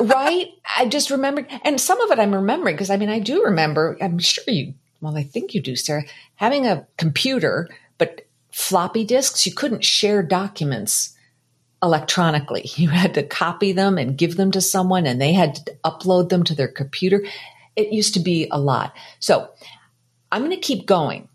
right? 0.01 0.49
I 0.77 0.87
just 0.87 1.11
remembered, 1.11 1.47
and 1.63 1.81
some 1.81 2.01
of 2.01 2.11
it 2.11 2.19
I'm 2.19 2.35
remembering 2.35 2.77
because 2.77 2.91
I 2.91 2.97
mean, 2.97 3.09
I 3.11 3.19
do 3.19 3.45
remember, 3.45 3.97
I'm 4.01 4.19
sure 4.19 4.45
you, 4.47 4.75
well, 5.01 5.17
I 5.17 5.23
think 5.23 5.55
you 5.55 5.61
do, 5.61 5.77
Sarah, 5.77 6.05
having 6.37 6.67
a 6.67 6.87
computer, 6.97 7.69
but 7.99 8.27
floppy 8.51 9.05
disks, 9.05 9.47
you 9.47 9.53
couldn't 9.53 9.85
share 9.85 10.23
documents 10.23 11.17
electronically. 11.83 12.71
You 12.77 12.89
had 12.89 13.15
to 13.15 13.23
copy 13.23 13.73
them 13.73 13.99
and 13.99 14.19
give 14.19 14.37
them 14.37 14.51
to 14.53 14.61
someone, 14.61 15.07
and 15.07 15.21
they 15.21 15.33
had 15.33 15.57
to 15.57 15.77
upload 15.85 16.29
them 16.29 16.45
to 16.45 16.55
their 16.55 16.69
computer. 16.69 17.25
It 17.77 17.93
used 17.93 18.15
to 18.15 18.21
be 18.21 18.49
a 18.51 18.59
lot. 18.59 18.95
So 19.21 19.51
I'm 20.33 20.43
going 20.43 20.51
to 20.51 20.57
keep 20.57 20.87
going 20.87 21.29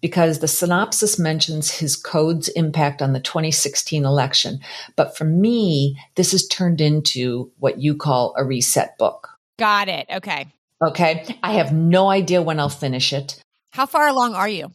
because 0.00 0.38
the 0.38 0.48
synopsis 0.48 1.18
mentions 1.18 1.70
his 1.70 1.96
code's 1.96 2.48
impact 2.48 3.02
on 3.02 3.12
the 3.12 3.20
2016 3.20 4.04
election. 4.04 4.60
But 4.94 5.16
for 5.16 5.24
me, 5.24 5.98
this 6.14 6.32
has 6.32 6.46
turned 6.46 6.80
into 6.80 7.50
what 7.58 7.80
you 7.80 7.94
call 7.94 8.34
a 8.36 8.44
reset 8.44 8.98
book. 8.98 9.28
Got 9.58 9.88
it. 9.88 10.06
Okay. 10.12 10.46
Okay. 10.84 11.26
I 11.42 11.54
have 11.54 11.72
no 11.72 12.08
idea 12.08 12.42
when 12.42 12.60
I'll 12.60 12.68
finish 12.68 13.12
it. 13.12 13.40
How 13.70 13.86
far 13.86 14.06
along 14.08 14.34
are 14.34 14.48
you? 14.48 14.72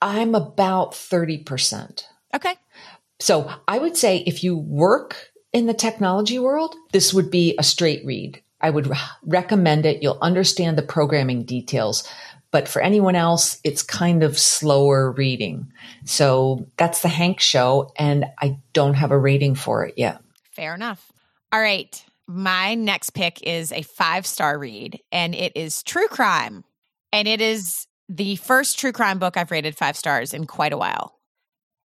I'm 0.00 0.34
about 0.34 0.92
30%. 0.92 2.04
Okay. 2.34 2.54
So 3.20 3.50
I 3.66 3.78
would 3.78 3.96
say 3.96 4.18
if 4.26 4.44
you 4.44 4.56
work 4.56 5.30
in 5.52 5.66
the 5.66 5.74
technology 5.74 6.38
world, 6.38 6.74
this 6.92 7.14
would 7.14 7.30
be 7.30 7.54
a 7.58 7.62
straight 7.62 8.04
read. 8.04 8.42
I 8.60 8.70
would 8.70 8.86
re- 8.86 8.96
recommend 9.24 9.86
it. 9.86 10.02
You'll 10.02 10.18
understand 10.20 10.76
the 10.76 10.82
programming 10.82 11.44
details. 11.44 12.06
But 12.50 12.68
for 12.68 12.80
anyone 12.80 13.16
else, 13.16 13.60
it's 13.64 13.82
kind 13.82 14.22
of 14.22 14.38
slower 14.38 15.10
reading. 15.12 15.72
So 16.04 16.66
that's 16.76 17.02
the 17.02 17.08
Hank 17.08 17.40
show, 17.40 17.92
and 17.96 18.26
I 18.40 18.58
don't 18.72 18.94
have 18.94 19.10
a 19.10 19.18
rating 19.18 19.54
for 19.54 19.84
it 19.84 19.94
yet. 19.96 20.20
Fair 20.52 20.74
enough. 20.74 21.12
All 21.52 21.60
right. 21.60 22.02
My 22.28 22.74
next 22.74 23.10
pick 23.10 23.42
is 23.42 23.72
a 23.72 23.82
five 23.82 24.26
star 24.26 24.58
read, 24.58 25.00
and 25.12 25.34
it 25.34 25.52
is 25.54 25.82
true 25.82 26.08
crime. 26.08 26.64
And 27.12 27.28
it 27.28 27.40
is 27.40 27.86
the 28.08 28.36
first 28.36 28.78
true 28.78 28.92
crime 28.92 29.18
book 29.18 29.36
I've 29.36 29.50
rated 29.50 29.76
five 29.76 29.96
stars 29.96 30.34
in 30.34 30.46
quite 30.46 30.72
a 30.72 30.78
while. 30.78 31.18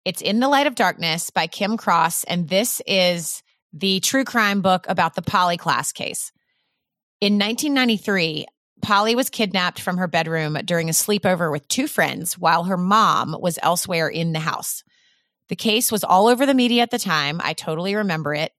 It's 0.06 0.22
In 0.22 0.40
the 0.40 0.50
Light 0.50 0.68
of 0.68 0.76
Darkness 0.76 1.30
by 1.30 1.48
Kim 1.48 1.78
Cross, 1.78 2.26
and 2.26 2.50
this 2.50 2.82
is 2.86 3.42
the 3.72 4.00
true 4.02 4.24
crime 4.24 4.62
book 4.62 4.86
about 4.90 5.16
the 5.16 5.22
Polly 5.22 5.58
Klaas 5.58 5.94
case. 5.94 6.32
In 7.22 7.40
1993, 7.40 8.46
Polly 8.84 9.16
was 9.16 9.30
kidnapped 9.30 9.80
from 9.80 9.98
her 9.98 10.08
bedroom 10.08 10.58
during 10.66 10.90
a 10.90 10.92
sleepover 10.92 11.52
with 11.52 11.68
two 11.70 11.88
friends 11.88 12.38
while 12.38 12.66
her 12.66 12.78
mom 12.78 13.36
was 13.40 13.58
elsewhere 13.64 14.10
in 14.10 14.34
the 14.34 14.40
house. 14.40 14.84
The 15.50 15.56
case 15.56 15.92
was 15.92 16.04
all 16.04 16.28
over 16.28 16.46
the 16.46 16.54
media 16.54 16.84
at 16.84 16.92
the 16.92 17.00
time. 17.00 17.40
I 17.44 17.54
totally 17.54 17.96
remember 17.96 18.36
it. 18.36 18.52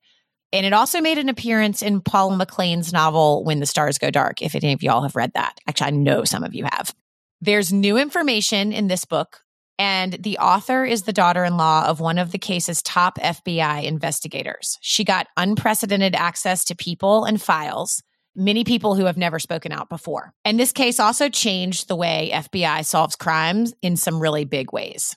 And 0.52 0.64
it 0.64 0.72
also 0.72 1.00
made 1.00 1.18
an 1.18 1.28
appearance 1.28 1.82
in 1.82 2.00
Paul 2.00 2.36
McLain's 2.36 2.92
novel, 2.92 3.44
When 3.44 3.60
the 3.60 3.66
Stars 3.66 3.98
Go 3.98 4.10
Dark, 4.10 4.40
if 4.40 4.54
any 4.54 4.72
of 4.72 4.82
y'all 4.82 5.02
have 5.02 5.16
read 5.16 5.32
that. 5.34 5.58
Actually, 5.68 5.88
I 5.88 5.90
know 5.90 6.24
some 6.24 6.44
of 6.44 6.54
you 6.54 6.64
have. 6.64 6.94
There's 7.40 7.72
new 7.72 7.98
information 7.98 8.72
in 8.72 8.86
this 8.86 9.04
book, 9.04 9.42
and 9.78 10.12
the 10.14 10.38
author 10.38 10.84
is 10.84 11.02
the 11.02 11.12
daughter 11.12 11.44
in 11.44 11.56
law 11.56 11.86
of 11.86 12.00
one 12.00 12.18
of 12.18 12.30
the 12.30 12.38
case's 12.38 12.82
top 12.82 13.18
FBI 13.18 13.82
investigators. 13.82 14.78
She 14.80 15.04
got 15.04 15.26
unprecedented 15.36 16.14
access 16.14 16.64
to 16.66 16.76
people 16.76 17.24
and 17.24 17.42
files, 17.42 18.02
many 18.36 18.64
people 18.64 18.94
who 18.94 19.06
have 19.06 19.16
never 19.16 19.38
spoken 19.38 19.72
out 19.72 19.88
before. 19.88 20.32
And 20.44 20.58
this 20.58 20.72
case 20.72 20.98
also 21.00 21.28
changed 21.28 21.88
the 21.88 21.96
way 21.96 22.30
FBI 22.32 22.84
solves 22.84 23.16
crimes 23.16 23.74
in 23.82 23.96
some 23.96 24.20
really 24.20 24.44
big 24.44 24.72
ways. 24.72 25.16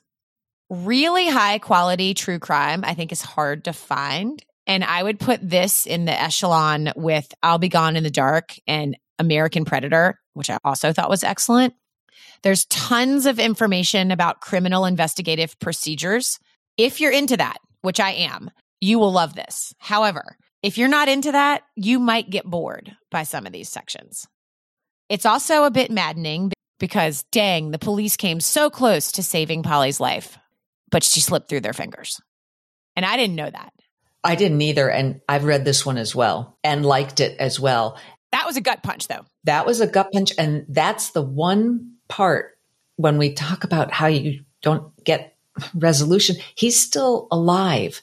Really 0.70 1.28
high 1.28 1.59
quality 1.59 2.13
true 2.13 2.39
crime, 2.39 2.84
I 2.84 2.93
think, 2.93 3.11
is 3.11 3.22
hard 3.22 3.65
to 3.65 3.74
find. 3.74 4.43
And 4.65 4.84
I 4.84 5.01
would 5.01 5.20
put 5.20 5.39
this 5.41 5.86
in 5.86 6.05
the 6.05 6.20
echelon 6.20 6.91
with 6.95 7.34
I'll 7.41 7.57
Be 7.57 7.70
Gone 7.70 7.95
in 7.95 8.03
the 8.03 8.11
Dark 8.11 8.55
and 8.68 8.97
American 9.18 9.65
Predator, 9.65 10.20
which 10.34 10.49
I 10.49 10.57
also 10.63 10.91
thought 10.91 11.09
was 11.09 11.24
excellent. 11.24 11.74
There's 12.43 12.65
tons 12.65 13.26
of 13.26 13.39
information 13.39 14.11
about 14.11 14.41
criminal 14.41 14.86
investigative 14.86 15.57
procedures. 15.59 16.39
If 16.78 16.99
you're 16.99 17.11
into 17.11 17.38
that, 17.38 17.57
which 17.82 17.99
I 17.99 18.11
am, 18.11 18.51
you 18.80 18.99
will 18.99 19.11
love 19.11 19.34
this. 19.34 19.74
However, 19.80 20.38
if 20.68 20.78
you're 20.78 20.89
not 20.89 21.07
into 21.07 21.32
that, 21.32 21.63
you 21.78 21.97
might 21.97 22.30
get 22.30 22.43
bored 22.43 22.93
by 23.09 23.24
some 23.24 23.45
of 23.45 23.53
these 23.53 23.70
sections. 23.70 24.28
It's 25.07 25.26
also 25.26 25.63
a 25.63 25.72
bit 25.72 25.89
maddening 25.89 26.51
because, 26.78 27.24
dang, 27.32 27.72
the 27.72 27.80
police 27.80 28.18
came 28.18 28.41
so 28.41 28.70
close 28.70 29.13
to 29.13 29.24
saving 29.24 29.63
Polly's 29.63 30.01
life, 30.01 30.38
but 30.91 31.05
she 31.05 31.22
slipped 31.22 31.47
through 31.47 31.61
their 31.61 31.72
fingers. 31.72 32.20
And 32.97 33.05
I 33.05 33.15
didn't 33.15 33.38
know 33.38 33.49
that. 33.49 33.72
I 34.26 34.36
didn't 34.36 34.61
either. 34.61 34.91
And 34.91 35.22
I've 35.30 35.45
read 35.45 35.63
this 35.63 35.86
one 35.86 35.97
as 35.97 36.13
well 36.13 36.57
and 36.65 36.86
liked 36.86 37.22
it 37.22 37.39
as 37.39 37.57
well. 37.61 37.97
That 38.34 38.45
was 38.45 38.57
a 38.57 38.61
gut 38.61 38.84
punch, 38.84 39.07
though. 39.07 39.24
That 39.45 39.65
was 39.65 39.80
a 39.80 39.88
gut 39.88 40.11
punch. 40.11 40.34
And 40.38 40.65
that's 40.68 41.11
the 41.11 41.22
one 41.22 41.93
part 42.09 42.57
when 42.97 43.18
we 43.18 43.32
talk 43.32 43.63
about 43.63 43.93
how 43.93 44.07
you 44.07 44.43
don't 44.61 44.91
get 45.05 45.34
resolution. 45.74 46.36
He's 46.55 46.78
still 46.78 47.30
alive. 47.32 48.01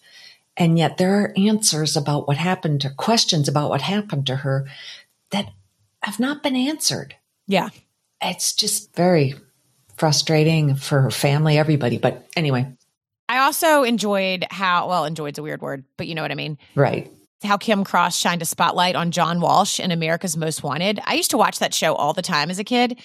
And 0.56 0.78
yet 0.78 0.98
there 0.98 1.20
are 1.20 1.34
answers 1.36 1.96
about 1.96 2.28
what 2.28 2.36
happened 2.36 2.80
to 2.82 2.90
questions 2.90 3.48
about 3.48 3.70
what 3.70 3.82
happened 3.82 4.26
to 4.28 4.36
her 4.36 4.66
that 5.30 5.48
have 6.02 6.20
not 6.20 6.42
been 6.42 6.56
answered. 6.56 7.16
Yeah. 7.46 7.70
It's 8.22 8.54
just 8.54 8.94
very 8.94 9.34
frustrating 9.96 10.76
for 10.76 11.00
her 11.02 11.10
family, 11.10 11.58
everybody. 11.58 11.98
But 11.98 12.26
anyway. 12.36 12.72
I 13.28 13.38
also 13.38 13.82
enjoyed 13.82 14.46
how, 14.50 14.88
well, 14.88 15.06
enjoyed's 15.06 15.38
a 15.38 15.42
weird 15.42 15.62
word, 15.62 15.84
but 15.96 16.06
you 16.06 16.14
know 16.14 16.22
what 16.22 16.30
I 16.30 16.36
mean. 16.36 16.58
Right. 16.74 17.10
How 17.42 17.56
Kim 17.56 17.84
Cross 17.84 18.16
shined 18.16 18.42
a 18.42 18.46
spotlight 18.46 18.96
on 18.96 19.10
John 19.10 19.40
Walsh 19.40 19.80
in 19.80 19.90
America's 19.90 20.36
Most 20.36 20.62
Wanted. 20.62 21.00
I 21.04 21.14
used 21.14 21.30
to 21.32 21.38
watch 21.38 21.58
that 21.58 21.74
show 21.74 21.94
all 21.94 22.12
the 22.12 22.22
time 22.22 22.50
as 22.50 22.58
a 22.58 22.64
kid. 22.64 22.98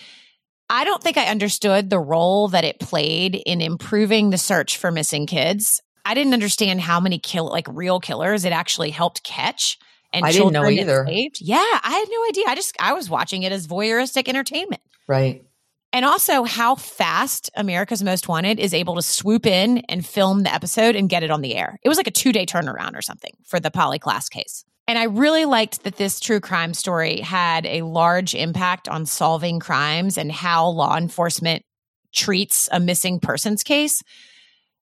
I 0.69 0.83
don't 0.83 1.01
think 1.01 1.17
I 1.17 1.25
understood 1.25 1.89
the 1.89 1.99
role 1.99 2.47
that 2.49 2.63
it 2.63 2.79
played 2.79 3.35
in 3.35 3.59
improving 3.59 4.29
the 4.29 4.37
search 4.37 4.77
for 4.77 4.91
missing 4.91 5.25
kids. 5.25 5.81
I 6.05 6.13
didn't 6.13 6.33
understand 6.33 6.81
how 6.81 6.99
many 6.99 7.19
kill 7.19 7.49
like 7.49 7.67
real 7.69 7.99
killers 7.99 8.45
it 8.45 8.51
actually 8.51 8.89
helped 8.89 9.23
catch. 9.23 9.77
And 10.11 10.25
I 10.25 10.31
didn't 10.31 10.53
know 10.53 10.67
either. 10.67 11.05
Yeah, 11.39 11.57
I 11.57 11.91
had 11.91 12.07
no 12.09 12.27
idea. 12.27 12.45
I 12.47 12.55
just 12.55 12.75
I 12.79 12.93
was 12.93 13.09
watching 13.09 13.43
it 13.43 13.51
as 13.51 13.67
voyeuristic 13.67 14.27
entertainment. 14.27 14.81
Right. 15.07 15.43
And 15.91 16.05
also 16.05 16.43
how 16.43 16.75
fast 16.75 17.49
America's 17.55 18.03
Most 18.03 18.27
Wanted 18.27 18.59
is 18.59 18.73
able 18.73 18.95
to 18.95 19.01
swoop 19.01 19.45
in 19.45 19.79
and 19.89 20.05
film 20.05 20.43
the 20.43 20.53
episode 20.53 20.95
and 20.95 21.09
get 21.09 21.23
it 21.23 21.31
on 21.31 21.41
the 21.41 21.55
air. 21.55 21.79
It 21.83 21.89
was 21.89 21.97
like 21.97 22.07
a 22.07 22.11
two 22.11 22.31
day 22.31 22.45
turnaround 22.45 22.95
or 22.95 23.01
something 23.01 23.33
for 23.45 23.59
the 23.59 23.71
Polly 23.71 23.99
Klaas 23.99 24.29
case. 24.29 24.63
And 24.87 24.97
I 24.97 25.03
really 25.03 25.45
liked 25.45 25.83
that 25.83 25.97
this 25.97 26.19
true 26.19 26.39
crime 26.39 26.73
story 26.73 27.19
had 27.19 27.65
a 27.67 27.83
large 27.83 28.33
impact 28.33 28.89
on 28.89 29.05
solving 29.05 29.59
crimes 29.59 30.17
and 30.17 30.31
how 30.31 30.67
law 30.67 30.97
enforcement 30.97 31.63
treats 32.11 32.67
a 32.71 32.79
missing 32.79 33.19
persons 33.19 33.61
case. 33.61 34.01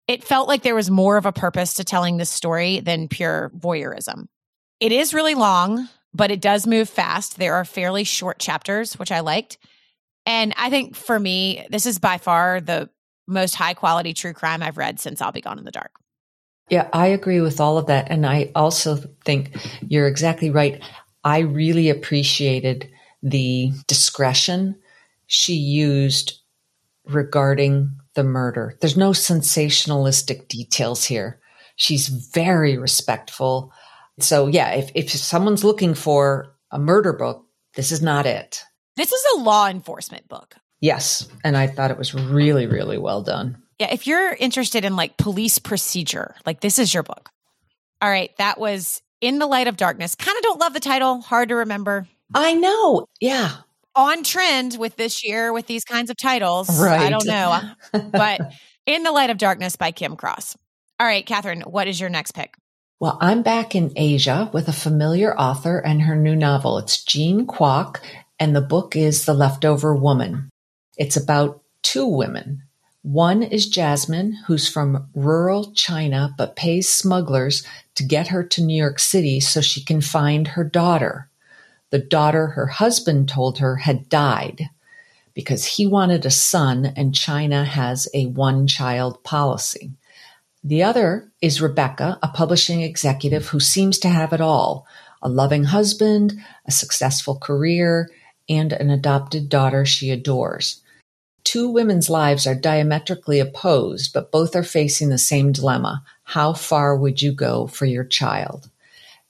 It 0.07 0.23
felt 0.23 0.47
like 0.47 0.63
there 0.63 0.75
was 0.75 0.91
more 0.91 1.17
of 1.17 1.25
a 1.25 1.31
purpose 1.31 1.75
to 1.75 1.83
telling 1.83 2.17
this 2.17 2.29
story 2.29 2.79
than 2.79 3.07
pure 3.07 3.51
voyeurism. 3.57 4.25
It 4.79 4.91
is 4.91 5.13
really 5.13 5.35
long, 5.35 5.87
but 6.13 6.31
it 6.31 6.41
does 6.41 6.67
move 6.67 6.89
fast. 6.89 7.37
There 7.37 7.55
are 7.55 7.65
fairly 7.65 8.03
short 8.03 8.39
chapters, 8.39 8.99
which 8.99 9.11
I 9.11 9.21
liked. 9.21 9.57
And 10.25 10.53
I 10.57 10.69
think 10.69 10.95
for 10.95 11.19
me, 11.19 11.65
this 11.69 11.85
is 11.85 11.99
by 11.99 12.17
far 12.17 12.59
the 12.59 12.89
most 13.27 13.55
high 13.55 13.73
quality 13.73 14.13
true 14.13 14.33
crime 14.33 14.61
I've 14.61 14.77
read 14.77 14.99
since 14.99 15.21
I'll 15.21 15.31
Be 15.31 15.41
Gone 15.41 15.57
in 15.57 15.65
the 15.65 15.71
Dark. 15.71 15.91
Yeah, 16.69 16.89
I 16.93 17.07
agree 17.07 17.41
with 17.41 17.59
all 17.59 17.77
of 17.77 17.87
that. 17.87 18.09
And 18.09 18.25
I 18.25 18.51
also 18.55 18.97
think 19.25 19.55
you're 19.87 20.07
exactly 20.07 20.49
right. 20.49 20.81
I 21.23 21.39
really 21.39 21.89
appreciated 21.89 22.89
the 23.21 23.71
discretion 23.87 24.75
she 25.27 25.53
used 25.53 26.39
regarding 27.05 27.91
the 28.15 28.23
murder. 28.23 28.77
There's 28.79 28.97
no 28.97 29.11
sensationalistic 29.11 30.47
details 30.47 31.03
here. 31.03 31.39
She's 31.75 32.07
very 32.07 32.77
respectful. 32.77 33.73
So, 34.19 34.47
yeah, 34.47 34.71
if, 34.71 34.91
if 34.93 35.09
someone's 35.09 35.63
looking 35.63 35.95
for 35.95 36.55
a 36.71 36.79
murder 36.79 37.13
book, 37.13 37.45
this 37.75 37.91
is 37.91 38.01
not 38.01 38.25
it. 38.25 38.63
This 38.95 39.11
is 39.11 39.25
a 39.35 39.41
law 39.41 39.67
enforcement 39.67 40.27
book. 40.27 40.55
Yes. 40.79 41.27
And 41.43 41.57
I 41.57 41.67
thought 41.67 41.91
it 41.91 41.97
was 41.97 42.13
really, 42.13 42.67
really 42.67 42.97
well 42.97 43.23
done. 43.23 43.57
Yeah. 43.79 43.91
If 43.91 44.05
you're 44.05 44.33
interested 44.33 44.85
in 44.85 44.95
like 44.95 45.17
police 45.17 45.57
procedure, 45.57 46.35
like 46.45 46.61
this 46.61 46.77
is 46.77 46.93
your 46.93 47.03
book. 47.03 47.29
All 48.01 48.09
right. 48.09 48.29
That 48.37 48.59
was 48.59 49.01
In 49.21 49.39
the 49.39 49.47
Light 49.47 49.67
of 49.67 49.77
Darkness. 49.77 50.13
Kind 50.13 50.37
of 50.37 50.43
don't 50.43 50.59
love 50.59 50.73
the 50.73 50.79
title. 50.79 51.21
Hard 51.21 51.49
to 51.49 51.55
remember. 51.55 52.07
I 52.35 52.53
know. 52.53 53.07
Yeah. 53.19 53.51
On 53.95 54.23
trend 54.23 54.77
with 54.77 54.95
this 54.95 55.23
year 55.23 55.53
with 55.53 55.67
these 55.67 55.83
kinds 55.83 56.09
of 56.09 56.17
titles. 56.17 56.79
Right. 56.79 56.99
I 56.99 57.09
don't 57.09 57.25
know. 57.25 57.61
but 58.11 58.41
In 58.85 59.03
the 59.03 59.11
Light 59.11 59.29
of 59.29 59.37
Darkness 59.37 59.75
by 59.75 59.91
Kim 59.91 60.15
Cross. 60.15 60.57
All 60.99 61.07
right, 61.07 61.25
Catherine, 61.25 61.61
what 61.61 61.87
is 61.87 61.99
your 61.99 62.09
next 62.09 62.31
pick? 62.31 62.55
Well, 62.99 63.17
I'm 63.19 63.43
back 63.43 63.75
in 63.75 63.91
Asia 63.95 64.49
with 64.53 64.67
a 64.67 64.73
familiar 64.73 65.37
author 65.37 65.79
and 65.79 66.03
her 66.03 66.15
new 66.15 66.35
novel. 66.35 66.77
It's 66.77 67.03
Jean 67.03 67.45
Kwok, 67.45 67.97
and 68.39 68.55
the 68.55 68.61
book 68.61 68.95
is 68.95 69.25
The 69.25 69.33
Leftover 69.33 69.93
Woman. 69.93 70.49
It's 70.97 71.17
about 71.17 71.61
two 71.81 72.07
women. 72.07 72.63
One 73.01 73.43
is 73.43 73.67
Jasmine, 73.67 74.37
who's 74.47 74.69
from 74.69 75.09
rural 75.13 75.73
China 75.73 76.33
but 76.37 76.55
pays 76.55 76.87
smugglers 76.87 77.67
to 77.95 78.05
get 78.05 78.29
her 78.29 78.43
to 78.43 78.63
New 78.63 78.77
York 78.77 78.99
City 78.99 79.41
so 79.41 79.59
she 79.59 79.83
can 79.83 79.99
find 79.99 80.47
her 80.49 80.63
daughter. 80.63 81.29
The 81.93 81.99
daughter 81.99 82.47
her 82.47 82.65
husband 82.65 83.29
told 83.29 83.59
her 83.59 83.75
had 83.75 84.09
died 84.09 84.71
because 85.35 85.63
he 85.63 85.85
wanted 85.85 86.25
a 86.25 86.31
son 86.31 86.87
and 86.95 87.13
China 87.13 87.63
has 87.63 88.07
a 88.15 88.25
one 88.25 88.65
child 88.65 89.23
policy. 89.23 89.91
The 90.63 90.81
other 90.81 91.31
is 91.39 91.61
Rebecca, 91.61 92.17
a 92.23 92.29
publishing 92.29 92.81
executive 92.81 93.49
who 93.49 93.59
seems 93.59 93.99
to 93.99 94.09
have 94.09 94.33
it 94.33 94.41
all 94.41 94.87
a 95.21 95.29
loving 95.29 95.65
husband, 95.65 96.33
a 96.65 96.71
successful 96.71 97.37
career, 97.37 98.09
and 98.49 98.73
an 98.73 98.89
adopted 98.89 99.47
daughter 99.47 99.85
she 99.85 100.09
adores. 100.09 100.81
Two 101.43 101.69
women's 101.69 102.09
lives 102.09 102.47
are 102.47 102.55
diametrically 102.55 103.39
opposed, 103.39 104.13
but 104.13 104.31
both 104.31 104.55
are 104.55 104.63
facing 104.63 105.09
the 105.09 105.19
same 105.19 105.51
dilemma. 105.51 106.03
How 106.23 106.53
far 106.53 106.97
would 106.97 107.21
you 107.21 107.33
go 107.33 107.67
for 107.67 107.85
your 107.85 108.03
child? 108.03 108.71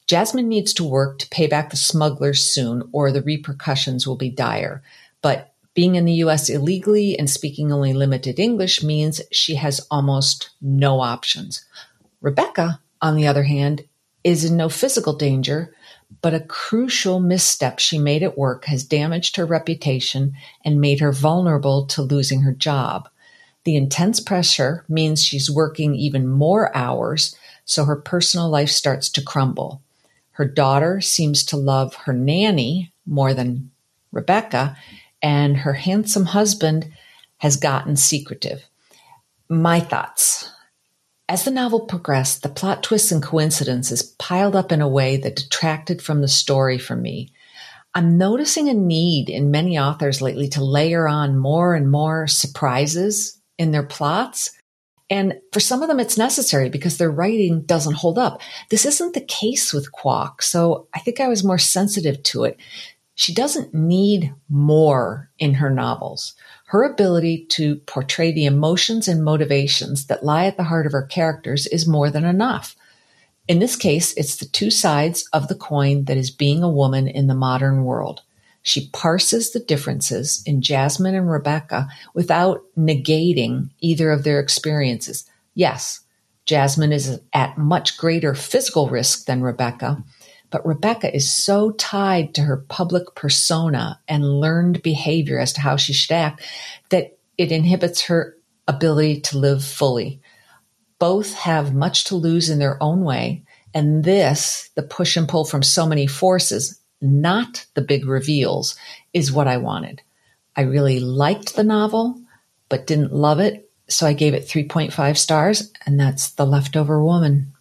Jasmine 0.08 0.50
needs 0.50 0.74
to 0.74 0.84
work 0.84 1.20
to 1.20 1.30
pay 1.30 1.48
back 1.48 1.70
the 1.70 1.78
smugglers 1.78 2.44
soon, 2.44 2.90
or 2.92 3.12
the 3.12 3.22
repercussions 3.22 4.06
will 4.06 4.18
be 4.18 4.30
dire. 4.30 4.84
But 5.22 5.54
being 5.74 5.96
in 5.96 6.06
the 6.06 6.14
US 6.26 6.50
illegally 6.50 7.18
and 7.18 7.30
speaking 7.30 7.72
only 7.72 7.94
limited 7.94 8.40
English 8.40 8.84
means 8.84 9.22
she 9.32 9.56
has 9.56 9.86
almost 9.90 10.52
no 10.62 11.00
options. 11.00 11.66
Rebecca, 12.22 12.80
on 13.02 13.16
the 13.16 13.28
other 13.28 13.44
hand, 13.44 13.86
is 14.24 14.46
in 14.46 14.56
no 14.56 14.70
physical 14.70 15.14
danger, 15.14 15.74
but 16.22 16.34
a 16.34 16.40
crucial 16.40 17.20
misstep 17.20 17.80
she 17.80 17.98
made 17.98 18.24
at 18.24 18.38
work 18.38 18.66
has 18.66 18.84
damaged 18.84 19.36
her 19.36 19.46
reputation 19.46 20.34
and 20.64 20.80
made 20.80 21.00
her 21.00 21.12
vulnerable 21.12 21.86
to 21.88 22.02
losing 22.02 22.42
her 22.42 22.54
job. 22.54 23.10
The 23.64 23.76
intense 23.76 24.20
pressure 24.20 24.86
means 24.88 25.24
she's 25.24 25.50
working 25.50 25.96
even 25.96 26.28
more 26.28 26.76
hours, 26.76 27.36
so 27.66 27.86
her 27.86 27.96
personal 27.96 28.50
life 28.50 28.70
starts 28.70 29.10
to 29.10 29.24
crumble. 29.24 29.82
Her 30.34 30.46
daughter 30.46 31.02
seems 31.02 31.44
to 31.46 31.58
love 31.58 31.96
her 31.96 32.14
nanny 32.14 32.94
more 33.06 33.34
than 33.34 33.72
Rebecca, 34.12 34.76
and 35.22 35.58
her 35.58 35.74
handsome 35.74 36.26
husband 36.26 36.92
has 37.38 37.58
gotten 37.58 37.96
secretive. 37.96 38.64
My 39.50 39.80
thoughts. 39.80 40.50
As 41.30 41.46
the 41.46 41.52
novel 41.52 41.82
progressed, 41.82 42.44
the 42.44 42.50
plot 42.50 42.84
twists 42.84 43.12
and 43.12 43.24
coincidences 43.24 44.04
piled 44.04 44.56
up 44.56 44.72
in 44.72 44.82
a 44.82 44.88
way 44.88 45.18
that 45.18 45.36
detracted 45.36 46.02
from 46.02 46.22
the 46.22 46.28
story 46.28 46.78
for 46.78 46.96
me. 46.96 47.32
I'm 47.96 48.18
noticing 48.18 48.70
a 48.70 48.74
need 48.74 49.30
in 49.30 49.52
many 49.52 49.78
authors 49.78 50.22
lately 50.22 50.50
to 50.50 50.64
layer 50.64 51.08
on 51.08 51.38
more 51.38 51.76
and 51.76 51.90
more 51.90 52.28
surprises 52.28 53.40
in 53.58 53.72
their 53.72 53.84
plots. 53.84 54.52
And 55.10 55.40
for 55.52 55.60
some 55.60 55.82
of 55.82 55.90
them, 55.90 56.00
it's 56.00 56.18
necessary 56.18 56.70
because 56.70 56.98
their 56.98 57.12
writing 57.12 57.64
doesn't 57.64 57.96
hold 57.96 58.18
up. 58.18 58.42
This 58.70 58.86
isn't 58.86 59.14
the 59.14 59.22
case 59.22 59.74
with 59.74 59.92
Kwok, 59.92 60.42
so 60.42 60.88
I 60.94 61.00
think 61.00 61.20
I 61.20 61.28
was 61.28 61.44
more 61.44 61.58
sensitive 61.58 62.24
to 62.24 62.46
it. 62.46 62.58
She 63.16 63.34
doesn't 63.34 63.74
need 63.74 64.34
more 64.50 65.30
in 65.38 65.56
her 65.56 65.70
novels. 65.70 66.34
Her 66.68 66.84
ability 66.84 67.46
to 67.50 67.76
portray 67.86 68.32
the 68.32 68.46
emotions 68.46 69.08
and 69.08 69.24
motivations 69.24 70.08
that 70.08 70.26
lie 70.26 70.46
at 70.46 70.58
the 70.58 70.64
heart 70.64 70.88
of 70.88 70.94
her 70.94 71.06
characters 71.06 71.68
is 71.68 71.88
more 71.88 72.10
than 72.10 72.26
enough. 72.26 72.76
In 73.48 73.60
this 73.60 73.76
case, 73.76 74.14
it's 74.14 74.38
the 74.38 74.46
two 74.46 74.72
sides 74.72 75.28
of 75.34 75.48
the 75.48 75.56
coin 75.56 76.06
that 76.06 76.18
is 76.18 76.32
being 76.32 76.64
a 76.64 76.70
woman 76.70 77.08
in 77.08 77.28
the 77.28 77.36
modern 77.36 77.84
world. 77.84 78.22
She 78.64 78.90
parses 78.90 79.52
the 79.52 79.60
differences 79.60 80.42
in 80.46 80.62
Jasmine 80.62 81.16
and 81.16 81.30
Rebecca 81.30 81.88
without 82.14 82.62
negating 82.78 83.70
either 83.82 84.10
of 84.12 84.24
their 84.24 84.40
experiences. 84.40 85.30
Yes, 85.54 86.00
Jasmine 86.46 86.92
is 86.92 87.20
at 87.34 87.58
much 87.58 87.98
greater 87.98 88.34
physical 88.34 88.90
risk 88.90 89.26
than 89.26 89.44
Rebecca, 89.44 90.04
but 90.50 90.66
Rebecca 90.66 91.14
is 91.14 91.34
so 91.34 91.72
tied 91.72 92.36
to 92.36 92.42
her 92.44 92.58
public 92.58 93.16
persona 93.16 94.00
and 94.08 94.40
learned 94.40 94.82
behavior 94.82 95.40
as 95.40 95.54
to 95.54 95.62
how 95.62 95.78
she 95.78 95.94
should 95.94 96.14
act 96.14 96.42
that 96.90 97.18
it 97.38 97.52
inhibits 97.52 98.02
her 98.04 98.38
ability 98.68 99.22
to 99.22 99.38
live 99.38 99.64
fully. 99.64 100.22
Both 101.00 101.34
have 101.34 101.74
much 101.74 102.06
to 102.06 102.16
lose 102.16 102.50
in 102.50 102.60
their 102.60 102.82
own 102.82 103.02
way. 103.04 103.44
And 103.74 104.04
this, 104.04 104.70
the 104.76 104.84
push 104.84 105.18
and 105.18 105.28
pull 105.28 105.44
from 105.44 105.64
so 105.64 105.86
many 105.86 106.08
forces, 106.08 106.80
not 107.04 107.66
the 107.74 107.82
big 107.82 108.06
reveals, 108.06 108.76
is 109.14 109.32
what 109.32 109.48
I 109.48 109.58
wanted. 109.58 110.02
I 110.56 110.62
really 110.62 111.00
liked 111.00 111.56
the 111.56 111.64
novel, 111.64 112.22
but 112.70 112.88
didn't 112.88 113.14
love 113.14 113.40
it. 113.40 113.70
So 113.90 114.08
I 114.08 114.14
gave 114.14 114.34
it 114.34 114.48
3.5 114.48 115.18
stars, 115.18 115.72
and 115.86 116.00
that's 116.00 116.32
The 116.32 116.46
Leftover 116.46 117.04
Woman. 117.04 117.54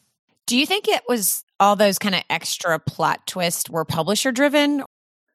Do 0.47 0.57
you 0.57 0.66
think 0.66 0.88
it 0.88 1.03
was 1.09 1.45
all 1.59 1.76
those 1.76 1.99
kind 1.99 2.14
of 2.14 2.22
extra 2.30 2.78
plot 2.78 3.26
twists 3.26 3.68
were 3.68 3.84
publisher 3.84 4.32
driven? 4.32 4.84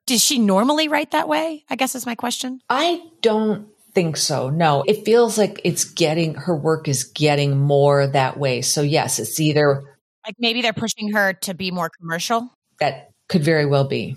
Does 0.05 0.23
she 0.23 0.39
normally 0.39 0.87
write 0.87 1.11
that 1.11 1.27
way? 1.27 1.65
I 1.69 1.75
guess 1.75 1.95
is 1.95 2.05
my 2.05 2.15
question. 2.15 2.61
I 2.69 3.01
don't 3.21 3.67
think 3.93 4.15
so. 4.15 4.49
No, 4.49 4.83
it 4.87 5.05
feels 5.05 5.37
like 5.37 5.59
it's 5.63 5.83
getting 5.83 6.35
her 6.35 6.55
work 6.55 6.87
is 6.87 7.03
getting 7.03 7.57
more 7.57 8.07
that 8.07 8.37
way. 8.37 8.61
So 8.61 8.81
yes, 8.81 9.19
it's 9.19 9.39
either 9.39 9.83
like 10.25 10.35
maybe 10.39 10.61
they're 10.61 10.73
pushing 10.73 11.13
her 11.13 11.33
to 11.33 11.53
be 11.53 11.71
more 11.71 11.89
commercial. 11.89 12.53
That 12.79 13.11
could 13.29 13.43
very 13.43 13.65
well 13.65 13.85
be. 13.85 14.15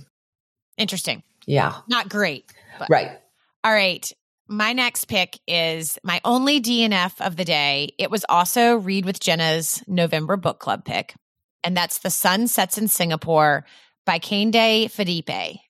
Interesting. 0.77 1.23
Yeah. 1.47 1.77
Not 1.89 2.09
great. 2.09 2.53
But. 2.79 2.89
Right. 2.91 3.19
All 3.65 3.73
right. 3.73 4.11
My 4.49 4.73
next 4.73 5.05
pick 5.05 5.39
is 5.47 5.97
my 6.03 6.21
only 6.25 6.61
DNF 6.61 7.25
of 7.25 7.37
the 7.37 7.45
day. 7.45 7.91
It 7.99 8.11
was 8.11 8.25
also 8.29 8.75
Read 8.77 9.05
with 9.05 9.21
Jenna's 9.21 9.81
November 9.87 10.37
book 10.37 10.59
club 10.59 10.85
pick, 10.85 11.15
and 11.63 11.77
that's 11.77 11.99
The 11.99 12.11
Sun 12.11 12.49
Sets 12.49 12.77
in 12.77 12.89
Singapore 12.89 13.65
by 14.05 14.19
Kehinde 14.19 14.87
Fadipe. 14.87 15.61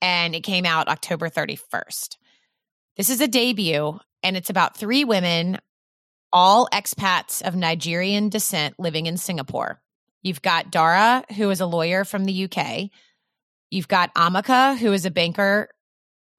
And 0.00 0.34
it 0.34 0.40
came 0.44 0.64
out 0.64 0.88
October 0.88 1.28
31st. 1.28 2.16
This 2.96 3.10
is 3.10 3.20
a 3.20 3.28
debut, 3.28 4.00
and 4.22 4.34
it's 4.34 4.48
about 4.48 4.78
three 4.78 5.04
women, 5.04 5.58
all 6.32 6.68
expats 6.72 7.42
of 7.42 7.54
Nigerian 7.54 8.30
descent 8.30 8.76
living 8.78 9.04
in 9.04 9.18
Singapore. 9.18 9.81
You've 10.22 10.42
got 10.42 10.70
Dara, 10.70 11.24
who 11.36 11.50
is 11.50 11.60
a 11.60 11.66
lawyer 11.66 12.04
from 12.04 12.24
the 12.24 12.44
UK. 12.44 12.90
You've 13.70 13.88
got 13.88 14.14
Amaka, 14.14 14.76
who 14.76 14.92
is 14.92 15.04
a 15.04 15.10
banker 15.10 15.68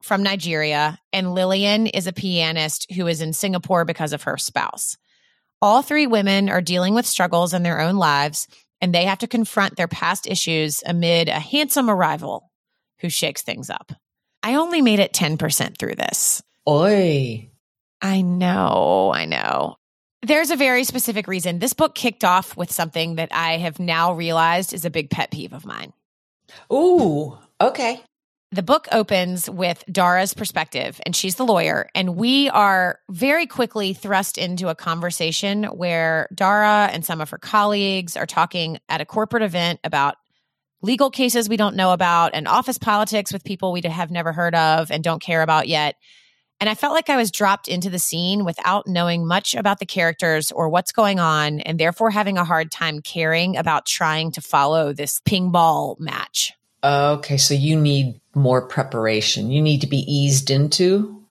from 0.01 0.23
Nigeria. 0.23 0.99
And 1.11 1.33
Lillian 1.33 1.87
is 1.87 2.07
a 2.07 2.13
pianist 2.13 2.91
who 2.91 3.07
is 3.07 3.21
in 3.21 3.33
Singapore 3.33 3.85
because 3.85 4.13
of 4.13 4.23
her 4.23 4.37
spouse. 4.37 4.97
All 5.61 5.81
three 5.81 6.07
women 6.07 6.49
are 6.49 6.61
dealing 6.61 6.93
with 6.93 7.05
struggles 7.05 7.53
in 7.53 7.63
their 7.63 7.79
own 7.79 7.95
lives, 7.95 8.47
and 8.81 8.93
they 8.93 9.05
have 9.05 9.19
to 9.19 9.27
confront 9.27 9.77
their 9.77 9.87
past 9.87 10.27
issues 10.27 10.83
amid 10.85 11.29
a 11.29 11.39
handsome 11.39 11.89
arrival 11.89 12.51
who 12.99 13.09
shakes 13.09 13.41
things 13.41 13.69
up. 13.69 13.93
I 14.43 14.55
only 14.55 14.81
made 14.81 14.99
it 14.99 15.13
10% 15.13 15.77
through 15.77 15.95
this. 15.95 16.43
Oi. 16.67 17.49
I 18.01 18.21
know, 18.21 19.11
I 19.13 19.23
know. 19.23 19.77
There's 20.23 20.51
a 20.51 20.55
very 20.55 20.85
specific 20.85 21.27
reason. 21.27 21.59
This 21.59 21.73
book 21.73 21.95
kicked 21.95 22.23
off 22.23 22.55
with 22.55 22.71
something 22.71 23.15
that 23.15 23.27
I 23.33 23.57
have 23.57 23.77
now 23.77 24.13
realized 24.13 24.73
is 24.73 24.85
a 24.85 24.89
big 24.89 25.09
pet 25.09 25.31
peeve 25.31 25.51
of 25.51 25.65
mine. 25.65 25.91
Ooh, 26.71 27.37
okay. 27.59 28.01
The 28.53 28.63
book 28.63 28.87
opens 28.93 29.49
with 29.49 29.83
Dara's 29.91 30.33
perspective, 30.33 31.01
and 31.05 31.13
she's 31.13 31.35
the 31.35 31.45
lawyer. 31.45 31.89
And 31.93 32.15
we 32.15 32.49
are 32.49 32.99
very 33.09 33.47
quickly 33.47 33.93
thrust 33.93 34.37
into 34.37 34.69
a 34.69 34.75
conversation 34.75 35.65
where 35.65 36.29
Dara 36.33 36.89
and 36.93 37.03
some 37.03 37.19
of 37.19 37.31
her 37.31 37.37
colleagues 37.37 38.15
are 38.15 38.25
talking 38.25 38.79
at 38.87 39.01
a 39.01 39.05
corporate 39.05 39.43
event 39.43 39.81
about 39.83 40.15
legal 40.81 41.09
cases 41.09 41.49
we 41.49 41.57
don't 41.57 41.75
know 41.75 41.91
about 41.91 42.31
and 42.33 42.47
office 42.47 42.77
politics 42.77 43.33
with 43.33 43.43
people 43.43 43.73
we 43.73 43.81
have 43.81 44.11
never 44.11 44.31
heard 44.31 44.55
of 44.55 44.89
and 44.89 45.03
don't 45.03 45.21
care 45.21 45.41
about 45.41 45.67
yet. 45.67 45.95
And 46.63 46.69
I 46.69 46.75
felt 46.75 46.93
like 46.93 47.09
I 47.09 47.17
was 47.17 47.29
dropped 47.29 47.67
into 47.67 47.89
the 47.89 47.99
scene 47.99 48.45
without 48.45 48.87
knowing 48.87 49.27
much 49.27 49.53
about 49.53 49.79
the 49.79 49.85
characters 49.85 50.49
or 50.49 50.69
what's 50.69 50.93
going 50.93 51.19
on, 51.19 51.59
and 51.59 51.77
therefore 51.77 52.09
having 52.09 52.37
a 52.37 52.45
hard 52.45 52.71
time 52.71 53.01
caring 53.01 53.57
about 53.57 53.85
trying 53.85 54.31
to 54.31 54.39
follow 54.39 54.93
this 54.93 55.19
ping 55.25 55.51
ball 55.51 55.97
match. 55.99 56.53
Okay, 56.81 57.35
so 57.35 57.53
you 57.53 57.77
need 57.77 58.21
more 58.33 58.65
preparation. 58.65 59.51
You 59.51 59.61
need 59.61 59.81
to 59.81 59.87
be 59.87 60.09
eased 60.09 60.49
into. 60.49 61.25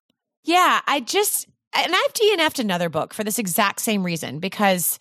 Yeah, 0.45 0.83
I 0.87 1.01
just, 1.01 1.49
and 1.74 1.95
I've 1.95 2.12
DNF'd 2.12 2.61
another 2.61 2.91
book 2.91 3.14
for 3.14 3.24
this 3.24 3.39
exact 3.39 3.80
same 3.80 4.05
reason 4.05 4.39
because 4.39 4.99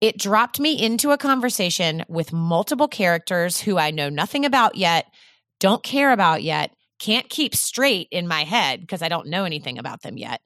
it 0.00 0.16
dropped 0.16 0.58
me 0.58 0.82
into 0.82 1.10
a 1.10 1.18
conversation 1.18 2.06
with 2.08 2.32
multiple 2.32 2.88
characters 2.88 3.60
who 3.60 3.76
I 3.76 3.90
know 3.90 4.08
nothing 4.08 4.46
about 4.46 4.76
yet, 4.76 5.12
don't 5.60 5.82
care 5.82 6.10
about 6.10 6.42
yet, 6.42 6.72
can't 6.98 7.28
keep 7.28 7.54
straight 7.54 8.08
in 8.10 8.28
my 8.28 8.44
head 8.44 8.80
because 8.80 9.02
I 9.02 9.08
don't 9.08 9.28
know 9.28 9.44
anything 9.44 9.78
about 9.78 10.02
them 10.02 10.16
yet, 10.16 10.40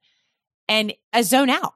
and 0.68 0.92
a 1.12 1.22
zone 1.22 1.50
out. 1.50 1.74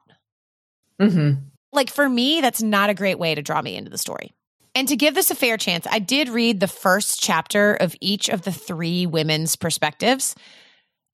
Mm-hmm. 1.01 1.41
Like 1.71 1.89
for 1.89 2.07
me, 2.07 2.41
that's 2.41 2.61
not 2.61 2.89
a 2.89 2.95
great 2.95 3.19
way 3.19 3.35
to 3.35 3.41
draw 3.41 3.61
me 3.61 3.75
into 3.75 3.91
the 3.91 3.97
story. 3.97 4.33
And 4.73 4.87
to 4.89 4.95
give 4.95 5.15
this 5.15 5.31
a 5.31 5.35
fair 5.35 5.57
chance, 5.57 5.87
I 5.89 5.99
did 5.99 6.29
read 6.29 6.59
the 6.59 6.67
first 6.67 7.19
chapter 7.19 7.73
of 7.73 7.95
each 7.99 8.29
of 8.29 8.43
the 8.43 8.51
three 8.51 9.05
women's 9.07 9.55
perspectives. 9.55 10.35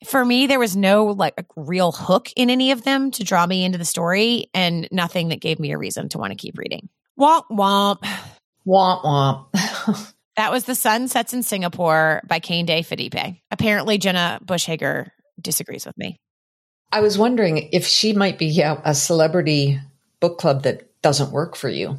For 0.06 0.26
me, 0.26 0.48
there 0.48 0.60
was 0.60 0.76
no 0.76 1.06
like 1.06 1.34
a 1.38 1.46
real 1.56 1.94
hook 1.94 2.30
in 2.36 2.50
any 2.50 2.72
of 2.72 2.84
them 2.84 3.10
to 3.12 3.24
draw 3.24 3.46
me 3.48 3.64
into 3.64 3.78
the 3.78 3.86
story 3.86 4.50
and 4.54 4.88
nothing 4.92 5.30
that 5.30 5.40
gave 5.40 5.60
me 5.60 5.72
a 5.72 5.78
reason 5.78 6.10
to 6.10 6.18
want 6.18 6.32
to 6.32 6.36
keep 6.36 6.58
reading. 6.58 6.90
Womp 7.18 7.44
womp. 7.50 8.04
Womp 8.68 9.04
womp. 9.04 10.10
That 10.36 10.52
was 10.52 10.66
The 10.66 10.76
Sun 10.76 11.10
Sets 11.10 11.34
in 11.34 11.44
Singapore 11.44 12.22
by 12.28 12.40
Kehinde 12.40 12.80
Fadipe. 12.80 13.40
Apparently, 13.52 13.98
Jenna 13.98 14.40
Bush 14.42 14.66
Hager 14.66 15.12
disagrees 15.40 15.86
with 15.86 15.98
me. 15.98 16.20
I 16.92 17.02
was 17.02 17.18
wondering 17.18 17.70
if 17.72 17.86
she 17.86 18.14
might 18.14 18.38
be 18.38 18.48
yeah, 18.48 18.80
a 18.84 18.96
celebrity 18.96 19.80
book 20.20 20.38
club 20.38 20.64
that 20.64 21.02
doesn't 21.02 21.32
work 21.32 21.56
for 21.56 21.70
you. 21.70 21.98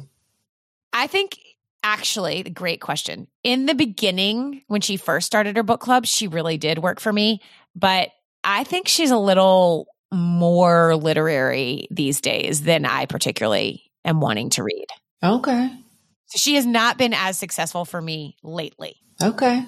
I 0.91 1.07
think 1.07 1.37
actually, 1.83 2.43
great 2.43 2.81
question. 2.81 3.27
In 3.43 3.67
the 3.67 3.75
beginning, 3.75 4.63
when 4.67 4.81
she 4.81 4.97
first 4.97 5.27
started 5.27 5.55
her 5.55 5.63
book 5.63 5.81
club, 5.81 6.05
she 6.05 6.27
really 6.27 6.57
did 6.57 6.79
work 6.79 6.99
for 6.99 7.13
me. 7.13 7.41
But 7.75 8.09
I 8.43 8.63
think 8.63 8.87
she's 8.87 9.11
a 9.11 9.17
little 9.17 9.87
more 10.11 10.95
literary 10.95 11.87
these 11.91 12.21
days 12.21 12.61
than 12.61 12.85
I 12.85 13.05
particularly 13.05 13.91
am 14.03 14.21
wanting 14.21 14.49
to 14.51 14.63
read. 14.63 14.87
Okay. 15.23 15.69
She 16.35 16.55
has 16.55 16.65
not 16.65 16.97
been 16.97 17.13
as 17.13 17.37
successful 17.37 17.85
for 17.85 18.01
me 18.01 18.35
lately. 18.43 18.97
Okay. 19.21 19.65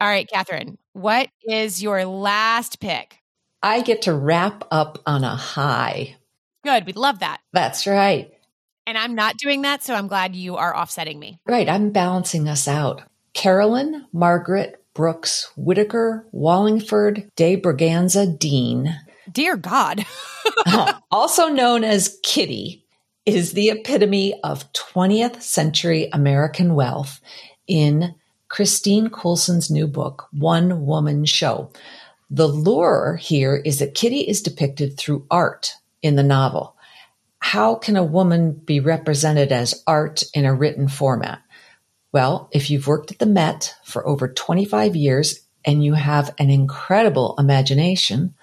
All 0.00 0.08
right, 0.08 0.28
Catherine, 0.28 0.78
what 0.92 1.28
is 1.42 1.82
your 1.82 2.04
last 2.04 2.80
pick? 2.80 3.18
I 3.62 3.82
get 3.82 4.02
to 4.02 4.14
wrap 4.14 4.64
up 4.70 4.98
on 5.06 5.24
a 5.24 5.34
high. 5.34 6.16
Good. 6.64 6.86
We'd 6.86 6.96
love 6.96 7.18
that. 7.20 7.40
That's 7.52 7.86
right. 7.86 8.32
And 8.86 8.96
I'm 8.96 9.14
not 9.14 9.36
doing 9.36 9.62
that, 9.62 9.82
so 9.82 9.94
I'm 9.94 10.06
glad 10.06 10.34
you 10.34 10.56
are 10.56 10.74
offsetting 10.74 11.18
me. 11.18 11.38
Right. 11.46 11.68
I'm 11.68 11.90
balancing 11.90 12.48
us 12.48 12.68
out. 12.68 13.02
Carolyn, 13.34 14.06
Margaret, 14.12 14.82
Brooks, 14.94 15.50
Whitaker, 15.56 16.26
Wallingford, 16.32 17.30
de 17.36 17.60
Braganza, 17.60 18.38
Dean. 18.38 18.96
Dear 19.30 19.56
God. 19.56 20.04
also 21.10 21.48
known 21.48 21.84
as 21.84 22.18
Kitty, 22.22 22.84
is 23.34 23.52
the 23.52 23.68
epitome 23.68 24.40
of 24.42 24.72
20th 24.72 25.42
century 25.42 26.08
American 26.14 26.74
wealth 26.74 27.20
in 27.66 28.14
Christine 28.48 29.10
Coulson's 29.10 29.70
new 29.70 29.86
book, 29.86 30.28
One 30.32 30.86
Woman 30.86 31.26
Show. 31.26 31.70
The 32.30 32.46
lure 32.46 33.16
here 33.16 33.56
is 33.56 33.80
that 33.80 33.94
Kitty 33.94 34.20
is 34.20 34.40
depicted 34.40 34.96
through 34.96 35.26
art 35.30 35.74
in 36.00 36.16
the 36.16 36.22
novel. 36.22 36.74
How 37.40 37.74
can 37.74 37.96
a 37.96 38.02
woman 38.02 38.52
be 38.52 38.80
represented 38.80 39.52
as 39.52 39.82
art 39.86 40.22
in 40.32 40.46
a 40.46 40.54
written 40.54 40.88
format? 40.88 41.42
Well, 42.12 42.48
if 42.50 42.70
you've 42.70 42.86
worked 42.86 43.10
at 43.10 43.18
the 43.18 43.26
Met 43.26 43.74
for 43.84 44.08
over 44.08 44.28
25 44.28 44.96
years 44.96 45.40
and 45.66 45.84
you 45.84 45.92
have 45.92 46.34
an 46.38 46.48
incredible 46.48 47.34
imagination, 47.38 48.34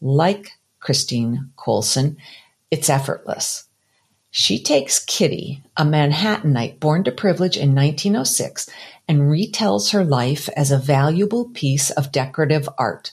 like 0.00 0.50
Christine 0.80 1.52
Coulson, 1.56 2.16
it's 2.72 2.90
effortless. 2.90 3.68
She 4.34 4.62
takes 4.62 4.98
Kitty, 4.98 5.62
a 5.76 5.84
Manhattanite 5.84 6.80
born 6.80 7.04
to 7.04 7.12
privilege 7.12 7.58
in 7.58 7.74
1906, 7.74 8.66
and 9.06 9.20
retells 9.20 9.92
her 9.92 10.04
life 10.04 10.48
as 10.56 10.72
a 10.72 10.78
valuable 10.78 11.50
piece 11.50 11.90
of 11.90 12.10
decorative 12.10 12.66
art. 12.78 13.12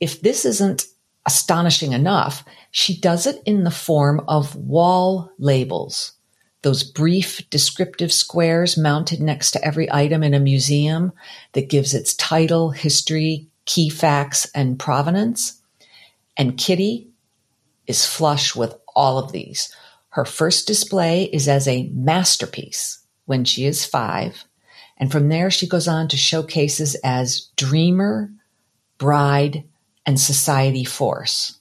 If 0.00 0.20
this 0.20 0.44
isn't 0.44 0.86
astonishing 1.24 1.92
enough, 1.92 2.44
she 2.72 2.98
does 2.98 3.28
it 3.28 3.42
in 3.46 3.62
the 3.62 3.70
form 3.70 4.24
of 4.26 4.56
wall 4.56 5.30
labels, 5.38 6.14
those 6.62 6.82
brief 6.82 7.48
descriptive 7.48 8.12
squares 8.12 8.76
mounted 8.76 9.20
next 9.20 9.52
to 9.52 9.64
every 9.64 9.90
item 9.92 10.24
in 10.24 10.34
a 10.34 10.40
museum 10.40 11.12
that 11.52 11.70
gives 11.70 11.94
its 11.94 12.12
title, 12.14 12.70
history, 12.70 13.46
key 13.66 13.88
facts, 13.88 14.50
and 14.52 14.80
provenance. 14.80 15.62
And 16.36 16.58
Kitty 16.58 17.10
is 17.86 18.04
flush 18.04 18.56
with 18.56 18.74
all 18.96 19.18
of 19.18 19.30
these. 19.30 19.72
Her 20.14 20.24
first 20.24 20.68
display 20.68 21.24
is 21.24 21.48
as 21.48 21.66
a 21.66 21.90
masterpiece 21.92 23.00
when 23.24 23.44
she 23.44 23.66
is 23.66 23.84
five. 23.84 24.44
And 24.96 25.10
from 25.10 25.28
there, 25.28 25.50
she 25.50 25.66
goes 25.66 25.88
on 25.88 26.06
to 26.06 26.16
showcases 26.16 26.94
as 27.02 27.48
dreamer, 27.56 28.30
bride, 28.96 29.64
and 30.06 30.20
society 30.20 30.84
force. 30.84 31.58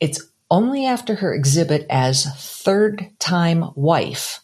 It's 0.00 0.20
only 0.50 0.86
after 0.86 1.14
her 1.14 1.32
exhibit 1.32 1.86
as 1.88 2.24
third 2.36 3.12
time 3.20 3.70
wife 3.76 4.40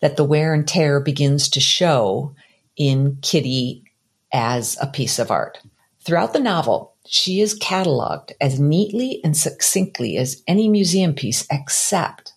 that 0.00 0.18
the 0.18 0.24
wear 0.24 0.52
and 0.52 0.68
tear 0.68 1.00
begins 1.00 1.48
to 1.48 1.60
show 1.60 2.34
in 2.76 3.16
Kitty 3.22 3.84
as 4.30 4.76
a 4.78 4.88
piece 4.88 5.18
of 5.18 5.30
art. 5.30 5.58
Throughout 6.00 6.34
the 6.34 6.38
novel, 6.38 6.96
she 7.06 7.40
is 7.40 7.58
cataloged 7.58 8.32
as 8.42 8.60
neatly 8.60 9.22
and 9.24 9.34
succinctly 9.34 10.18
as 10.18 10.42
any 10.46 10.68
museum 10.68 11.14
piece, 11.14 11.46
except 11.50 12.33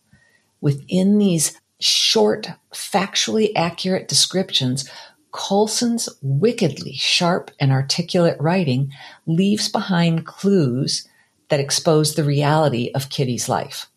within 0.61 1.17
these 1.17 1.59
short, 1.79 2.47
factually 2.73 3.51
accurate 3.55 4.07
descriptions, 4.07 4.89
Coulson's 5.31 6.09
wickedly 6.21 6.93
sharp 6.93 7.51
and 7.59 7.71
articulate 7.71 8.37
writing 8.39 8.91
leaves 9.25 9.69
behind 9.69 10.25
clues 10.25 11.07
that 11.49 11.59
expose 11.59 12.15
the 12.15 12.23
reality 12.23 12.91
of 12.95 13.09
Kitty's 13.09 13.47
life. 13.47 13.87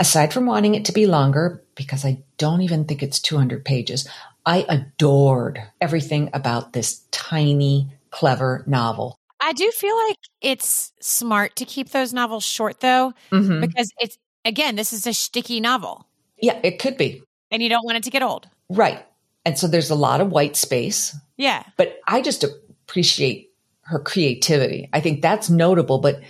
Aside 0.00 0.32
from 0.32 0.46
wanting 0.46 0.74
it 0.74 0.84
to 0.86 0.92
be 0.92 1.06
longer, 1.06 1.62
because 1.74 2.04
I 2.04 2.22
don't 2.36 2.62
even 2.62 2.84
think 2.84 3.02
it's 3.02 3.20
200 3.20 3.64
pages, 3.64 4.08
I 4.46 4.64
adored 4.68 5.62
everything 5.80 6.30
about 6.32 6.72
this 6.72 7.02
tiny, 7.10 7.90
clever 8.10 8.64
novel. 8.66 9.18
I 9.40 9.52
do 9.52 9.70
feel 9.70 9.96
like 10.08 10.18
it's 10.40 10.92
smart 11.00 11.56
to 11.56 11.64
keep 11.64 11.90
those 11.90 12.12
novels 12.12 12.44
short 12.44 12.80
though, 12.80 13.12
mm-hmm. 13.30 13.60
because 13.60 13.92
it's, 13.98 14.18
again, 14.48 14.74
this 14.74 14.92
is 14.92 15.06
a 15.06 15.12
sticky 15.12 15.60
novel. 15.60 16.06
Yeah, 16.40 16.58
it 16.64 16.78
could 16.78 16.96
be. 16.96 17.22
And 17.50 17.62
you 17.62 17.68
don't 17.68 17.84
want 17.84 17.98
it 17.98 18.04
to 18.04 18.10
get 18.10 18.22
old. 18.22 18.48
Right. 18.68 19.04
And 19.44 19.58
so 19.58 19.68
there's 19.68 19.90
a 19.90 19.94
lot 19.94 20.20
of 20.20 20.32
white 20.32 20.56
space. 20.56 21.16
Yeah. 21.36 21.62
But 21.76 22.00
I 22.06 22.20
just 22.20 22.44
appreciate 22.44 23.52
her 23.82 23.98
creativity. 23.98 24.88
I 24.92 25.00
think 25.00 25.22
that's 25.22 25.48
notable. 25.48 25.98
But 25.98 26.20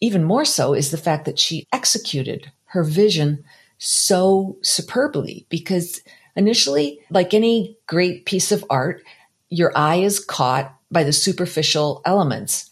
even 0.00 0.24
more 0.24 0.44
so 0.44 0.74
is 0.74 0.90
the 0.90 0.98
fact 0.98 1.24
that 1.26 1.38
she 1.38 1.66
executed 1.72 2.50
her 2.66 2.84
vision 2.84 3.44
so 3.78 4.58
superbly 4.62 5.46
because 5.48 6.00
initially, 6.36 7.00
like 7.10 7.32
any 7.32 7.76
great 7.86 8.26
piece 8.26 8.52
of 8.52 8.64
art, 8.68 9.02
your 9.48 9.72
eye 9.76 9.96
is 9.96 10.20
caught 10.20 10.74
by 10.90 11.04
the 11.04 11.12
superficial 11.12 12.02
elements. 12.04 12.67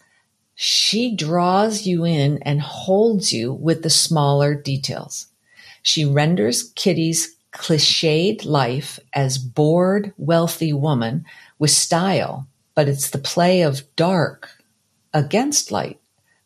She 0.58 1.14
draws 1.14 1.86
you 1.86 2.06
in 2.06 2.38
and 2.42 2.62
holds 2.62 3.30
you 3.30 3.52
with 3.52 3.82
the 3.82 3.90
smaller 3.90 4.54
details. 4.54 5.26
She 5.82 6.06
renders 6.06 6.72
Kitty's 6.74 7.36
cliched 7.52 8.46
life 8.46 8.98
as 9.12 9.36
bored, 9.36 10.14
wealthy 10.16 10.72
woman 10.72 11.26
with 11.58 11.70
style, 11.70 12.48
but 12.74 12.88
it's 12.88 13.10
the 13.10 13.18
play 13.18 13.62
of 13.62 13.82
dark 13.96 14.48
against 15.12 15.70
light 15.70 16.00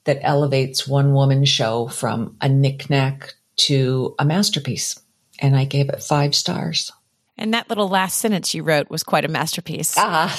that 0.05 0.19
elevates 0.23 0.89
one 0.89 1.13
woman 1.15 1.45
show 1.45 1.87
from 1.87 2.37
a 2.41 2.49
knickknack 2.49 3.35
to 3.57 4.17
a 4.19 4.25
masterpiece. 4.25 4.99
And 5.39 5.57
I 5.57 5.65
gave 5.65 5.89
it 5.89 6.03
five 6.03 6.35
stars. 6.35 6.91
And 7.39 7.55
that 7.55 7.69
little 7.69 7.89
last 7.89 8.19
sentence 8.19 8.55
you 8.55 8.65
wrote 8.65 8.91
was 8.91 9.05
quite 9.05 9.25
a 9.25 9.29
masterpiece. 9.29 9.95
Ah. 9.97 10.31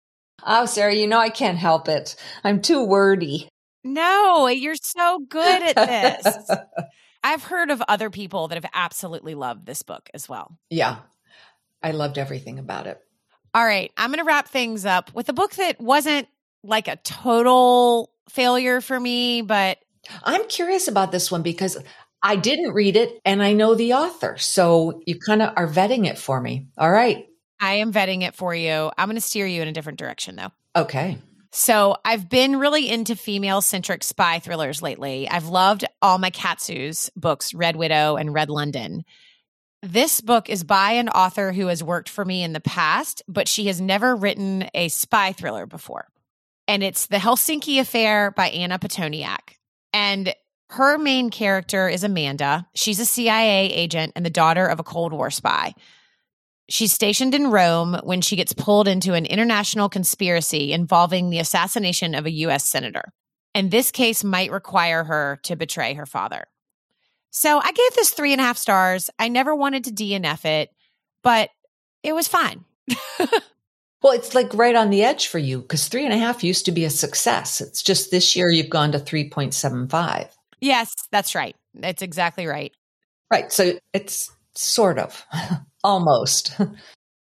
oh, 0.46 0.66
Sarah, 0.66 0.94
you 0.94 1.06
know 1.06 1.18
I 1.18 1.28
can't 1.28 1.58
help 1.58 1.88
it. 1.88 2.16
I'm 2.44 2.62
too 2.62 2.84
wordy. 2.84 3.48
No, 3.84 4.48
you're 4.48 4.74
so 4.74 5.20
good 5.28 5.62
at 5.62 5.76
this. 5.76 6.50
I've 7.22 7.42
heard 7.42 7.70
of 7.70 7.82
other 7.88 8.08
people 8.08 8.48
that 8.48 8.54
have 8.54 8.70
absolutely 8.72 9.34
loved 9.34 9.66
this 9.66 9.82
book 9.82 10.08
as 10.14 10.28
well. 10.28 10.58
Yeah. 10.70 10.98
I 11.82 11.90
loved 11.90 12.18
everything 12.18 12.58
about 12.58 12.86
it. 12.86 13.00
All 13.52 13.64
right. 13.64 13.92
I'm 13.96 14.10
going 14.10 14.18
to 14.18 14.24
wrap 14.24 14.48
things 14.48 14.84
up 14.86 15.12
with 15.14 15.28
a 15.28 15.32
book 15.32 15.54
that 15.54 15.80
wasn't 15.80 16.28
like 16.62 16.88
a 16.88 16.96
total 16.96 18.10
failure 18.28 18.80
for 18.80 18.98
me, 18.98 19.42
but 19.42 19.78
I'm 20.22 20.46
curious 20.48 20.88
about 20.88 21.12
this 21.12 21.30
one 21.30 21.42
because 21.42 21.76
I 22.22 22.36
didn't 22.36 22.72
read 22.72 22.96
it 22.96 23.20
and 23.24 23.42
I 23.42 23.52
know 23.52 23.74
the 23.74 23.94
author. 23.94 24.36
So 24.36 25.00
you 25.06 25.18
kind 25.18 25.42
of 25.42 25.52
are 25.56 25.68
vetting 25.68 26.06
it 26.06 26.18
for 26.18 26.40
me. 26.40 26.68
All 26.76 26.90
right. 26.90 27.26
I 27.60 27.74
am 27.74 27.92
vetting 27.92 28.22
it 28.22 28.34
for 28.34 28.54
you. 28.54 28.90
I'm 28.96 29.08
going 29.08 29.16
to 29.16 29.20
steer 29.20 29.46
you 29.46 29.62
in 29.62 29.68
a 29.68 29.72
different 29.72 29.98
direction 29.98 30.36
though. 30.36 30.52
Okay. 30.74 31.18
So 31.52 31.96
I've 32.04 32.28
been 32.28 32.56
really 32.56 32.88
into 32.90 33.16
female 33.16 33.62
centric 33.62 34.04
spy 34.04 34.40
thrillers 34.40 34.82
lately. 34.82 35.28
I've 35.28 35.46
loved 35.46 35.84
all 36.02 36.18
my 36.18 36.30
Katsu's 36.30 37.10
books, 37.16 37.54
Red 37.54 37.76
Widow 37.76 38.16
and 38.16 38.34
Red 38.34 38.50
London. 38.50 39.04
This 39.82 40.20
book 40.20 40.50
is 40.50 40.64
by 40.64 40.92
an 40.92 41.08
author 41.08 41.52
who 41.52 41.68
has 41.68 41.82
worked 41.82 42.08
for 42.08 42.24
me 42.24 42.42
in 42.42 42.52
the 42.52 42.60
past, 42.60 43.22
but 43.28 43.48
she 43.48 43.68
has 43.68 43.80
never 43.80 44.14
written 44.16 44.68
a 44.74 44.88
spy 44.88 45.32
thriller 45.32 45.66
before 45.66 46.08
and 46.68 46.82
it's 46.82 47.06
The 47.06 47.18
Helsinki 47.18 47.80
Affair 47.80 48.30
by 48.30 48.48
Anna 48.48 48.78
Pitoniak. 48.78 49.54
And 49.92 50.34
her 50.70 50.98
main 50.98 51.30
character 51.30 51.88
is 51.88 52.04
Amanda. 52.04 52.66
She's 52.74 53.00
a 53.00 53.04
CIA 53.04 53.72
agent 53.72 54.12
and 54.16 54.26
the 54.26 54.30
daughter 54.30 54.66
of 54.66 54.80
a 54.80 54.84
Cold 54.84 55.12
War 55.12 55.30
spy. 55.30 55.74
She's 56.68 56.92
stationed 56.92 57.34
in 57.34 57.50
Rome 57.50 58.00
when 58.02 58.20
she 58.20 58.36
gets 58.36 58.52
pulled 58.52 58.88
into 58.88 59.14
an 59.14 59.26
international 59.26 59.88
conspiracy 59.88 60.72
involving 60.72 61.30
the 61.30 61.38
assassination 61.38 62.14
of 62.14 62.26
a 62.26 62.30
U.S. 62.32 62.68
senator. 62.68 63.12
And 63.54 63.70
this 63.70 63.90
case 63.90 64.24
might 64.24 64.50
require 64.50 65.04
her 65.04 65.38
to 65.44 65.56
betray 65.56 65.94
her 65.94 66.06
father. 66.06 66.44
So 67.30 67.58
I 67.58 67.72
gave 67.72 67.94
this 67.94 68.10
three 68.10 68.32
and 68.32 68.40
a 68.40 68.44
half 68.44 68.58
stars. 68.58 69.10
I 69.18 69.28
never 69.28 69.54
wanted 69.54 69.84
to 69.84 69.92
DNF 69.92 70.44
it, 70.44 70.70
but 71.22 71.50
it 72.02 72.14
was 72.14 72.28
fine. 72.28 72.64
Well, 74.06 74.14
it's 74.14 74.36
like 74.36 74.54
right 74.54 74.76
on 74.76 74.90
the 74.90 75.02
edge 75.02 75.26
for 75.26 75.38
you 75.38 75.60
because 75.60 75.88
three 75.88 76.04
and 76.04 76.14
a 76.14 76.16
half 76.16 76.44
used 76.44 76.66
to 76.66 76.70
be 76.70 76.84
a 76.84 76.90
success. 76.90 77.60
It's 77.60 77.82
just 77.82 78.12
this 78.12 78.36
year 78.36 78.48
you've 78.50 78.70
gone 78.70 78.92
to 78.92 79.00
3.75. 79.00 80.28
Yes, 80.60 80.94
that's 81.10 81.34
right. 81.34 81.56
That's 81.74 82.02
exactly 82.02 82.46
right. 82.46 82.72
Right. 83.32 83.50
So 83.50 83.78
it's 83.92 84.30
sort 84.58 84.98
of 84.98 85.24
almost. 85.84 86.58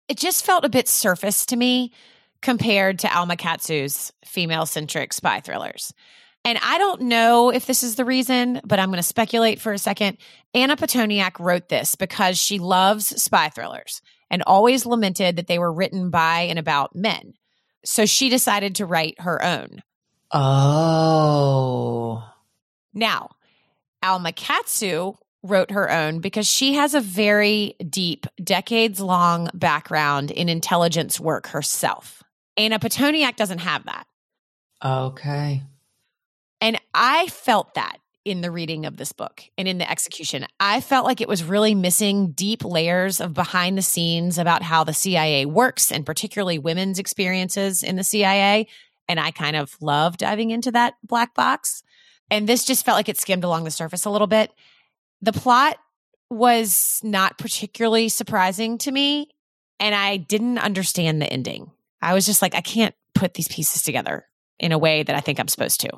it 0.08 0.18
just 0.18 0.46
felt 0.46 0.66
a 0.66 0.70
bit 0.70 0.88
surface 0.88 1.46
to 1.48 1.56
me 1.56 1.94
compared 2.42 3.00
to 3.00 3.18
Alma 3.18 3.36
Katsu's 3.36 4.12
female 4.26 4.66
centric 4.66 5.14
spy 5.14 5.40
thrillers. 5.40 5.94
And 6.46 6.60
I 6.64 6.78
don't 6.78 7.02
know 7.02 7.50
if 7.50 7.66
this 7.66 7.84
is 7.84 7.96
the 7.96 8.06
reason, 8.06 8.62
but 8.64 8.80
I'm 8.80 8.88
going 8.90 8.98
to 8.98 9.04
speculate 9.04 9.60
for 9.60 9.74
a 9.74 9.78
second. 9.78 10.18
Anna 10.54 10.78
Pitoniak 10.78 11.40
wrote 11.40 11.68
this 11.68 11.96
because 11.96 12.40
she 12.40 12.60
loves 12.60 13.22
spy 13.22 13.50
thrillers 13.50 14.02
and 14.30 14.44
always 14.46 14.86
lamented 14.86 15.36
that 15.36 15.48
they 15.48 15.60
were 15.60 15.74
written 15.74 16.10
by 16.10 16.42
and 16.42 16.58
about 16.58 16.96
men. 16.96 17.34
So 17.84 18.06
she 18.06 18.30
decided 18.30 18.76
to 18.76 18.86
write 18.86 19.20
her 19.20 19.44
own. 19.44 19.82
Oh. 20.32 22.24
Now, 22.94 23.30
Alma 24.04 24.32
Katsu 24.32 25.14
wrote 25.50 25.72
her 25.72 25.92
own 25.92 26.20
because 26.20 26.48
she 26.48 26.74
has 26.74 26.94
a 26.94 27.02
very 27.02 27.76
deep, 27.90 28.28
decades 28.44 29.00
long 29.00 29.50
background 29.54 30.32
in 30.32 30.50
intelligence 30.50 31.20
work 31.20 31.48
herself. 31.48 32.24
Anna 32.56 32.80
Pitoniak 32.80 33.36
doesn't 33.36 33.60
have 33.60 33.86
that. 33.86 34.08
Okay. 34.84 35.64
And 36.62 36.80
I 36.94 37.28
felt 37.28 37.76
that 37.76 37.98
in 38.28 38.42
the 38.42 38.52
reading 38.52 38.86
of 38.86 38.98
this 38.98 39.14
book 39.14 39.42
and 39.58 39.70
in 39.70 39.78
the 39.78 39.90
execution. 39.90 40.46
I 40.60 40.82
felt 40.82 41.06
like 41.06 41.22
it 41.22 41.30
was 41.30 41.46
really 41.46 41.74
missing 41.74 42.32
deep 42.32 42.66
layers 42.66 43.22
of 43.22 43.34
behind 43.34 43.78
the 43.78 43.82
scenes 43.82 44.38
about 44.38 44.64
how 44.64 44.84
the 44.84 44.94
CIA 44.94 45.46
works 45.46 45.94
and 45.94 46.06
particularly 46.06 46.60
women's 46.60 47.00
experiences 47.00 47.84
in 47.84 47.96
the 47.96 48.04
CIA. 48.04 48.68
And 49.08 49.18
I 49.18 49.32
kind 49.32 49.56
of 49.56 49.78
love 49.80 50.18
diving 50.18 50.52
into 50.52 50.72
that 50.72 50.96
black 51.04 51.36
box. 51.36 51.84
And 52.30 52.48
this 52.48 52.66
just 52.66 52.84
felt 52.84 52.98
like 52.98 53.08
it 53.08 53.18
skimmed 53.18 53.46
along 53.46 53.64
the 53.64 53.72
surface 53.72 54.04
a 54.04 54.10
little 54.10 54.28
bit. 54.28 54.52
The 55.22 55.34
plot 55.34 55.78
was 56.30 57.00
not 57.04 57.38
particularly 57.38 58.10
surprising 58.10 58.78
to 58.80 58.92
me. 58.92 59.30
And 59.80 59.94
I 59.94 60.18
didn't 60.18 60.58
understand 60.58 61.22
the 61.22 61.32
ending. 61.32 61.70
I 62.02 62.14
was 62.14 62.26
just 62.26 62.42
like, 62.42 62.56
I 62.56 62.62
can't 62.62 62.96
put 63.14 63.36
these 63.36 63.48
pieces 63.48 63.84
together 63.84 64.26
in 64.60 64.72
a 64.72 64.78
way 64.78 65.04
that 65.04 65.16
I 65.16 65.20
think 65.20 65.40
I'm 65.40 65.48
supposed 65.48 65.82
to. 65.82 65.90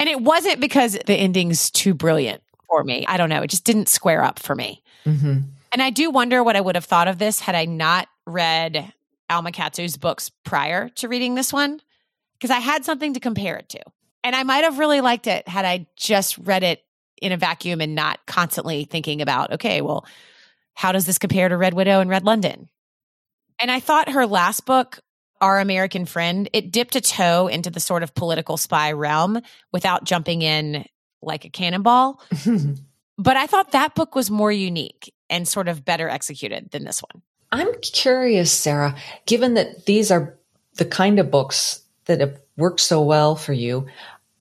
And 0.00 0.08
it 0.08 0.20
wasn't 0.20 0.60
because 0.60 0.98
the 1.06 1.14
ending's 1.14 1.70
too 1.70 1.94
brilliant 1.94 2.42
for 2.66 2.82
me. 2.82 3.06
I 3.06 3.16
don't 3.16 3.28
know. 3.28 3.42
It 3.42 3.50
just 3.50 3.64
didn't 3.64 3.88
square 3.88 4.24
up 4.24 4.40
for 4.40 4.56
me. 4.56 4.82
Mm-hmm. 5.06 5.38
And 5.70 5.82
I 5.82 5.90
do 5.90 6.10
wonder 6.10 6.42
what 6.42 6.56
I 6.56 6.60
would 6.60 6.74
have 6.74 6.84
thought 6.84 7.06
of 7.06 7.18
this 7.18 7.38
had 7.38 7.54
I 7.54 7.64
not 7.64 8.08
read 8.26 8.92
Alma 9.30 9.52
Katsu's 9.52 9.96
books 9.96 10.30
prior 10.44 10.88
to 10.90 11.08
reading 11.08 11.36
this 11.36 11.52
one, 11.52 11.80
because 12.34 12.50
I 12.50 12.58
had 12.58 12.84
something 12.84 13.14
to 13.14 13.20
compare 13.20 13.56
it 13.56 13.68
to. 13.70 13.80
And 14.24 14.34
I 14.34 14.42
might 14.42 14.64
have 14.64 14.78
really 14.78 15.00
liked 15.00 15.28
it 15.28 15.46
had 15.46 15.64
I 15.64 15.86
just 15.96 16.38
read 16.38 16.64
it 16.64 16.84
in 17.22 17.32
a 17.32 17.36
vacuum 17.36 17.80
and 17.80 17.94
not 17.94 18.18
constantly 18.26 18.84
thinking 18.84 19.22
about, 19.22 19.52
okay, 19.52 19.80
well, 19.80 20.04
how 20.74 20.92
does 20.92 21.06
this 21.06 21.18
compare 21.18 21.48
to 21.48 21.56
Red 21.56 21.74
Widow 21.74 22.00
and 22.00 22.10
Red 22.10 22.24
London? 22.24 22.68
And 23.58 23.70
I 23.70 23.80
thought 23.80 24.10
her 24.10 24.26
last 24.26 24.66
book 24.66 25.00
our 25.42 25.58
American 25.58 26.06
Friend, 26.06 26.48
it 26.52 26.70
dipped 26.70 26.94
a 26.94 27.00
toe 27.00 27.48
into 27.48 27.68
the 27.68 27.80
sort 27.80 28.04
of 28.04 28.14
political 28.14 28.56
spy 28.56 28.92
realm 28.92 29.40
without 29.72 30.04
jumping 30.04 30.40
in 30.40 30.86
like 31.20 31.44
a 31.44 31.50
cannonball. 31.50 32.22
but 33.18 33.36
I 33.36 33.46
thought 33.48 33.72
that 33.72 33.96
book 33.96 34.14
was 34.14 34.30
more 34.30 34.52
unique 34.52 35.12
and 35.28 35.46
sort 35.46 35.66
of 35.66 35.84
better 35.84 36.08
executed 36.08 36.70
than 36.70 36.84
this 36.84 37.00
one. 37.00 37.22
I'm 37.50 37.74
curious, 37.80 38.52
Sarah, 38.52 38.96
given 39.26 39.54
that 39.54 39.84
these 39.84 40.12
are 40.12 40.38
the 40.74 40.84
kind 40.84 41.18
of 41.18 41.30
books 41.30 41.82
that 42.06 42.20
have 42.20 42.40
worked 42.56 42.80
so 42.80 43.02
well 43.02 43.34
for 43.34 43.52
you. 43.52 43.86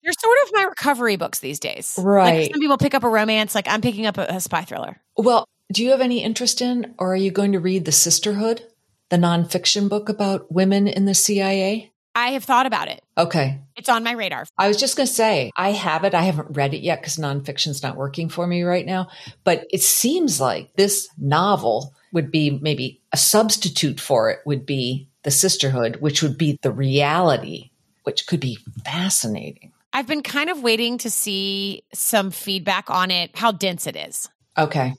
They're 0.04 0.14
sort 0.20 0.38
of 0.46 0.52
my 0.54 0.64
recovery 0.64 1.16
books 1.16 1.40
these 1.40 1.60
days. 1.60 1.98
Right. 2.02 2.42
Like 2.42 2.52
some 2.52 2.60
people 2.60 2.78
pick 2.78 2.94
up 2.94 3.04
a 3.04 3.10
romance, 3.10 3.54
like 3.54 3.68
I'm 3.68 3.82
picking 3.82 4.06
up 4.06 4.18
a, 4.18 4.26
a 4.30 4.42
spy 4.42 4.64
thriller. 4.64 5.00
Well, 5.16 5.46
do 5.72 5.84
you 5.84 5.92
have 5.92 6.02
any 6.02 6.24
interest 6.24 6.62
in, 6.62 6.96
or 6.98 7.14
are 7.14 7.18
you 7.18 7.32
going 7.32 7.52
to 7.54 7.60
read 7.60 7.86
The 7.86 7.92
Sisterhood? 7.92 8.64
the 9.12 9.18
nonfiction 9.18 9.90
book 9.90 10.10
about 10.10 10.52
women 10.52 10.88
in 10.88 11.06
the 11.06 11.14
CIA? 11.14 11.92
I 12.16 12.30
have 12.32 12.44
thought 12.44 12.66
about 12.66 12.88
it. 12.88 13.04
Okay. 13.18 13.60
It's 13.76 13.90
on 13.90 14.04
my 14.04 14.14
radar. 14.14 14.46
I 14.58 14.68
was 14.68 14.78
just 14.78 14.98
going 14.98 15.08
to 15.08 15.14
say, 15.14 15.52
I 15.56 15.72
have 15.72 16.04
it. 16.04 16.14
I 16.14 16.24
haven't 16.24 16.56
read 16.56 16.74
it 16.74 16.82
yet 16.82 17.00
because 17.00 17.18
nonfiction's 17.18 17.84
not 17.84 17.98
working 17.98 18.30
for 18.30 18.48
me 18.48 18.64
right 18.64 18.86
now. 18.86 19.10
But 19.44 19.68
it 19.70 19.82
seems 19.82 20.42
like 20.42 20.74
this 20.76 21.10
novel 21.18 21.94
would 22.14 22.32
be 22.32 22.58
maybe 22.62 23.02
a 23.12 23.18
substitute 23.18 24.00
for 24.00 24.32
it, 24.32 24.40
would 24.46 24.66
be 24.66 25.10
The 25.24 25.32
Sisterhood, 25.32 25.98
which 25.98 26.22
would 26.24 26.38
be 26.38 26.58
the 26.62 26.72
reality, 26.72 27.72
which 28.04 28.28
could 28.28 28.40
be 28.40 28.58
fascinating. 28.86 29.72
I've 29.94 30.08
been 30.08 30.24
kind 30.24 30.50
of 30.50 30.64
waiting 30.64 30.98
to 31.00 31.10
see 31.10 31.84
some 31.94 32.32
feedback 32.32 32.90
on 32.90 33.12
it, 33.12 33.36
how 33.36 33.52
dense 33.52 33.88
it 33.88 33.96
is. 33.96 34.30
Okay 34.58 34.94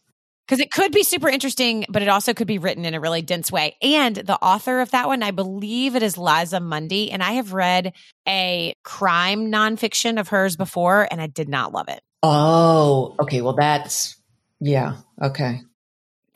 because 0.53 0.61
it 0.61 0.70
could 0.70 0.93
be 0.93 1.03
super 1.03 1.30
interesting, 1.30 1.86
but 1.88 2.03
it 2.03 2.09
also 2.09 2.34
could 2.34 2.47
be 2.47 2.59
written 2.59 2.84
in 2.84 2.93
a 2.93 3.01
really 3.01 3.22
dense 3.22 3.51
way. 3.51 3.74
And 3.80 4.16
the 4.16 4.36
author 4.36 4.80
of 4.80 4.90
that 4.90 5.07
one, 5.07 5.22
I 5.22 5.30
believe 5.30 5.97
it 5.97 6.03
is 6.03 6.18
Liza 6.18 6.61
Mundy. 6.61 7.11
And 7.11 7.22
I 7.22 7.32
have 7.32 7.55
read 7.55 7.95
a 8.28 8.74
crime 8.82 9.51
nonfiction 9.51 10.20
of 10.20 10.28
hers 10.28 10.57
before, 10.57 11.09
and 11.11 11.22
I 11.22 11.26
did 11.26 11.49
not 11.49 11.72
love 11.72 11.88
it. 11.88 12.03
Oh, 12.22 13.16
okay. 13.20 13.40
Well, 13.40 13.55
that's, 13.55 14.16
yeah, 14.61 14.97
okay. 15.22 15.62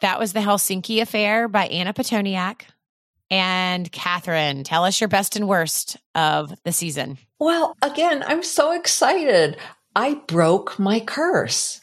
That 0.01 0.19
was 0.19 0.33
The 0.33 0.41
Helsinki 0.41 1.03
Affair 1.03 1.47
by 1.47 1.67
Anna 1.67 1.93
Pitoniak. 1.93 2.63
And 3.31 3.91
Catherine, 3.91 4.65
tell 4.65 4.85
us 4.85 5.01
your 5.01 5.09
best 5.09 5.37
and 5.37 5.49
worst 5.49 5.97
of 6.15 6.53
the 6.65 6.73
season. 6.73 7.19
Well, 7.39 7.77
again, 7.83 8.23
I'm 8.27 8.43
so 8.43 8.73
excited. 8.73 9.57
I 9.95 10.15
broke 10.27 10.79
my 10.79 11.01
curse 11.01 11.81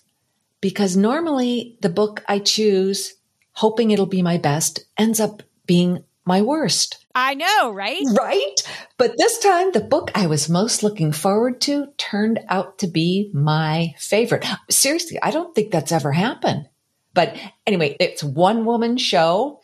because 0.62 0.96
normally 0.96 1.78
the 1.82 1.90
book 1.90 2.24
I 2.28 2.40
choose, 2.40 3.14
hoping 3.52 3.92
it'll 3.92 4.06
be 4.06 4.22
my 4.22 4.38
best, 4.38 4.86
ends 4.98 5.20
up 5.20 5.44
being 5.66 6.04
my 6.26 6.42
worst. 6.42 7.06
I 7.14 7.34
know, 7.34 7.72
right? 7.72 8.02
Right? 8.18 8.56
But 8.98 9.18
this 9.18 9.40
time, 9.40 9.72
the 9.72 9.82
book 9.82 10.12
I 10.16 10.28
was 10.28 10.50
most 10.50 10.82
looking 10.82 11.12
forward 11.12 11.60
to 11.62 11.88
turned 11.98 12.40
out 12.48 12.80
to 12.80 12.88
be 12.88 13.30
my 13.34 13.94
favorite. 13.98 14.46
Seriously, 14.70 15.20
I 15.22 15.32
don't 15.32 15.54
think 15.54 15.72
that's 15.72 15.92
ever 15.92 16.12
happened. 16.12 16.70
But 17.14 17.38
anyway, 17.68 17.96
it's 18.00 18.24
one 18.24 18.66
woman 18.66 18.98
show 18.98 19.62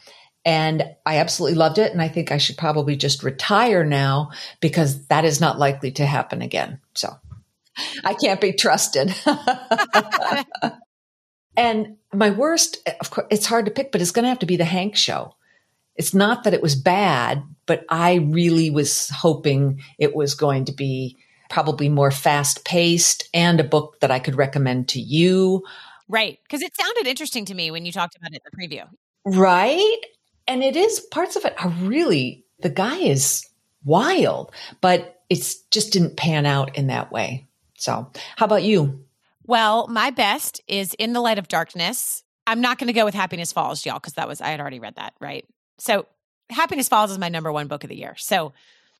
and 0.49 0.83
I 1.05 1.17
absolutely 1.17 1.57
loved 1.57 1.77
it. 1.77 1.91
And 1.91 2.01
I 2.01 2.07
think 2.07 2.31
I 2.31 2.39
should 2.39 2.57
probably 2.57 2.95
just 2.95 3.21
retire 3.21 3.83
now 3.83 4.31
because 4.61 5.05
that 5.07 5.23
is 5.23 5.39
not 5.39 5.59
likely 5.59 5.91
to 5.91 6.05
happen 6.05 6.41
again. 6.41 6.79
So 6.95 7.15
I 8.03 8.15
can't 8.15 8.41
be 8.41 8.53
trusted. 8.53 9.13
And 11.59 11.97
my 12.13 12.29
worst, 12.29 12.77
of 13.01 13.11
course, 13.11 13.27
it's 13.29 13.45
hard 13.45 13.65
to 13.65 13.71
pick, 13.71 13.91
but 13.91 13.99
it's 13.99 14.11
going 14.11 14.23
to 14.23 14.29
have 14.29 14.39
to 14.39 14.45
be 14.45 14.55
the 14.55 14.63
Hank 14.63 14.95
show. 14.95 15.35
It's 15.95 16.13
not 16.13 16.45
that 16.45 16.53
it 16.53 16.61
was 16.61 16.73
bad, 16.73 17.43
but 17.65 17.83
I 17.89 18.15
really 18.15 18.69
was 18.69 19.09
hoping 19.09 19.81
it 19.97 20.15
was 20.15 20.35
going 20.35 20.65
to 20.65 20.71
be 20.71 21.17
probably 21.49 21.89
more 21.89 22.11
fast 22.11 22.63
paced 22.63 23.27
and 23.33 23.59
a 23.59 23.65
book 23.65 23.99
that 23.99 24.09
I 24.09 24.19
could 24.19 24.35
recommend 24.35 24.87
to 24.89 25.01
you. 25.01 25.63
Right. 26.07 26.39
Because 26.43 26.61
it 26.61 26.71
sounded 26.79 27.07
interesting 27.07 27.43
to 27.45 27.53
me 27.53 27.71
when 27.71 27.85
you 27.85 27.91
talked 27.91 28.15
about 28.15 28.31
it 28.31 28.41
in 28.45 28.67
the 28.69 28.77
preview. 28.77 28.87
Right. 29.25 29.97
And 30.49 30.63
it 30.63 30.75
is, 30.75 30.99
parts 30.99 31.35
of 31.35 31.45
it 31.45 31.53
are 31.63 31.69
really, 31.69 32.43
the 32.59 32.71
guy 32.71 32.97
is 32.97 33.47
wild, 33.85 34.51
but 34.81 35.21
it's 35.29 35.61
just 35.69 35.93
didn't 35.93 36.17
pan 36.17 36.47
out 36.47 36.75
in 36.75 36.87
that 36.87 37.11
way. 37.11 37.47
So, 37.75 38.11
how 38.35 38.45
about 38.45 38.63
you? 38.63 39.05
Well, 39.45 39.87
my 39.87 40.09
best 40.09 40.61
is 40.67 40.95
In 40.95 41.13
the 41.13 41.21
Light 41.21 41.37
of 41.37 41.47
Darkness. 41.47 42.23
I'm 42.45 42.61
not 42.61 42.79
going 42.79 42.87
to 42.87 42.93
go 42.93 43.05
with 43.05 43.13
Happiness 43.13 43.51
Falls, 43.51 43.85
y'all, 43.85 43.95
because 43.99 44.13
that 44.13 44.27
was, 44.27 44.41
I 44.41 44.47
had 44.49 44.59
already 44.59 44.79
read 44.79 44.95
that, 44.95 45.13
right? 45.19 45.45
So 45.77 46.07
Happiness 46.49 46.87
Falls 46.87 47.11
is 47.11 47.19
my 47.19 47.29
number 47.29 47.51
one 47.51 47.67
book 47.67 47.83
of 47.83 47.89
the 47.89 47.95
year. 47.95 48.15
So 48.17 48.53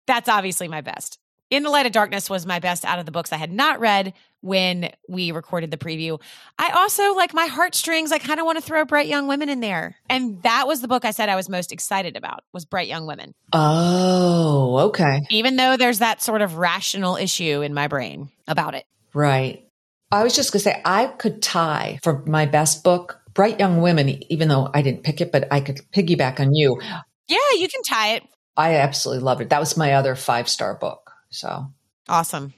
that's 0.06 0.30
obviously 0.30 0.68
my 0.68 0.82
best. 0.82 1.19
In 1.50 1.64
the 1.64 1.72
Light 1.72 1.88
of 1.88 1.92
Darkness 1.92 2.30
was 2.30 2.46
my 2.46 2.60
best 2.60 2.86
out 2.86 3.00
of 3.00 3.08
the 3.08 3.12
books 3.12 3.34
I 3.34 3.38
had 3.38 3.52
not 3.52 3.80
read 3.80 4.14
when 4.42 4.92
we 5.08 5.32
recorded 5.32 5.72
the 5.72 5.78
preview. 5.78 6.22
I 6.60 6.70
also 6.70 7.16
like 7.16 7.34
my 7.34 7.48
heartstrings. 7.48 8.12
I 8.12 8.20
kind 8.20 8.40
of 8.40 8.46
want 8.46 8.60
to 8.60 8.64
throw 8.64 8.86
Bright 8.86 9.08
Young 9.08 9.28
Women 9.28 9.50
in 9.50 9.60
there. 9.60 9.96
And 10.08 10.44
that 10.44 10.68
was 10.68 10.82
the 10.82 10.88
book 10.88 11.06
I 11.06 11.12
said 11.12 11.28
I 11.28 11.36
was 11.36 11.50
most 11.50 11.72
excited 11.72 12.16
about 12.16 12.44
was 12.54 12.66
Bright 12.66 12.88
Young 12.88 13.08
Women. 13.08 13.34
Oh, 13.52 14.78
okay. 14.90 15.22
Even 15.32 15.56
though 15.56 15.76
there's 15.76 16.00
that 16.00 16.22
sort 16.22 16.42
of 16.42 16.58
rational 16.58 17.16
issue 17.16 17.62
in 17.62 17.74
my 17.74 17.88
brain 17.88 18.30
about 18.48 18.76
it. 18.76 18.86
Right. 19.16 19.66
I 20.12 20.24
was 20.24 20.36
just 20.36 20.52
going 20.52 20.60
to 20.60 20.64
say, 20.66 20.82
I 20.86 21.08
could 21.08 21.42
tie 21.42 22.00
for 22.04 22.24
my 22.26 22.46
best 22.46 22.84
book, 22.84 23.22
Bright 23.34 23.60
Young 23.60 23.82
Women, 23.82 24.22
even 24.32 24.50
though 24.50 24.70
I 24.72 24.84
didn't 24.84 25.04
pick 25.04 25.20
it, 25.20 25.32
but 25.32 25.48
I 25.52 25.62
could 25.62 25.82
piggyback 25.92 26.40
on 26.40 26.54
you. 26.54 26.80
Yeah, 27.28 27.38
you 27.56 27.68
can 27.68 27.82
tie 27.84 28.16
it. 28.16 28.24
I 28.56 28.76
absolutely 28.76 29.24
loved 29.24 29.42
it. 29.42 29.50
That 29.50 29.60
was 29.60 29.78
my 29.78 29.94
other 29.94 30.16
five 30.16 30.48
star 30.48 30.76
book. 30.76 31.09
So 31.30 31.68
awesome. 32.08 32.54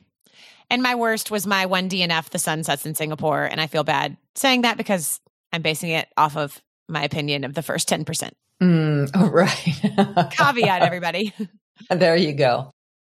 And 0.70 0.82
my 0.82 0.96
worst 0.96 1.30
was 1.32 1.46
my 1.46 1.66
one 1.66 1.90
DNF, 1.90 2.30
The 2.30 2.40
Sun 2.40 2.64
Sets 2.64 2.86
in 2.86 2.96
Singapore. 2.96 3.44
And 3.44 3.60
I 3.60 3.68
feel 3.68 3.84
bad 3.84 4.16
saying 4.36 4.62
that 4.62 4.78
because 4.78 5.20
I'm 5.52 5.62
basing 5.62 5.90
it 5.90 6.08
off 6.16 6.38
of 6.38 6.62
my 6.88 7.04
opinion 7.04 7.44
of 7.44 7.54
the 7.54 7.62
first 7.62 7.90
10%. 7.90 8.32
Mm, 8.62 9.12
oh, 9.16 9.30
right. 9.30 10.32
Caveat, 10.32 10.82
everybody. 10.82 11.34
there 11.90 12.16
you 12.16 12.34
go. 12.34 12.72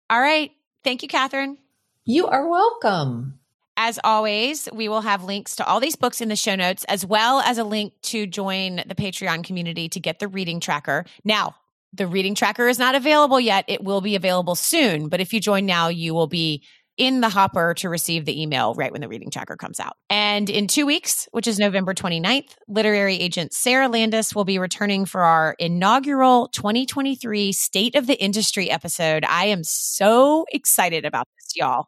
All 0.10 0.22
right. 0.22 0.52
Thank 0.84 1.02
you, 1.02 1.08
Catherine. 1.08 1.58
You 2.06 2.28
are 2.28 2.48
welcome. 2.48 3.40
As 3.76 4.00
always, 4.04 4.68
we 4.74 4.90
will 4.90 5.02
have 5.02 5.24
links 5.24 5.56
to 5.58 5.66
all 5.66 5.80
these 5.80 5.96
books 5.96 6.22
in 6.22 6.30
the 6.30 6.36
show 6.36 6.56
notes, 6.56 6.84
as 6.86 7.06
well 7.06 7.40
as 7.42 7.58
a 7.58 7.64
link 7.64 7.94
to 8.04 8.26
join 8.26 8.78
the 8.88 8.96
Patreon 8.96 9.44
community 9.44 9.90
to 9.90 10.00
get 10.00 10.20
the 10.20 10.28
reading 10.28 10.60
tracker. 10.60 11.06
Now, 11.24 11.56
the 11.94 12.08
reading 12.08 12.36
tracker 12.36 12.68
is 12.68 12.80
not 12.80 12.96
available 12.96 13.40
yet. 13.40 13.66
It 13.68 13.84
will 13.84 14.02
be 14.02 14.16
available 14.16 14.56
soon. 14.56 15.10
But 15.10 15.22
if 15.22 15.34
you 15.34 15.40
join 15.40 15.66
now, 15.66 15.88
you 15.88 16.14
will 16.14 16.28
be 16.28 16.64
in 16.98 17.22
the 17.22 17.30
hopper 17.30 17.76
to 17.76 17.90
receive 17.90 18.26
the 18.26 18.42
email 18.42 18.74
right 18.74 18.92
when 18.92 19.02
the 19.02 19.08
reading 19.08 19.30
tracker 19.30 19.56
comes 19.56 19.80
out. 19.80 19.94
And 20.10 20.50
in 20.50 20.68
two 20.68 20.86
weeks, 20.86 21.28
which 21.32 21.48
is 21.48 21.60
November 21.60 21.94
29th, 21.94 22.56
literary 22.68 23.16
agent 23.16 23.54
Sarah 23.54 23.88
Landis 23.88 24.34
will 24.34 24.46
be 24.46 24.58
returning 24.58 25.06
for 25.06 25.22
our 25.22 25.56
inaugural 25.60 26.48
2023 26.50 27.52
State 27.52 27.96
of 27.96 28.08
the 28.08 28.20
Industry 28.22 28.70
episode. 28.70 29.24
I 29.26 29.46
am 29.46 29.64
so 29.64 30.46
excited 30.52 31.06
about 31.06 31.28
this, 31.38 31.56
y'all. 31.56 31.88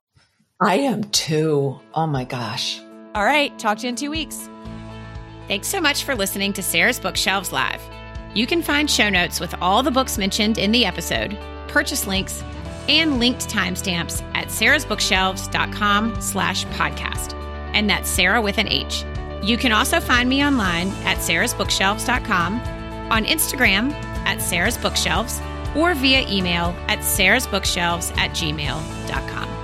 I 0.62 0.76
am 0.76 1.04
too. 1.06 1.80
Oh 1.93 2.06
my 2.06 2.26
gosh. 2.26 2.80
All 3.16 3.26
right. 3.26 3.58
Talk 3.58 3.80
to 3.80 3.84
you 3.84 3.89
in 3.89 3.95
two 3.95 4.12
weeks. 4.12 4.47
Thanks 5.47 5.68
so 5.68 5.82
much 5.82 6.04
for 6.04 6.16
listening 6.16 6.54
to 6.54 6.62
Sarah's 6.62 7.00
Bookshelves 7.00 7.52
Live. 7.52 7.82
You 8.34 8.45
can 8.45 8.61
find 8.61 8.89
show 8.89 9.09
notes 9.09 9.39
with 9.39 9.55
all 9.61 9.84
the 9.84 9.91
books 9.91 10.17
mentioned 10.17 10.57
in 10.57 10.71
the 10.71 10.86
episode, 10.86 11.38
purchase 11.67 12.05
links, 12.07 12.43
and 12.88 13.19
linked 13.19 13.47
timestamps 13.49 14.21
at 14.36 14.47
sarahsbookshelves.com 14.47 16.21
slash 16.21 16.65
podcast. 16.67 17.34
and 17.73 17.88
that's 17.89 18.09
Sarah 18.09 18.41
with 18.41 18.57
an 18.57 18.67
H. 18.67 19.05
You 19.43 19.55
can 19.57 19.71
also 19.71 19.99
find 19.99 20.27
me 20.27 20.43
online 20.43 20.89
at 21.05 21.17
sarahsbookshelves.com, 21.17 22.59
on 23.11 23.25
Instagram 23.25 23.91
at 24.25 24.41
Sarah's 24.41 24.77
Bookshelves, 24.77 25.39
or 25.75 25.93
via 25.93 26.27
email 26.27 26.75
at 26.88 26.99
sarahsbookshelves 26.99 28.15
at 28.17 28.32
gmail.com. 28.32 29.59